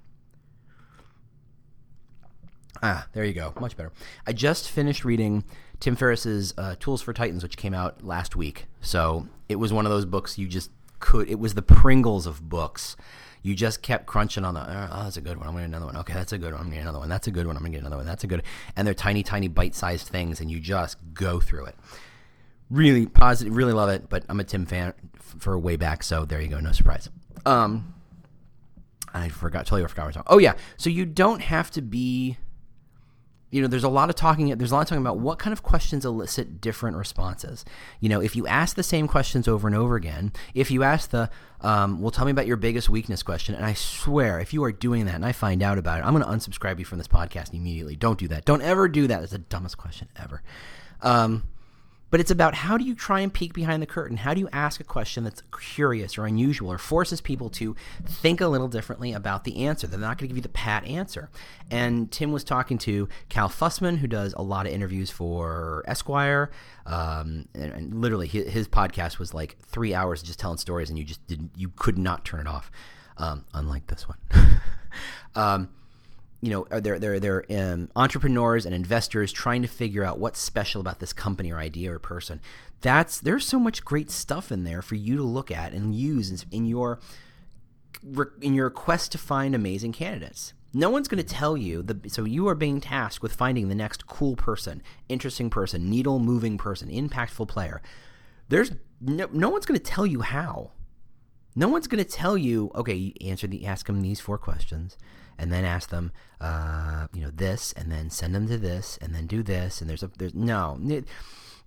Ah, 2.84 3.08
there 3.14 3.24
you 3.24 3.34
go. 3.34 3.54
Much 3.60 3.78
better. 3.78 3.92
I 4.26 4.34
just 4.34 4.70
finished 4.70 5.06
reading 5.06 5.44
Tim 5.80 5.96
Ferriss's 5.96 6.54
uh, 6.58 6.76
Tools 6.80 7.02
for 7.02 7.14
Titans, 7.14 7.44
which 7.44 7.58
came 7.58 7.74
out 7.74 8.04
last 8.04 8.36
week. 8.36 8.66
So 8.82 9.28
it 9.48 9.56
was 9.58 9.72
one 9.72 9.86
of 9.86 9.92
those 9.92 10.06
books 10.06 10.38
you 10.38 10.48
just 10.48 10.72
could. 11.00 11.30
It 11.30 11.40
was 11.40 11.54
the 11.54 11.62
Pringles 11.62 12.26
of 12.26 12.50
books. 12.50 12.96
You 13.44 13.56
just 13.56 13.82
kept 13.82 14.08
crunching 14.08 14.44
on 14.44 14.56
the. 14.56 14.62
Oh, 14.62 15.04
that's 15.04 15.18
a 15.18 15.22
good 15.22 15.38
one. 15.38 15.48
I'm 15.48 15.54
gonna 15.54 15.68
get 15.68 15.70
another 15.70 15.86
one. 15.86 15.98
Okay, 15.98 16.14
that's 16.14 16.34
a 16.34 16.38
good 16.38 16.54
one. 16.54 16.62
I'm 16.62 16.68
gonna 16.68 16.78
get 16.78 16.82
another 16.82 17.00
one. 17.00 17.10
That's 17.10 17.28
a 17.28 17.32
good 17.32 17.48
one. 17.48 17.56
I'm 17.56 17.62
gonna 17.62 17.72
get 17.72 17.82
another 17.82 17.98
one. 17.98 18.06
That's 18.06 18.24
a 18.24 18.28
good. 18.28 18.44
And 18.76 18.86
they're 18.86 18.94
tiny, 18.94 19.24
tiny, 19.24 19.48
bite-sized 19.48 20.08
things, 20.08 20.42
and 20.42 20.52
you 20.52 20.60
just 20.60 20.98
go 21.14 21.40
through 21.40 21.66
it. 21.66 21.76
Really 22.70 23.06
positive. 23.06 23.56
Really 23.56 23.74
love 23.74 23.90
it. 23.90 24.10
But 24.10 24.26
I'm 24.28 24.40
a 24.40 24.44
Tim 24.44 24.66
fan 24.66 24.94
for 25.20 25.58
way 25.58 25.76
back, 25.76 26.04
so 26.04 26.26
there 26.26 26.42
you 26.42 26.48
go. 26.48 26.60
No 26.60 26.72
surprise. 26.72 27.10
Um, 27.46 27.94
I 29.14 29.30
forgot. 29.30 29.66
Totally 29.66 29.88
forgot 29.88 29.98
what 29.98 30.04
I 30.04 30.08
was 30.08 30.16
talking. 30.16 30.34
Oh 30.34 30.40
yeah. 30.40 30.54
So 30.76 30.90
you 30.90 31.06
don't 31.06 31.42
have 31.42 31.72
to 31.72 31.82
be 31.82 32.38
you 33.50 33.62
know, 33.62 33.68
there's 33.68 33.84
a 33.84 33.90
lot 33.90 34.10
of 34.10 34.16
talking. 34.16 34.50
There's 34.58 34.72
a 34.72 34.76
lot 34.76 34.82
of 34.82 34.88
talking 34.88 35.02
about 35.02 35.20
what 35.20 35.40
kind 35.40 35.54
of 35.54 35.64
questions 35.64 36.04
elicit 36.04 36.60
different 36.60 36.98
responses. 36.98 37.64
You 38.00 38.10
know, 38.10 38.22
if 38.22 38.36
you 38.36 38.46
ask 38.46 38.76
the 38.76 38.84
same 38.84 39.08
questions 39.08 39.48
over 39.48 39.68
and 39.68 39.76
over 39.76 39.96
again, 39.96 40.34
if 40.54 40.70
you 40.70 40.84
ask 40.84 41.12
the, 41.12 41.30
um, 41.62 42.02
"Well, 42.02 42.12
tell 42.12 42.26
me 42.26 42.32
about 42.32 42.46
your 42.46 42.58
biggest 42.58 42.90
weakness" 42.90 43.24
question, 43.24 43.56
and 43.56 43.66
I 43.66 43.74
swear, 43.74 44.40
if 44.40 44.54
you 44.54 44.64
are 44.66 44.72
doing 44.74 45.06
that 45.06 45.16
and 45.16 45.26
I 45.26 45.32
find 45.32 45.64
out 45.64 45.78
about 45.78 46.00
it, 46.00 46.06
I'm 46.06 46.14
going 46.14 46.26
to 46.26 46.50
unsubscribe 46.50 46.80
you 46.80 46.86
from 46.86 46.98
this 46.98 47.08
podcast 47.08 47.54
immediately. 47.54 47.96
Don't 47.96 48.20
do 48.20 48.28
that. 48.28 48.44
Don't 48.44 48.62
ever 48.62 48.90
do 48.90 49.08
that. 49.08 49.24
It's 49.24 49.32
the 49.32 49.38
dumbest 49.38 49.78
question 49.78 50.10
ever. 50.18 50.42
Um, 51.02 51.44
but 52.10 52.20
it's 52.20 52.32
about 52.32 52.54
how 52.54 52.78
do 52.78 52.86
you 52.86 52.96
try 52.96 53.20
and 53.20 53.34
peek 53.34 53.54
behind 53.54 53.82
the 53.82 53.88
curtain? 53.88 54.18
How 54.18 54.34
do 54.34 54.40
you 54.40 54.50
ask 54.54 54.80
a 54.80 54.84
question 54.84 55.24
that's 55.24 55.42
curious 55.52 56.18
or 56.18 56.26
unusual 56.26 56.72
or 56.72 56.78
forces 56.78 57.22
people 57.22 57.50
to 57.52 57.76
think 58.06 58.40
a 58.40 58.48
little 58.48 58.68
differently 58.68 59.14
about 59.14 59.44
the 59.44 59.66
answer? 59.66 59.88
They're 59.88 60.00
not 60.00 60.18
going 60.18 60.28
to 60.28 60.28
give 60.28 60.38
you 60.38 60.42
the 60.42 60.50
pat 60.50 60.86
answer. 60.86 61.30
And 61.70 62.12
Tim 62.12 62.32
was 62.32 62.44
talking 62.44 62.78
to 62.80 63.10
Cal 63.30 63.50
Fussman, 63.50 63.98
who 63.98 64.08
does 64.08 64.34
a 64.34 64.42
lot 64.42 64.66
of 64.66 64.74
interviews 64.74 65.10
for 65.10 65.84
Esquire. 65.88 66.52
Um, 66.86 67.50
and, 67.54 67.74
and, 67.74 68.02
literally, 68.02 68.28
his, 68.28 68.48
his, 68.48 68.68
podcast 68.68 69.20
was 69.20 69.34
like 69.34 69.58
three 69.60 69.94
hours 69.94 70.22
just 70.22 70.40
telling 70.40 70.58
stories, 70.58 70.90
and 70.90 70.98
you 70.98 71.04
just 71.04 71.26
didn't, 71.28 71.52
you 71.56 71.70
could 71.76 71.98
not 71.98 72.24
turn 72.24 72.42
it 72.42 72.48
off. 72.48 72.72
Um, 73.18 73.46
unlike 73.54 73.88
this 73.88 74.06
one. 74.08 74.18
um, 75.36 75.70
you 76.42 76.52
know, 76.52 76.80
they're 76.80 77.00
they're 77.00 77.20
they're 77.20 77.46
um, 77.50 77.90
entrepreneurs 77.96 78.66
and 78.66 78.76
investors 78.76 79.32
trying 79.32 79.64
to 79.64 79.68
figure 79.68 80.04
out 80.04 80.20
what's 80.20 80.40
special 80.40 80.80
about 80.80 81.00
this 81.00 81.14
company 81.14 81.52
or 81.52 81.58
idea 81.58 81.92
or 81.92 82.00
person. 82.00 82.40
That's 82.82 83.20
there's 83.20 83.46
so 83.46 83.60
much 83.60 83.84
great 83.84 84.12
stuff 84.12 84.52
in 84.52 84.64
there 84.64 84.84
for 84.84 84.96
you 84.96 85.18
to 85.18 85.24
look 85.24 85.50
at 85.50 85.74
and 85.74 85.96
use 85.96 86.46
in 86.52 86.66
your 86.66 87.00
in 88.42 88.54
your 88.54 88.70
quest 88.70 89.12
to 89.14 89.18
find 89.18 89.56
amazing 89.56 89.94
candidates. 89.94 90.54
No 90.74 90.92
one's 90.92 91.08
going 91.08 91.24
to 91.24 91.28
tell 91.28 91.58
you 91.58 91.82
the 91.82 92.08
so 92.08 92.24
you 92.24 92.48
are 92.48 92.56
being 92.56 92.82
tasked 92.82 93.24
with 93.24 93.34
finding 93.34 93.68
the 93.68 93.76
next 93.76 94.06
cool 94.06 94.36
person, 94.36 94.84
interesting 95.10 95.50
person, 95.50 95.90
needle 95.90 96.20
moving 96.20 96.60
person, 96.60 96.90
impactful 96.90 97.48
player. 97.48 97.82
There's 98.50 98.72
no, 99.02 99.28
no 99.32 99.50
one's 99.50 99.66
going 99.66 99.80
to 99.80 99.84
tell 99.84 100.06
you 100.06 100.22
how. 100.22 100.72
No 101.56 101.68
one's 101.68 101.88
going 101.88 102.04
to 102.04 102.10
tell 102.10 102.38
you, 102.38 102.70
okay, 102.76 102.94
you 102.94 103.14
answer 103.28 103.48
the 103.48 103.66
ask 103.66 103.88
them 103.88 104.04
these 104.04 104.20
four 104.20 104.38
questions 104.38 104.96
and 105.38 105.52
then 105.52 105.66
ask 105.66 105.90
them, 105.90 106.12
uh, 106.42 107.08
you 107.14 107.22
know, 107.22 107.32
this, 107.34 107.74
and 107.74 107.92
then 107.92 108.10
send 108.10 108.34
them 108.34 108.48
to 108.48 108.58
this, 108.58 108.98
and 109.02 109.14
then 109.14 109.28
do 109.28 109.44
this, 109.44 109.82
and 109.82 109.90
there's 109.90 110.04
a 110.04 110.12
there's 110.18 110.36
no. 110.36 110.80
It, 110.88 111.06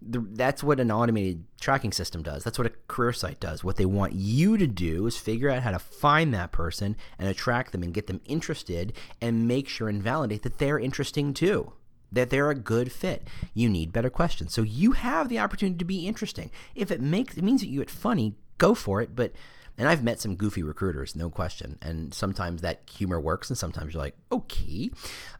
that's 0.02 0.64
what 0.64 0.80
an 0.80 0.90
automated 0.90 1.44
tracking 1.60 1.92
system 1.92 2.22
does. 2.22 2.42
That's 2.42 2.58
what 2.58 2.66
a 2.66 2.72
career 2.88 3.12
site 3.12 3.38
does. 3.38 3.62
What 3.62 3.76
they 3.76 3.84
want 3.84 4.14
you 4.14 4.56
to 4.56 4.66
do 4.66 5.06
is 5.06 5.18
figure 5.18 5.50
out 5.50 5.62
how 5.62 5.72
to 5.72 5.78
find 5.78 6.32
that 6.32 6.52
person 6.52 6.96
and 7.18 7.28
attract 7.28 7.72
them 7.72 7.82
and 7.82 7.92
get 7.92 8.06
them 8.06 8.22
interested 8.24 8.94
and 9.20 9.46
make 9.46 9.68
sure 9.68 9.90
and 9.90 10.02
validate 10.02 10.42
that 10.42 10.56
they're 10.56 10.78
interesting 10.78 11.34
too 11.34 11.74
that 12.12 12.30
they're 12.30 12.50
a 12.50 12.54
good 12.54 12.90
fit. 12.90 13.26
You 13.54 13.68
need 13.68 13.92
better 13.92 14.10
questions. 14.10 14.52
So 14.52 14.62
you 14.62 14.92
have 14.92 15.28
the 15.28 15.38
opportunity 15.38 15.78
to 15.78 15.84
be 15.84 16.06
interesting. 16.06 16.50
If 16.74 16.90
it 16.90 17.00
makes 17.00 17.36
it 17.36 17.44
means 17.44 17.60
that 17.60 17.68
you 17.68 17.80
get 17.80 17.90
funny, 17.90 18.34
go 18.58 18.74
for 18.74 19.00
it, 19.00 19.14
but 19.14 19.32
and 19.78 19.88
I've 19.88 20.02
met 20.02 20.20
some 20.20 20.36
goofy 20.36 20.62
recruiters, 20.62 21.16
no 21.16 21.30
question. 21.30 21.78
And 21.80 22.12
sometimes 22.12 22.62
that 22.62 22.82
humor 22.90 23.20
works, 23.20 23.48
and 23.50 23.56
sometimes 23.58 23.94
you're 23.94 24.02
like, 24.02 24.16
okay. 24.30 24.90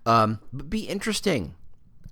Um, 0.07 0.41
but 0.53 0.71
be 0.71 0.81
interesting. 0.81 1.55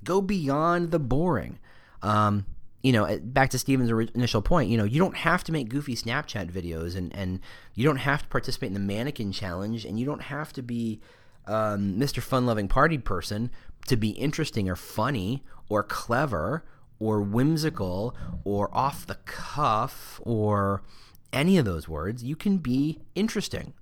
Go 0.04 0.20
beyond 0.20 0.90
the 0.90 0.98
boring. 0.98 1.58
Um, 2.02 2.46
you 2.82 2.92
know, 2.92 3.18
back 3.22 3.50
to 3.50 3.58
Stephen's 3.58 3.90
initial 4.14 4.40
point, 4.40 4.70
you 4.70 4.76
know, 4.76 4.84
you 4.84 5.00
don't 5.00 5.16
have 5.16 5.42
to 5.44 5.52
make 5.52 5.68
goofy 5.68 5.96
Snapchat 5.96 6.50
videos 6.50 6.96
and, 6.96 7.14
and 7.14 7.40
you 7.74 7.84
don't 7.84 7.96
have 7.96 8.22
to 8.22 8.28
participate 8.28 8.68
in 8.68 8.74
the 8.74 8.80
mannequin 8.80 9.32
challenge 9.32 9.84
and 9.84 9.98
you 9.98 10.06
don't 10.06 10.22
have 10.22 10.52
to 10.52 10.62
be 10.62 11.00
um, 11.46 11.98
Mr. 11.98 12.22
Fun 12.22 12.46
Loving 12.46 12.68
Party 12.68 12.98
person 12.98 13.50
to 13.88 13.96
be 13.96 14.10
interesting 14.10 14.68
or 14.68 14.76
funny 14.76 15.42
or 15.68 15.82
clever 15.82 16.64
or 17.00 17.20
whimsical 17.20 18.14
or 18.44 18.68
off 18.72 19.06
the 19.06 19.16
cuff 19.24 20.20
or 20.24 20.82
any 21.32 21.58
of 21.58 21.64
those 21.64 21.88
words, 21.88 22.24
you 22.24 22.36
can 22.36 22.58
be 22.58 23.00
interesting. 23.14 23.74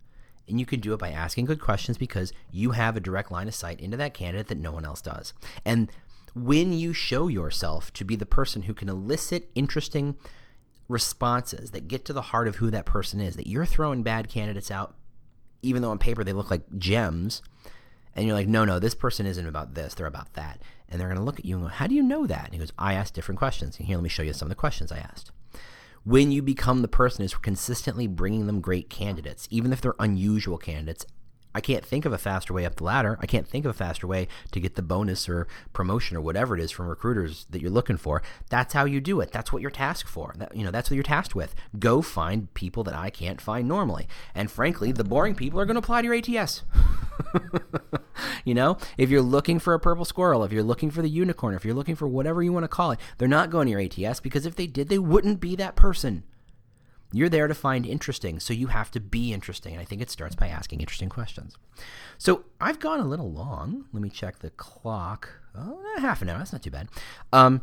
And 0.48 0.60
you 0.60 0.66
can 0.66 0.80
do 0.80 0.92
it 0.92 1.00
by 1.00 1.10
asking 1.10 1.46
good 1.46 1.60
questions 1.60 1.98
because 1.98 2.32
you 2.52 2.70
have 2.70 2.96
a 2.96 3.00
direct 3.00 3.32
line 3.32 3.48
of 3.48 3.54
sight 3.54 3.80
into 3.80 3.96
that 3.96 4.14
candidate 4.14 4.46
that 4.48 4.58
no 4.58 4.70
one 4.70 4.84
else 4.84 5.02
does. 5.02 5.32
And 5.64 5.90
when 6.34 6.72
you 6.72 6.92
show 6.92 7.26
yourself 7.28 7.92
to 7.94 8.04
be 8.04 8.14
the 8.14 8.26
person 8.26 8.62
who 8.62 8.74
can 8.74 8.88
elicit 8.88 9.50
interesting 9.54 10.16
responses 10.88 11.72
that 11.72 11.88
get 11.88 12.04
to 12.04 12.12
the 12.12 12.22
heart 12.22 12.46
of 12.46 12.56
who 12.56 12.70
that 12.70 12.86
person 12.86 13.20
is, 13.20 13.34
that 13.36 13.48
you're 13.48 13.66
throwing 13.66 14.04
bad 14.04 14.28
candidates 14.28 14.70
out, 14.70 14.94
even 15.62 15.82
though 15.82 15.90
on 15.90 15.98
paper 15.98 16.22
they 16.22 16.32
look 16.32 16.50
like 16.50 16.62
gems, 16.78 17.42
and 18.14 18.26
you're 18.26 18.36
like, 18.36 18.48
no, 18.48 18.64
no, 18.64 18.78
this 18.78 18.94
person 18.94 19.26
isn't 19.26 19.46
about 19.46 19.74
this, 19.74 19.94
they're 19.94 20.06
about 20.06 20.34
that. 20.34 20.62
And 20.88 21.00
they're 21.00 21.08
going 21.08 21.18
to 21.18 21.24
look 21.24 21.40
at 21.40 21.44
you 21.44 21.56
and 21.56 21.64
go, 21.64 21.68
how 21.68 21.88
do 21.88 21.94
you 21.94 22.02
know 22.02 22.26
that? 22.26 22.44
And 22.44 22.52
he 22.52 22.58
goes, 22.60 22.72
I 22.78 22.94
asked 22.94 23.14
different 23.14 23.38
questions. 23.38 23.78
And 23.78 23.86
here, 23.86 23.96
let 23.96 24.04
me 24.04 24.08
show 24.08 24.22
you 24.22 24.32
some 24.32 24.46
of 24.46 24.50
the 24.50 24.54
questions 24.54 24.92
I 24.92 24.98
asked 24.98 25.32
when 26.06 26.30
you 26.30 26.40
become 26.40 26.82
the 26.82 26.88
person 26.88 27.22
who's 27.22 27.34
consistently 27.34 28.06
bringing 28.06 28.46
them 28.46 28.60
great 28.60 28.88
candidates, 28.88 29.48
even 29.50 29.72
if 29.72 29.80
they're 29.80 29.96
unusual 29.98 30.56
candidates. 30.56 31.04
I 31.56 31.60
can't 31.62 31.86
think 31.86 32.04
of 32.04 32.12
a 32.12 32.18
faster 32.18 32.52
way 32.52 32.66
up 32.66 32.76
the 32.76 32.84
ladder. 32.84 33.18
I 33.18 33.24
can't 33.24 33.48
think 33.48 33.64
of 33.64 33.70
a 33.70 33.72
faster 33.72 34.06
way 34.06 34.28
to 34.52 34.60
get 34.60 34.74
the 34.74 34.82
bonus 34.82 35.26
or 35.26 35.48
promotion 35.72 36.14
or 36.14 36.20
whatever 36.20 36.54
it 36.54 36.60
is 36.60 36.70
from 36.70 36.86
recruiters 36.86 37.46
that 37.48 37.62
you're 37.62 37.70
looking 37.70 37.96
for. 37.96 38.22
That's 38.50 38.74
how 38.74 38.84
you 38.84 39.00
do 39.00 39.22
it. 39.22 39.32
That's 39.32 39.54
what 39.54 39.62
you're 39.62 39.70
tasked 39.70 40.10
for. 40.10 40.34
That, 40.36 40.54
you 40.54 40.64
know, 40.64 40.70
that's 40.70 40.90
what 40.90 40.96
you're 40.96 41.02
tasked 41.02 41.34
with. 41.34 41.54
Go 41.78 42.02
find 42.02 42.52
people 42.52 42.84
that 42.84 42.94
I 42.94 43.08
can't 43.08 43.40
find 43.40 43.66
normally. 43.66 44.06
And 44.34 44.50
frankly, 44.50 44.92
the 44.92 45.02
boring 45.02 45.34
people 45.34 45.58
are 45.58 45.64
going 45.64 45.76
to 45.76 45.78
apply 45.78 46.02
to 46.02 46.06
your 46.06 46.38
ATS. 46.38 46.62
you 48.44 48.52
know, 48.52 48.76
if 48.98 49.08
you're 49.08 49.22
looking 49.22 49.58
for 49.58 49.72
a 49.72 49.80
purple 49.80 50.04
squirrel, 50.04 50.44
if 50.44 50.52
you're 50.52 50.62
looking 50.62 50.90
for 50.90 51.00
the 51.00 51.08
unicorn, 51.08 51.54
if 51.54 51.64
you're 51.64 51.72
looking 51.72 51.96
for 51.96 52.06
whatever 52.06 52.42
you 52.42 52.52
want 52.52 52.64
to 52.64 52.68
call 52.68 52.90
it, 52.90 53.00
they're 53.16 53.28
not 53.28 53.48
going 53.48 53.64
to 53.64 53.70
your 53.70 53.80
ATS 53.80 54.20
because 54.20 54.44
if 54.44 54.56
they 54.56 54.66
did, 54.66 54.90
they 54.90 54.98
wouldn't 54.98 55.40
be 55.40 55.56
that 55.56 55.74
person. 55.74 56.22
You're 57.16 57.28
there 57.28 57.48
to 57.48 57.54
find 57.54 57.86
interesting, 57.86 58.40
so 58.40 58.52
you 58.52 58.66
have 58.68 58.90
to 58.90 59.00
be 59.00 59.32
interesting. 59.32 59.72
And 59.72 59.80
I 59.80 59.84
think 59.84 60.02
it 60.02 60.10
starts 60.10 60.34
by 60.34 60.48
asking 60.48 60.80
interesting 60.80 61.08
questions. 61.08 61.56
So 62.18 62.44
I've 62.60 62.78
gone 62.78 63.00
a 63.00 63.06
little 63.06 63.30
long. 63.32 63.86
Let 63.92 64.02
me 64.02 64.10
check 64.10 64.40
the 64.40 64.50
clock. 64.50 65.30
Oh, 65.56 65.80
half 65.98 66.20
an 66.20 66.28
hour. 66.28 66.38
That's 66.38 66.52
not 66.52 66.62
too 66.62 66.70
bad. 66.70 66.88
Um, 67.32 67.62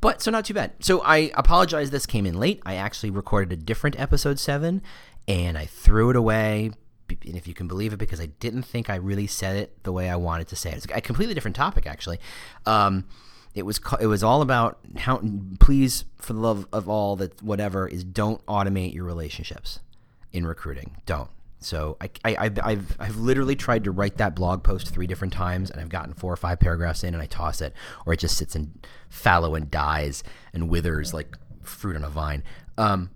but 0.00 0.20
so 0.20 0.30
not 0.30 0.44
too 0.44 0.54
bad. 0.54 0.72
So 0.80 1.00
I 1.00 1.30
apologize. 1.34 1.90
This 1.90 2.06
came 2.06 2.26
in 2.26 2.38
late. 2.38 2.60
I 2.66 2.74
actually 2.74 3.10
recorded 3.10 3.58
a 3.58 3.62
different 3.62 3.98
episode 3.98 4.38
seven, 4.38 4.82
and 5.26 5.56
I 5.56 5.64
threw 5.66 6.10
it 6.10 6.16
away 6.16 6.72
and 7.10 7.36
if 7.36 7.48
you 7.48 7.54
can 7.54 7.68
believe 7.68 7.92
it, 7.92 7.96
because 7.96 8.20
I 8.20 8.26
didn't 8.26 8.64
think 8.64 8.90
I 8.90 8.96
really 8.96 9.26
said 9.26 9.56
it 9.56 9.82
the 9.84 9.92
way 9.92 10.10
I 10.10 10.16
wanted 10.16 10.48
to 10.48 10.56
say 10.56 10.70
it. 10.70 10.76
It's 10.76 10.86
a 10.94 11.00
completely 11.00 11.34
different 11.34 11.56
topic, 11.56 11.86
actually. 11.86 12.20
Um, 12.66 13.06
it 13.58 13.66
was 13.66 13.80
it 14.00 14.06
was 14.06 14.22
all 14.22 14.40
about 14.40 14.78
how 14.96 15.20
please, 15.60 16.04
for 16.16 16.32
the 16.32 16.40
love 16.40 16.66
of 16.72 16.88
all 16.88 17.16
that 17.16 17.42
whatever 17.42 17.86
is, 17.88 18.04
don't 18.04 18.44
automate 18.46 18.94
your 18.94 19.04
relationships 19.04 19.80
in 20.32 20.46
recruiting. 20.46 20.96
Don't. 21.06 21.30
So 21.60 21.96
I, 22.00 22.10
I, 22.24 22.50
I've, 22.62 22.96
I've 23.00 23.16
literally 23.16 23.56
tried 23.56 23.82
to 23.84 23.90
write 23.90 24.18
that 24.18 24.36
blog 24.36 24.62
post 24.62 24.88
three 24.88 25.08
different 25.08 25.32
times, 25.32 25.70
and 25.70 25.80
I've 25.80 25.88
gotten 25.88 26.14
four 26.14 26.32
or 26.32 26.36
five 26.36 26.60
paragraphs 26.60 27.02
in, 27.02 27.14
and 27.14 27.22
I 27.22 27.26
toss 27.26 27.60
it, 27.60 27.74
or 28.06 28.12
it 28.12 28.20
just 28.20 28.36
sits 28.36 28.54
and 28.54 28.86
fallow 29.08 29.56
and 29.56 29.68
dies 29.68 30.22
and 30.52 30.68
withers 30.68 31.12
like 31.12 31.36
fruit 31.62 31.96
on 31.96 32.04
a 32.04 32.10
vine. 32.10 32.44
Um, 32.76 33.10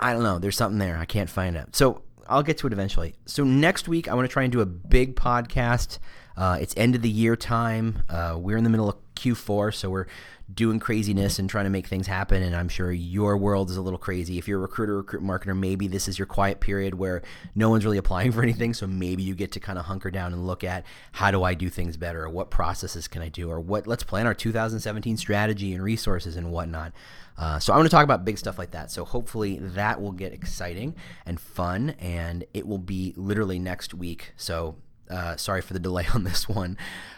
I 0.00 0.12
don't 0.12 0.24
know. 0.24 0.40
There's 0.40 0.56
something 0.56 0.78
there. 0.78 0.98
I 0.98 1.04
can't 1.04 1.30
find 1.30 1.56
it. 1.56 1.76
So 1.76 2.02
I'll 2.28 2.42
get 2.42 2.58
to 2.58 2.66
it 2.66 2.72
eventually. 2.72 3.14
So 3.26 3.44
next 3.44 3.86
week 3.86 4.08
I 4.08 4.14
want 4.14 4.28
to 4.28 4.32
try 4.32 4.42
and 4.42 4.52
do 4.52 4.60
a 4.60 4.66
big 4.66 5.14
podcast. 5.14 5.98
Uh, 6.36 6.58
it's 6.60 6.74
end 6.76 6.94
of 6.94 7.02
the 7.02 7.10
year 7.10 7.36
time. 7.36 8.02
Uh, 8.08 8.36
we're 8.38 8.56
in 8.56 8.64
the 8.64 8.70
middle 8.70 8.88
of 8.88 8.96
Q4, 9.14 9.74
so 9.74 9.90
we're 9.90 10.06
doing 10.52 10.78
craziness 10.78 11.38
and 11.38 11.50
trying 11.50 11.64
to 11.64 11.70
make 11.70 11.88
things 11.88 12.06
happen. 12.06 12.42
And 12.42 12.54
I'm 12.54 12.68
sure 12.68 12.92
your 12.92 13.36
world 13.36 13.68
is 13.70 13.76
a 13.76 13.82
little 13.82 13.98
crazy. 13.98 14.38
If 14.38 14.46
you're 14.46 14.58
a 14.58 14.62
recruiter, 14.62 14.96
recruit 14.96 15.22
marketer, 15.22 15.58
maybe 15.58 15.88
this 15.88 16.06
is 16.06 16.18
your 16.18 16.26
quiet 16.26 16.60
period 16.60 16.94
where 16.94 17.22
no 17.54 17.68
one's 17.68 17.84
really 17.84 17.98
applying 17.98 18.30
for 18.32 18.42
anything. 18.42 18.74
So 18.74 18.86
maybe 18.86 19.22
you 19.22 19.34
get 19.34 19.52
to 19.52 19.60
kind 19.60 19.78
of 19.78 19.86
hunker 19.86 20.10
down 20.10 20.32
and 20.32 20.46
look 20.46 20.62
at 20.62 20.84
how 21.12 21.30
do 21.30 21.42
I 21.42 21.54
do 21.54 21.68
things 21.68 21.96
better, 21.96 22.24
or 22.24 22.28
what 22.28 22.50
processes 22.50 23.08
can 23.08 23.22
I 23.22 23.28
do, 23.28 23.50
or 23.50 23.58
what 23.58 23.86
let's 23.86 24.04
plan 24.04 24.26
our 24.26 24.34
2017 24.34 25.16
strategy 25.16 25.72
and 25.72 25.82
resources 25.82 26.36
and 26.36 26.52
whatnot. 26.52 26.92
Uh, 27.38 27.58
so 27.58 27.72
I'm 27.72 27.78
going 27.78 27.88
to 27.88 27.90
talk 27.90 28.04
about 28.04 28.24
big 28.24 28.38
stuff 28.38 28.56
like 28.56 28.70
that. 28.70 28.90
So 28.90 29.04
hopefully 29.04 29.58
that 29.58 30.00
will 30.00 30.12
get 30.12 30.32
exciting 30.32 30.94
and 31.26 31.40
fun, 31.40 31.90
and 31.98 32.44
it 32.54 32.66
will 32.66 32.78
be 32.78 33.12
literally 33.16 33.58
next 33.58 33.92
week. 33.92 34.32
So 34.36 34.76
Uh, 35.10 35.36
sorry 35.36 35.60
for 35.60 35.72
the 35.72 35.78
delay 35.78 36.06
on 36.14 36.24
this 36.24 36.48
one. 36.48 36.76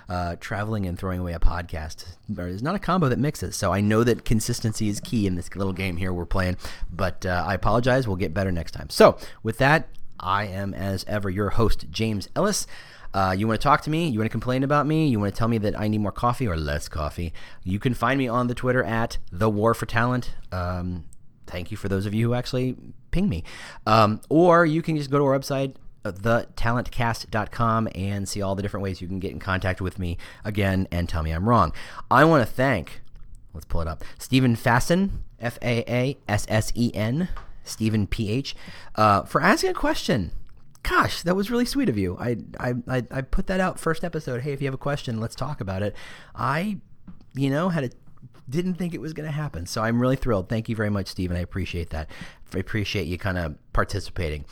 Uh, 0.08 0.36
traveling 0.40 0.86
and 0.86 0.98
throwing 0.98 1.20
away 1.20 1.34
a 1.34 1.38
podcast 1.38 2.06
is 2.38 2.62
not 2.62 2.74
a 2.74 2.78
combo 2.78 3.10
that 3.10 3.18
mixes. 3.18 3.56
So 3.56 3.74
I 3.74 3.82
know 3.82 4.04
that 4.04 4.24
consistency 4.24 4.88
is 4.88 5.00
key 5.00 5.26
in 5.26 5.34
this 5.34 5.54
little 5.54 5.74
game 5.74 5.98
here 5.98 6.14
we're 6.14 6.24
playing, 6.24 6.56
but 6.90 7.26
uh, 7.26 7.44
I 7.46 7.52
apologize. 7.52 8.08
We'll 8.08 8.16
get 8.16 8.32
better 8.32 8.50
next 8.50 8.72
time. 8.72 8.88
So 8.88 9.18
with 9.42 9.58
that, 9.58 9.88
I 10.18 10.46
am 10.46 10.72
as 10.72 11.04
ever 11.06 11.28
your 11.28 11.50
host, 11.50 11.86
James 11.90 12.28
Ellis. 12.34 12.66
Uh, 13.14 13.34
you 13.36 13.46
want 13.46 13.60
to 13.60 13.62
talk 13.62 13.82
to 13.82 13.90
me? 13.90 14.08
You 14.08 14.18
want 14.18 14.26
to 14.26 14.32
complain 14.32 14.62
about 14.62 14.86
me? 14.86 15.08
You 15.08 15.18
want 15.18 15.34
to 15.34 15.38
tell 15.38 15.48
me 15.48 15.58
that 15.58 15.78
I 15.78 15.88
need 15.88 15.98
more 15.98 16.12
coffee 16.12 16.46
or 16.46 16.56
less 16.56 16.88
coffee? 16.88 17.32
You 17.64 17.78
can 17.78 17.94
find 17.94 18.18
me 18.18 18.28
on 18.28 18.48
the 18.48 18.54
Twitter 18.54 18.82
at 18.82 19.18
the 19.32 19.48
War 19.48 19.74
for 19.74 19.86
Talent. 19.86 20.34
Um, 20.52 21.04
thank 21.46 21.70
you 21.70 21.76
for 21.76 21.88
those 21.88 22.06
of 22.06 22.14
you 22.14 22.28
who 22.28 22.34
actually 22.34 22.76
ping 23.10 23.28
me. 23.28 23.44
Um, 23.86 24.20
or 24.28 24.66
you 24.66 24.82
can 24.82 24.96
just 24.96 25.10
go 25.10 25.18
to 25.18 25.24
our 25.24 25.38
website, 25.38 25.74
thetalentcast.com, 26.04 27.88
and 27.94 28.28
see 28.28 28.42
all 28.42 28.54
the 28.54 28.62
different 28.62 28.82
ways 28.82 29.00
you 29.00 29.08
can 29.08 29.18
get 29.18 29.32
in 29.32 29.38
contact 29.38 29.80
with 29.80 29.98
me 29.98 30.18
again 30.44 30.88
and 30.90 31.08
tell 31.08 31.22
me 31.22 31.30
I'm 31.30 31.48
wrong. 31.48 31.72
I 32.10 32.24
want 32.24 32.46
to 32.46 32.52
thank, 32.52 33.00
let's 33.54 33.66
pull 33.66 33.80
it 33.80 33.88
up, 33.88 34.04
Stephen 34.18 34.56
Faassen, 34.56 35.10
F 35.40 35.58
A 35.62 35.84
A 35.88 36.16
S 36.28 36.46
S 36.48 36.72
E 36.74 36.90
N, 36.94 37.28
Stephen 37.64 38.06
PH, 38.06 38.54
uh, 38.96 39.22
for 39.22 39.40
asking 39.40 39.70
a 39.70 39.74
question 39.74 40.32
gosh, 40.84 41.22
that 41.22 41.36
was 41.36 41.50
really 41.50 41.66
sweet 41.66 41.88
of 41.88 41.98
you. 41.98 42.16
I, 42.18 42.36
I, 42.58 42.74
I, 42.88 43.02
I 43.10 43.20
put 43.20 43.46
that 43.48 43.60
out 43.60 43.78
first 43.78 44.04
episode. 44.04 44.40
Hey, 44.40 44.52
if 44.52 44.62
you 44.62 44.66
have 44.66 44.74
a 44.74 44.78
question, 44.78 45.20
let's 45.20 45.34
talk 45.34 45.60
about 45.60 45.82
it. 45.82 45.94
I, 46.34 46.78
you 47.34 47.50
know, 47.50 47.68
had 47.68 47.84
a 47.84 47.90
didn't 48.48 48.74
think 48.74 48.94
it 48.94 49.00
was 49.00 49.12
going 49.12 49.26
to 49.26 49.32
happen. 49.32 49.66
So 49.66 49.82
I'm 49.82 50.00
really 50.00 50.16
thrilled. 50.16 50.48
Thank 50.48 50.68
you 50.68 50.76
very 50.76 50.90
much, 50.90 51.08
Stephen. 51.08 51.36
I 51.36 51.40
appreciate 51.40 51.90
that. 51.90 52.08
I 52.54 52.58
appreciate 52.58 53.06
you 53.06 53.18
kind 53.18 53.36
of 53.36 53.56
participating. 53.72 54.46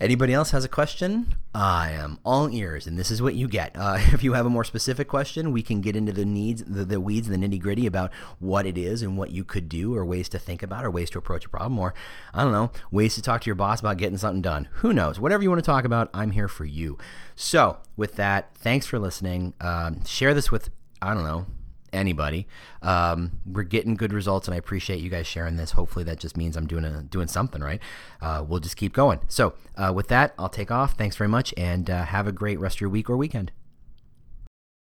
Anybody 0.00 0.32
else 0.32 0.50
has 0.50 0.64
a 0.64 0.68
question? 0.68 1.34
I 1.54 1.90
am 1.90 2.18
all 2.24 2.50
ears, 2.50 2.86
and 2.86 2.98
this 2.98 3.10
is 3.10 3.22
what 3.22 3.34
you 3.34 3.46
get. 3.46 3.76
Uh, 3.76 3.98
if 4.12 4.24
you 4.24 4.32
have 4.32 4.46
a 4.46 4.50
more 4.50 4.64
specific 4.64 5.06
question, 5.06 5.52
we 5.52 5.62
can 5.62 5.80
get 5.80 5.94
into 5.94 6.12
the 6.12 6.24
needs, 6.24 6.64
the, 6.64 6.84
the 6.84 7.00
weeds, 7.00 7.28
the 7.28 7.36
nitty 7.36 7.60
gritty 7.60 7.86
about 7.86 8.12
what 8.38 8.66
it 8.66 8.76
is 8.76 9.02
and 9.02 9.16
what 9.16 9.30
you 9.30 9.44
could 9.44 9.68
do, 9.68 9.94
or 9.94 10.04
ways 10.04 10.28
to 10.30 10.38
think 10.38 10.62
about, 10.62 10.84
or 10.84 10.90
ways 10.90 11.10
to 11.10 11.18
approach 11.18 11.44
a 11.44 11.48
problem, 11.48 11.78
or 11.78 11.94
I 12.34 12.42
don't 12.42 12.52
know, 12.52 12.70
ways 12.90 13.14
to 13.14 13.22
talk 13.22 13.42
to 13.42 13.46
your 13.46 13.54
boss 13.54 13.80
about 13.80 13.98
getting 13.98 14.18
something 14.18 14.42
done. 14.42 14.68
Who 14.72 14.92
knows? 14.92 15.20
Whatever 15.20 15.42
you 15.42 15.50
want 15.50 15.62
to 15.62 15.70
talk 15.70 15.84
about, 15.84 16.10
I'm 16.12 16.32
here 16.32 16.48
for 16.48 16.64
you. 16.64 16.98
So, 17.36 17.78
with 17.96 18.16
that, 18.16 18.56
thanks 18.56 18.86
for 18.86 18.98
listening. 18.98 19.54
Um, 19.60 20.04
share 20.04 20.34
this 20.34 20.50
with 20.50 20.70
I 21.00 21.14
don't 21.14 21.24
know 21.24 21.46
anybody. 21.92 22.46
Um, 22.82 23.40
we're 23.46 23.62
getting 23.62 23.94
good 23.94 24.12
results, 24.12 24.48
and 24.48 24.54
I 24.54 24.58
appreciate 24.58 25.00
you 25.00 25.10
guys 25.10 25.26
sharing 25.26 25.56
this. 25.56 25.72
Hopefully, 25.72 26.04
that 26.04 26.18
just 26.18 26.36
means 26.36 26.56
I'm 26.56 26.66
doing 26.66 26.84
a, 26.84 27.02
doing 27.02 27.28
something 27.28 27.62
right. 27.62 27.80
Uh, 28.20 28.44
we'll 28.46 28.60
just 28.60 28.76
keep 28.76 28.92
going. 28.92 29.20
So, 29.28 29.54
uh, 29.76 29.92
with 29.94 30.08
that, 30.08 30.34
I'll 30.38 30.48
take 30.48 30.70
off. 30.70 30.94
Thanks 30.96 31.16
very 31.16 31.28
much, 31.28 31.52
and 31.56 31.88
uh, 31.88 32.04
have 32.04 32.26
a 32.26 32.32
great 32.32 32.58
rest 32.58 32.76
of 32.76 32.80
your 32.80 32.90
week 32.90 33.08
or 33.08 33.16
weekend. 33.16 33.52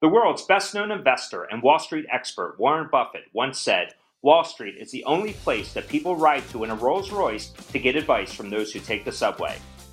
The 0.00 0.08
world's 0.08 0.42
best 0.42 0.74
known 0.74 0.90
investor 0.90 1.44
and 1.44 1.62
Wall 1.62 1.78
Street 1.78 2.04
expert, 2.12 2.56
Warren 2.58 2.88
Buffett, 2.92 3.24
once 3.32 3.58
said, 3.58 3.94
Wall 4.20 4.44
Street 4.44 4.76
is 4.78 4.90
the 4.90 5.04
only 5.04 5.32
place 5.32 5.72
that 5.74 5.88
people 5.88 6.16
ride 6.16 6.48
to 6.48 6.64
in 6.64 6.70
a 6.70 6.74
Rolls 6.74 7.10
Royce 7.10 7.48
to 7.72 7.78
get 7.78 7.96
advice 7.96 8.32
from 8.32 8.50
those 8.50 8.72
who 8.72 8.80
take 8.80 9.04
the 9.04 9.12
subway. 9.12 9.56